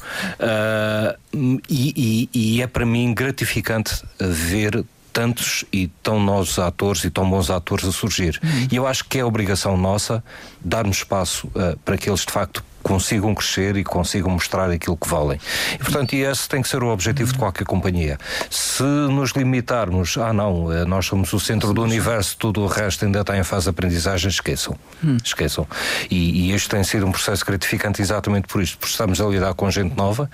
E, 1.69 2.30
e 2.34 2.61
é 2.61 2.67
para 2.67 2.86
mim 2.86 3.13
gratificante 3.13 4.03
ver 4.19 4.86
tantos 5.14 5.64
e 5.72 5.88
tão 6.01 6.20
novos 6.20 6.57
atores 6.57 7.03
e 7.03 7.11
tão 7.11 7.30
bons 7.30 7.51
atores 7.51 7.86
a 7.86 7.91
surgir. 7.91 8.39
Uhum. 8.43 8.68
E 8.72 8.76
eu 8.76 8.88
acho 8.88 9.05
que 9.05 9.20
é 9.20 9.24
obrigação 9.24 9.78
nossa 9.78 10.24
darmos 10.59 10.97
espaço 10.97 11.47
uh, 11.47 11.78
para 11.86 11.97
que 11.97 12.09
eles 12.09 12.22
de 12.22 12.32
facto 12.32 12.64
consigam 12.84 13.34
crescer 13.34 13.78
e 13.78 13.84
consigam 13.84 14.30
mostrar 14.30 14.70
aquilo 14.70 14.97
que 14.97 15.07
valem. 15.07 15.39
E, 15.74 15.78
portanto, 15.78 16.14
esse 16.14 16.49
tem 16.49 16.61
que 16.61 16.68
ser 16.68 16.84
o 16.84 16.88
objetivo 16.88 17.32
de 17.32 17.39
qualquer 17.39 17.64
companhia. 17.64 18.18
Se 18.49 18.84
nos 18.84 19.32
limitarmos, 19.32 20.18
ah, 20.18 20.34
não, 20.34 20.72
eh, 20.72 20.84
nós 20.84 21.05
somos 21.05 21.32
o 21.32 21.39
centro 21.39 21.74
do 21.74 21.82
universo, 21.82 22.36
tudo 22.38 22.61
o 22.61 22.68
resto 22.68 23.05
ainda 23.05 23.22
está 23.22 23.38
em 23.38 23.43
fase 23.43 23.64
de 23.64 23.70
aprendizagem, 23.70 24.30
esqueçam. 24.30 24.76
Hum. 25.01 25.18
Esqueçam. 25.24 25.66
E, 26.11 26.49
e 26.49 26.51
este 26.51 26.68
tem 26.68 26.84
sido 26.84 27.05
um 27.05 27.11
processo 27.11 27.45
gratificante 27.45 28.01
exatamente 28.01 28.49
por 28.49 28.61
isto, 28.61 28.78
porque 28.78 28.91
estamos 28.91 29.22
a 29.22 29.26
lidar 29.26 29.53
com 29.53 29.72
gente 29.72 29.95
nova 29.95 30.30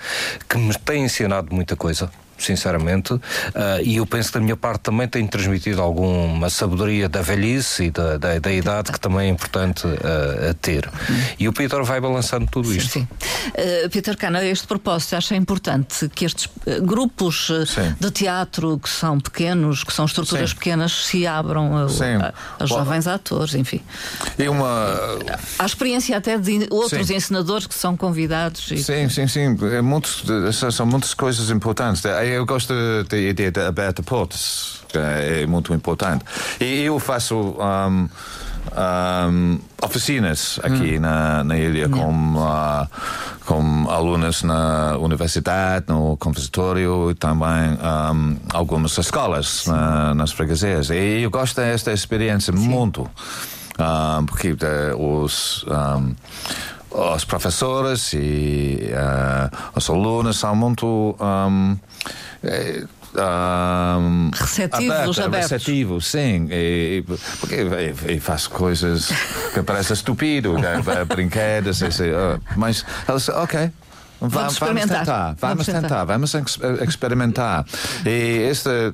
que 0.48 0.58
me 0.58 0.74
tem 0.74 1.04
ensinado 1.04 1.54
muita 1.54 1.76
coisa 1.76 2.10
sinceramente, 2.40 3.12
uh, 3.12 3.20
e 3.82 3.96
eu 3.96 4.06
penso 4.06 4.28
que 4.28 4.38
da 4.38 4.40
minha 4.40 4.56
parte 4.56 4.82
também 4.82 5.06
tenho 5.06 5.28
transmitido 5.28 5.80
alguma 5.80 6.48
sabedoria 6.50 7.08
da 7.08 7.22
velhice 7.22 7.84
e 7.84 7.90
da, 7.90 8.16
da, 8.16 8.38
da 8.38 8.52
idade 8.52 8.92
que 8.92 9.00
também 9.00 9.28
é 9.28 9.30
importante 9.30 9.86
uh, 9.86 10.50
a 10.50 10.54
ter. 10.54 10.88
E 11.38 11.48
o 11.48 11.52
Peter 11.52 11.82
vai 11.84 12.00
balançando 12.00 12.46
tudo 12.50 12.68
sim, 12.68 12.78
isto. 12.78 12.90
Sim. 12.90 13.08
Uh, 13.48 13.90
Peter 13.90 14.16
Cana, 14.16 14.38
a 14.38 14.44
este 14.44 14.66
propósito, 14.66 15.16
acha 15.16 15.34
importante 15.34 16.08
que 16.08 16.24
estes 16.24 16.48
grupos 16.82 17.50
de 17.98 18.10
teatro 18.10 18.78
que 18.78 18.88
são 18.88 19.18
pequenos, 19.20 19.84
que 19.84 19.92
são 19.92 20.04
estruturas 20.04 20.50
sim. 20.50 20.56
pequenas, 20.56 20.92
se 21.06 21.26
abram 21.26 21.76
a, 21.76 21.82
a, 21.82 22.64
a 22.64 22.66
jovens 22.66 23.04
Bom, 23.04 23.12
atores, 23.12 23.54
enfim. 23.54 23.80
E 24.38 24.48
uma... 24.48 25.18
Há 25.58 25.66
experiência 25.66 26.16
até 26.16 26.38
de 26.38 26.66
outros 26.70 27.10
ensinadores 27.10 27.66
que 27.66 27.74
são 27.74 27.96
convidados. 27.96 28.70
E... 28.70 28.82
Sim, 28.82 29.08
sim, 29.08 29.26
sim. 29.26 29.56
É 29.72 29.80
muitos, 29.80 30.24
são 30.72 30.86
muitas 30.86 31.14
coisas 31.14 31.50
importantes. 31.50 32.04
É 32.04 32.29
eu 32.30 32.46
gosto 32.46 32.72
da 33.08 33.18
ideia 33.18 33.50
de 33.50 33.60
aberta 33.60 34.02
portas, 34.02 34.80
é 34.94 35.46
muito 35.46 35.74
importante. 35.74 36.24
E 36.60 36.82
eu 36.82 36.98
faço. 36.98 37.36
Um, 37.36 38.08
um, 38.76 39.58
oficinas 39.82 40.60
aqui 40.62 40.98
hum. 40.98 41.00
na, 41.00 41.44
na 41.44 41.58
ilha 41.58 41.88
com, 41.88 42.34
uh, 42.36 42.86
com 43.46 43.90
alunos 43.90 44.42
na 44.42 44.96
universidade, 44.98 45.86
no 45.88 46.16
conservatório 46.16 47.10
e 47.10 47.14
também 47.14 47.78
um, 47.80 48.36
algumas 48.52 48.96
escolas 48.98 49.66
na, 49.66 50.14
nas 50.14 50.32
freguesias. 50.32 50.90
E 50.90 51.22
eu 51.22 51.30
gosto 51.30 51.56
desta 51.56 51.92
experiência 51.92 52.54
Sim. 52.54 52.68
muito, 52.68 53.10
porque 54.26 54.52
uh, 54.52 55.22
os 55.22 55.64
os 56.90 57.24
professores 57.24 58.12
e 58.14 58.90
uh, 58.92 59.56
os 59.76 59.88
alunos 59.88 60.38
são 60.38 60.56
muito 60.56 61.16
um, 61.20 61.76
um, 63.14 64.30
receptivos, 64.32 65.18
aberta, 65.18 65.24
abertos. 65.24 65.50
receptivos, 65.50 66.06
sim. 66.06 66.48
E, 66.50 67.04
porque 67.38 67.66
e, 68.08 68.20
faço 68.20 68.50
coisas 68.50 69.08
que 69.54 69.62
parecem 69.62 69.94
estúpido, 69.94 70.54
né? 70.58 70.82
brinquedos, 71.06 71.80
uh, 71.80 72.40
mas 72.56 72.84
elas, 73.06 73.28
ok. 73.28 73.70
Vamos, 74.22 74.58
vamos, 74.58 74.82
tentar, 74.82 75.34
vamos, 75.38 75.40
vamos 75.40 75.66
tentar, 75.66 76.04
vamos 76.04 76.34
experimentar. 76.82 77.64
E 78.04 78.48
este 78.50 78.92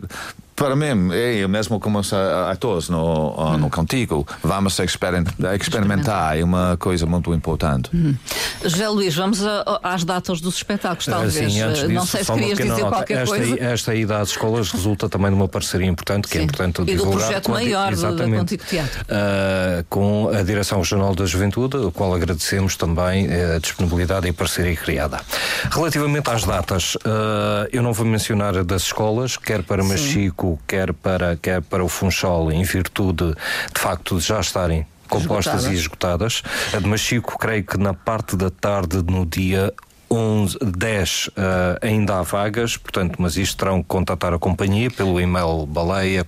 para 0.56 0.74
mim, 0.74 1.12
eu 1.12 1.48
mesmo 1.50 1.78
como 1.78 2.00
atores 2.50 2.88
no, 2.88 3.34
hum. 3.38 3.58
no 3.58 3.70
Contigo, 3.70 4.26
vamos 4.42 4.78
experimentar, 4.78 5.54
experimentar, 5.54 6.38
é 6.38 6.42
uma 6.42 6.78
coisa 6.78 7.04
muito 7.04 7.32
importante. 7.34 7.90
Hum. 7.94 8.14
José 8.64 8.88
Luís, 8.88 9.14
vamos 9.14 9.44
a, 9.44 9.80
às 9.82 10.02
datas 10.02 10.40
dos 10.40 10.56
espetáculos, 10.56 11.04
talvez. 11.04 11.34
Sim, 11.34 11.60
antes 11.60 11.82
disso, 11.82 11.92
não 11.92 12.06
sei 12.06 12.24
se 12.24 12.32
querias 12.32 12.58
dizer 12.58 12.70
nota. 12.70 12.88
qualquer 12.88 13.22
esta, 13.22 13.36
coisa. 13.36 13.62
Esta 13.62 13.94
ida 13.94 14.18
às 14.18 14.30
escolas 14.30 14.70
resulta 14.70 15.10
também 15.10 15.30
de 15.30 15.36
uma 15.36 15.46
parceria 15.46 15.86
importante, 15.86 16.26
que 16.26 16.38
é 16.38 16.40
Sim. 16.40 16.40
é 16.40 16.44
importante 16.44 16.84
divulgar. 16.84 17.12
E 17.12 17.16
do 17.16 17.20
projeto 17.20 17.50
maior 17.50 17.94
do, 17.94 18.16
do 18.16 18.30
Contigo 18.30 18.64
Teatro. 18.64 19.00
Uh, 19.02 19.84
com 19.90 20.30
a 20.30 20.42
Direção 20.42 20.78
Regional 20.78 21.14
da 21.14 21.26
Juventude, 21.26 21.76
o 21.76 21.92
qual 21.92 22.14
agradecemos 22.14 22.76
também 22.76 23.26
eh, 23.26 23.56
a 23.56 23.58
disponibilidade 23.58 24.26
e 24.26 24.30
a 24.30 24.34
parceria 24.34 24.74
criada. 24.74 25.20
Relativamente 25.70 26.30
às 26.30 26.44
datas, 26.44 26.94
uh, 26.96 27.68
eu 27.70 27.82
não 27.82 27.92
vou 27.92 28.06
mencionar 28.06 28.64
das 28.64 28.84
escolas, 28.84 29.36
quer 29.36 29.62
para 29.62 29.82
Sim. 29.82 29.88
Machico 29.90 30.45
quer 30.66 30.92
para, 30.92 31.36
quer 31.36 31.62
para 31.62 31.84
o 31.84 31.88
Funchal, 31.88 32.50
em 32.50 32.62
virtude 32.62 33.34
de 33.74 33.80
facto 33.80 34.18
de 34.18 34.26
já 34.26 34.40
estarem 34.40 34.86
compostas 35.08 35.64
esgotadas. 35.64 35.72
e 35.72 35.80
esgotadas. 35.80 36.42
A 36.74 36.78
de 36.78 36.86
Machico, 36.86 37.38
creio 37.38 37.64
que 37.64 37.78
na 37.78 37.94
parte 37.94 38.36
da 38.36 38.50
tarde, 38.50 39.02
no 39.02 39.24
dia 39.24 39.72
11, 40.10 40.58
10 40.60 41.26
uh, 41.26 41.32
ainda 41.82 42.18
há 42.18 42.22
vagas, 42.22 42.76
portanto, 42.76 43.16
mas 43.18 43.36
isto 43.36 43.56
terão 43.56 43.82
que 43.82 43.88
contatar 43.88 44.32
a 44.32 44.38
companhia 44.38 44.90
pelo 44.90 45.20
e-mail 45.20 45.66
baleia 45.66 46.24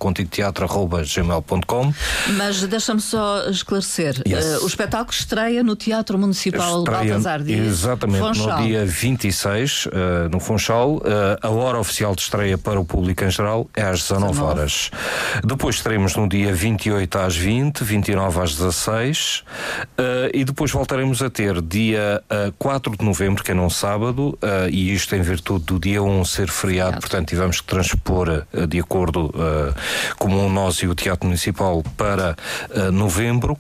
Mas 2.37 2.63
deixa-me 2.63 3.01
só 3.01 3.49
esclarecer: 3.49 4.23
yes. 4.27 4.45
uh, 4.45 4.65
o 4.65 4.67
espetáculo 4.67 5.13
estreia 5.13 5.63
no 5.63 5.77
Teatro 5.77 6.19
Municipal 6.19 6.81
estreia, 6.81 7.05
Baltasar 7.05 7.43
Dias. 7.43 7.67
Exatamente, 7.67 8.19
Funchal. 8.19 8.61
no 8.61 8.67
dia 8.67 8.85
26, 8.85 9.87
uh, 9.87 9.91
no 10.31 10.41
Funchal. 10.41 10.97
Uh, 10.97 11.03
a 11.41 11.51
hora 11.51 11.79
oficial 11.79 12.15
de 12.17 12.23
estreia 12.23 12.59
para 12.59 12.81
o 12.81 12.85
público 12.85 13.25
em 13.25 13.31
geral 13.31 13.69
é 13.77 13.83
às 13.83 14.01
19, 14.01 14.33
19. 14.33 14.41
horas. 14.43 14.91
Depois 15.45 15.77
estaremos 15.77 16.17
no 16.17 16.29
dia 16.29 16.53
28 16.53 17.19
às 17.19 17.37
20, 17.37 17.85
29 17.85 18.41
às 18.41 18.57
16 18.57 19.45
e 20.33 20.45
depois 20.45 20.71
voltaremos 20.71 21.23
a 21.23 21.31
ter 21.31 21.61
dia 21.63 22.23
4 22.59 22.97
de 22.97 23.05
novembro, 23.05 23.43
que 23.43 23.51
é 23.51 23.55
no 23.55 23.68
um 23.69 23.71
sábado, 23.71 24.39
uh, 24.43 24.69
e 24.71 24.95
isto 24.95 25.15
em 25.15 25.21
virtude 25.21 25.67
do 25.67 25.79
dia 25.79 26.03
1 26.03 26.25
ser 26.25 26.49
feriado, 26.49 26.99
portanto 27.01 27.29
tivemos 27.29 27.61
que 27.61 27.67
transpor 27.67 28.45
uh, 28.53 28.67
de 28.67 28.81
acordo 28.81 29.27
uh, 29.27 29.75
comum 30.19 30.49
nós 30.49 30.77
e 30.77 30.87
o 30.87 30.95
Teatro 30.95 31.27
Municipal 31.27 31.85
para 31.97 32.35
novembro. 32.93 33.59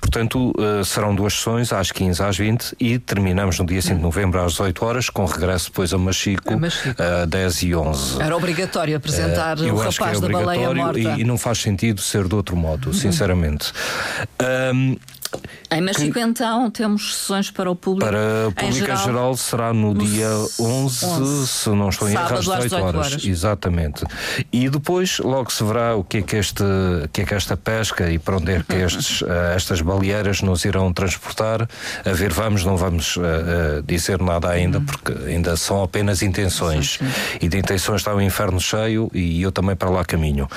portanto, 0.00 0.52
serão 0.84 1.14
duas 1.14 1.34
sessões, 1.34 1.72
às 1.72 1.90
15 1.90 2.22
às 2.22 2.36
20, 2.36 2.76
e 2.80 2.98
terminamos 2.98 3.58
no 3.58 3.66
dia 3.66 3.82
5 3.82 3.96
de 3.96 4.02
novembro 4.02 4.40
às 4.40 4.52
18 4.52 4.84
horas, 4.84 5.10
com 5.10 5.24
regresso 5.24 5.66
depois 5.66 5.92
a 5.92 5.98
Machico, 5.98 6.54
a 6.98 7.24
10 7.26 7.62
e 7.62 7.74
11. 7.74 8.22
Era 8.22 8.36
obrigatório 8.36 8.96
apresentar 8.96 9.58
o 9.58 9.76
rapaz 9.76 10.18
é 10.18 10.20
da 10.20 10.28
baleia 10.28 10.74
morta. 10.74 10.98
E, 10.98 11.20
e, 11.20 11.24
não 11.24 11.36
faz 11.36 11.58
sentido 11.58 12.00
ser 12.00 12.26
de 12.26 12.34
outro 12.34 12.56
modo, 12.56 12.94
sinceramente. 12.94 13.72
Um, 14.74 14.96
em 15.70 16.12
que... 16.12 16.20
então, 16.20 16.70
temos 16.70 17.14
sessões 17.14 17.50
para 17.50 17.70
o 17.70 17.76
público. 17.76 18.10
Para 18.10 18.48
o 18.48 18.52
público 18.52 18.78
em 18.78 18.80
geral, 18.80 19.04
geral 19.04 19.36
será 19.36 19.72
no, 19.72 19.94
no 19.94 20.04
dia 20.04 20.28
11, 20.58 21.04
11, 21.06 21.48
se 21.48 21.68
não 21.70 21.88
estou 21.88 22.08
em 22.08 22.12
erro, 22.12 22.34
às 22.34 22.40
18, 22.40 22.62
18 22.62 22.84
horas. 22.84 23.06
horas. 23.06 23.24
Exatamente. 23.24 24.04
E 24.52 24.68
depois, 24.68 25.18
logo 25.18 25.50
se 25.50 25.64
verá 25.64 25.96
o 25.96 26.04
que 26.04 26.18
é 26.18 26.22
que, 26.22 26.36
este, 26.36 26.64
que, 27.12 27.22
é 27.22 27.24
que 27.24 27.34
esta 27.34 27.56
pesca 27.56 28.10
e 28.10 28.18
para 28.18 28.36
onde 28.36 28.52
é 28.52 28.62
que 28.62 28.74
estes, 28.74 29.22
eh, 29.26 29.54
estas 29.56 29.80
baleeiras 29.80 30.42
nos 30.42 30.64
irão 30.64 30.92
transportar. 30.92 31.68
A 32.04 32.12
ver, 32.12 32.32
vamos, 32.32 32.64
não 32.64 32.76
vamos 32.76 33.16
uh, 33.16 33.20
uh, 33.20 33.82
dizer 33.84 34.20
nada 34.20 34.50
ainda, 34.50 34.78
uhum. 34.78 34.84
porque 34.84 35.12
ainda 35.26 35.56
são 35.56 35.82
apenas 35.82 36.22
intenções. 36.22 36.98
Sim, 36.98 37.06
sim. 37.06 37.38
E 37.40 37.48
de 37.48 37.58
intenções 37.58 38.00
está 38.00 38.14
o 38.14 38.20
inferno 38.20 38.60
cheio 38.60 39.10
e 39.14 39.40
eu 39.42 39.50
também 39.50 39.76
para 39.76 39.90
lá 39.90 40.04
caminho. 40.04 40.48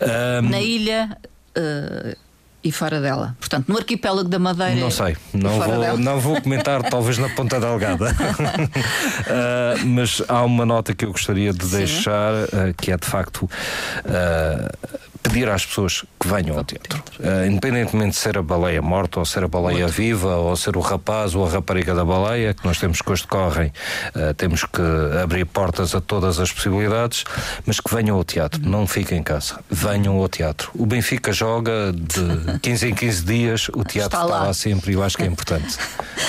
Um, 0.00 0.48
Na 0.48 0.60
ilha. 0.60 1.16
Uh 1.56 2.31
e 2.64 2.70
fora 2.70 3.00
dela. 3.00 3.36
Portanto, 3.38 3.68
no 3.68 3.76
arquipélago 3.76 4.28
da 4.28 4.38
Madeira. 4.38 4.76
Não 4.76 4.90
sei, 4.90 5.16
não, 5.32 5.60
vou, 5.60 5.98
não 5.98 6.20
vou 6.20 6.40
comentar, 6.40 6.82
talvez 6.88 7.18
na 7.18 7.28
Ponta 7.30 7.58
Delgada. 7.58 8.10
uh, 8.10 9.86
mas 9.86 10.22
há 10.28 10.42
uma 10.44 10.64
nota 10.64 10.94
que 10.94 11.04
eu 11.04 11.12
gostaria 11.12 11.52
de 11.52 11.64
Sim. 11.64 11.76
deixar, 11.78 12.32
uh, 12.32 12.74
que 12.80 12.92
é 12.92 12.96
de 12.96 13.06
facto. 13.06 13.44
Uh, 13.44 15.02
pedir 15.22 15.48
às 15.48 15.64
pessoas 15.64 16.04
que 16.18 16.28
venham 16.28 16.58
ao 16.58 16.64
teatro. 16.64 17.02
Uh, 17.18 17.46
independentemente 17.46 18.10
de 18.10 18.16
ser 18.16 18.36
a 18.36 18.42
baleia 18.42 18.82
morta 18.82 19.20
ou 19.20 19.24
ser 19.24 19.44
a 19.44 19.48
baleia 19.48 19.84
Muito. 19.84 19.92
viva 19.92 20.36
ou 20.36 20.56
ser 20.56 20.76
o 20.76 20.80
rapaz 20.80 21.34
ou 21.34 21.46
a 21.46 21.50
rapariga 21.50 21.94
da 21.94 22.04
baleia, 22.04 22.52
que 22.52 22.64
nós 22.64 22.78
temos 22.78 23.00
que 23.00 23.10
hoje 23.10 23.22
decorrem, 23.22 23.72
uh, 24.14 24.34
temos 24.34 24.64
que 24.64 24.82
abrir 25.22 25.44
portas 25.46 25.94
a 25.94 26.00
todas 26.00 26.40
as 26.40 26.52
possibilidades, 26.52 27.24
mas 27.64 27.80
que 27.80 27.94
venham 27.94 28.16
ao 28.16 28.24
teatro, 28.24 28.60
não 28.62 28.86
fiquem 28.86 29.18
em 29.18 29.22
casa, 29.22 29.60
venham 29.70 30.16
ao 30.18 30.28
teatro. 30.28 30.70
O 30.74 30.86
Benfica 30.86 31.32
joga 31.32 31.92
de 31.92 32.58
15 32.60 32.88
em 32.88 32.94
15 32.94 33.24
dias, 33.24 33.68
o 33.68 33.84
teatro 33.84 34.18
está 34.18 34.24
lá, 34.24 34.36
está 34.36 34.46
lá 34.46 34.54
sempre 34.54 34.92
e 34.92 34.94
eu 34.94 35.02
acho 35.02 35.16
que 35.16 35.22
é 35.22 35.26
importante. 35.26 35.78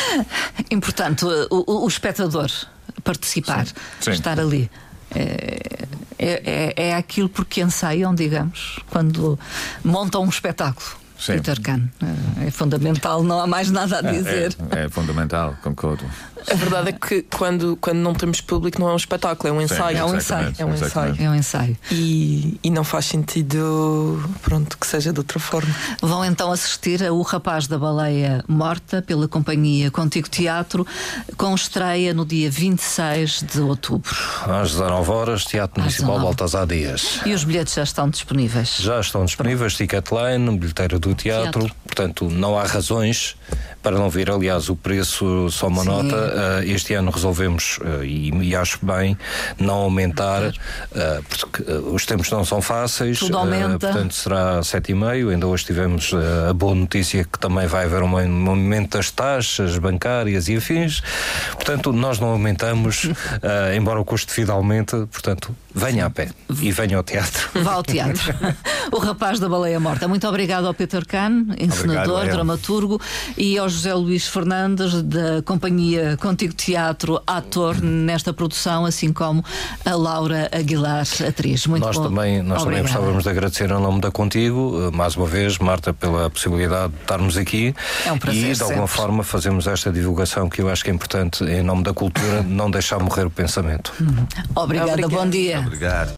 importante 0.70 1.26
o, 1.26 1.48
o, 1.50 1.86
o 1.86 1.88
espectador 1.88 2.50
participar, 3.04 3.66
Sim. 3.68 3.74
Sim. 4.00 4.12
estar 4.12 4.40
ali. 4.40 4.70
É, 5.16 5.94
é, 6.18 6.74
é, 6.76 6.96
aquilo 6.96 7.28
porque 7.28 7.62
ensaiam, 7.62 8.16
digamos, 8.16 8.80
quando 8.90 9.38
montam 9.84 10.24
um 10.24 10.30
espetáculo. 10.30 11.03
Sim. 11.24 11.36
Peter 11.36 11.62
Kahn. 11.62 11.88
É, 12.42 12.48
é 12.48 12.52
fundamental, 12.52 13.24
não 13.24 13.40
há 13.40 13.48
mais 13.48 13.72
nada 13.72 14.02
a 14.02 14.10
é, 14.10 14.12
dizer. 14.12 14.56
É, 14.72 14.84
é, 14.84 14.90
fundamental, 14.90 15.56
concordo. 15.64 16.04
A 16.52 16.56
verdade 16.56 16.90
é 16.90 16.92
que 16.92 17.22
quando, 17.34 17.78
quando 17.80 18.00
não 18.00 18.14
temos 18.14 18.42
público 18.42 18.78
não 18.78 18.90
é 18.90 18.94
um 18.94 18.98
espetáculo, 18.98 19.48
é 19.48 19.58
um 19.58 19.62
ensaio. 19.62 19.96
Sim, 19.96 20.02
é 20.02 20.06
um 20.06 20.18
ensaio. 20.18 20.54
É 20.58 20.66
um 20.66 20.74
ensaio. 20.74 21.16
É 21.18 21.30
um 21.30 21.36
ensaio. 21.36 21.78
E, 21.90 22.60
e 22.62 22.70
não 22.70 22.84
faz 22.84 23.06
sentido 23.06 24.22
pronto, 24.42 24.78
que 24.78 24.86
seja 24.86 25.14
de 25.14 25.20
outra 25.20 25.40
forma. 25.40 25.74
Vão 26.02 26.26
então 26.26 26.52
assistir 26.52 27.02
a 27.02 27.14
O 27.14 27.22
Rapaz 27.22 27.68
da 27.68 27.78
Baleia 27.78 28.44
Morta 28.46 29.02
pela 29.02 29.26
companhia 29.26 29.90
Contigo 29.90 30.28
Teatro, 30.28 30.86
com 31.38 31.56
estreia 31.56 32.14
no 32.14 32.26
dia 32.26 32.52
26 32.52 33.44
de 33.44 33.62
outubro. 33.62 34.14
Às 34.46 34.72
19 34.72 35.10
horas, 35.10 35.46
Teatro 35.46 35.80
Municipal 35.80 36.20
Baltasar 36.20 36.68
Dias. 36.68 37.22
E 37.26 37.34
os 37.34 37.46
bilhetes 37.46 37.74
já 37.74 37.84
estão 37.84 38.10
disponíveis? 38.10 38.76
Já 38.80 39.00
estão 39.00 39.24
disponíveis, 39.24 39.74
Ticketline, 39.76 40.58
bilheteira 40.58 41.00
do 41.00 41.13
teatro, 41.14 41.62
teatro. 41.62 41.76
portanto, 41.86 42.30
não 42.30 42.58
há 42.58 42.64
razões 42.64 43.36
para 43.84 43.98
não 43.98 44.10
vir. 44.10 44.32
Aliás, 44.32 44.70
o 44.70 44.76
preço, 44.76 45.52
só 45.52 45.68
uma 45.68 45.84
Sim. 45.84 45.90
nota, 45.90 46.16
uh, 46.16 46.64
este 46.64 46.94
ano 46.94 47.12
resolvemos, 47.12 47.78
uh, 47.80 48.04
e, 48.04 48.30
e, 48.50 48.56
acho 48.56 48.80
bem, 48.84 49.18
não 49.60 49.76
aumentar, 49.76 50.48
uh, 50.48 50.54
porque 51.30 51.64
os 51.92 52.06
tempos 52.06 52.32
não 52.32 52.46
são 52.46 52.62
fáceis. 52.62 53.20
Tudo 53.20 53.38
aumenta. 53.38 53.78
portanto, 53.78 54.14
será 54.14 54.62
7,5. 54.62 55.32
Ainda 55.32 55.46
hoje 55.46 55.66
tivemos 55.66 56.12
a 56.50 56.54
boa 56.54 56.74
notícia 56.74 57.26
que 57.26 57.38
também 57.38 57.68
vai 57.68 57.86
haver 57.86 58.02
um 58.02 58.18
aumento 58.50 58.98
das 58.98 59.12
taxas 59.12 59.78
bancárias 59.78 60.48
e 60.48 60.56
afins. 60.56 61.04
Portanto, 61.52 61.92
nós 61.92 62.20
não 62.20 62.30
aumentamos, 62.30 63.10
embora 63.76 64.00
o 64.00 64.06
custo 64.06 64.34
de 64.34 64.40
vida 64.40 64.54
aumente, 64.54 64.96
portanto, 65.12 65.54
venha 65.74 66.06
a 66.06 66.10
pé 66.10 66.30
e 66.62 66.72
venha 66.72 66.98
ao 66.98 67.04
teatro. 67.04 67.50
Vá 67.62 67.74
ao 67.74 67.84
teatro. 67.84 68.34
o 68.92 69.00
rapaz 69.00 69.40
da 69.40 69.50
baleia 69.50 69.80
morta. 69.80 70.08
Muito 70.08 70.28
obrigado 70.28 70.68
ao 70.68 70.74
Peter 70.74 71.06
Kahn, 71.06 71.48
encenador, 71.60 72.16
obrigado, 72.18 72.32
dramaturgo, 72.32 73.02
e 73.38 73.58
ao 73.58 73.68
José 73.68 73.94
Luís 73.94 74.28
Fernandes, 74.28 75.02
da 75.02 75.42
Companhia 75.44 76.18
Contigo 76.18 76.54
Teatro, 76.54 77.22
ator 77.26 77.82
nesta 77.82 78.34
produção, 78.34 78.86
assim 78.86 79.12
como 79.12 79.44
a 79.86 79.96
Laura 79.96 80.50
Aguilar, 80.52 81.06
atriz. 81.28 81.66
Muito 81.68 81.84
nós 81.84 81.98
bom. 81.98 82.04
também 82.04 82.42
Nós 82.42 82.64
também 82.64 82.82
gostávamos 82.82 83.24
de 83.24 83.30
agradecer 83.30 83.70
em 83.70 83.82
nome 83.82 84.00
da 84.00 84.12
Contigo, 84.12 84.92
mais 84.94 85.16
uma 85.16 85.26
vez, 85.26 85.58
Marta, 85.58 85.94
pela 85.94 86.30
possibilidade 86.30 86.94
de 86.94 87.02
estarmos 87.02 87.38
aqui. 87.38 87.74
É 88.06 88.12
um 88.12 88.18
prazer. 88.18 88.52
E, 88.52 88.54
de 88.54 88.62
alguma 88.62 88.88
sempre. 88.88 89.02
forma, 89.02 89.24
fazemos 89.24 89.68
esta 89.68 89.92
divulgação 89.92 90.50
que 90.50 90.62
eu 90.62 90.70
acho 90.70 90.84
que 90.84 90.92
é 90.92 90.94
importante, 90.94 91.44
em 91.44 91.64
nome 91.64 91.84
da 91.84 91.94
cultura, 91.94 92.44
não 92.44 92.70
deixar 92.70 93.00
morrer 93.00 93.26
o 93.26 93.30
pensamento. 93.30 93.94
Uhum. 94.00 94.26
Obrigada, 94.56 95.08
bom 95.08 95.28
dia. 95.28 95.63
Obrigado. 95.66 96.12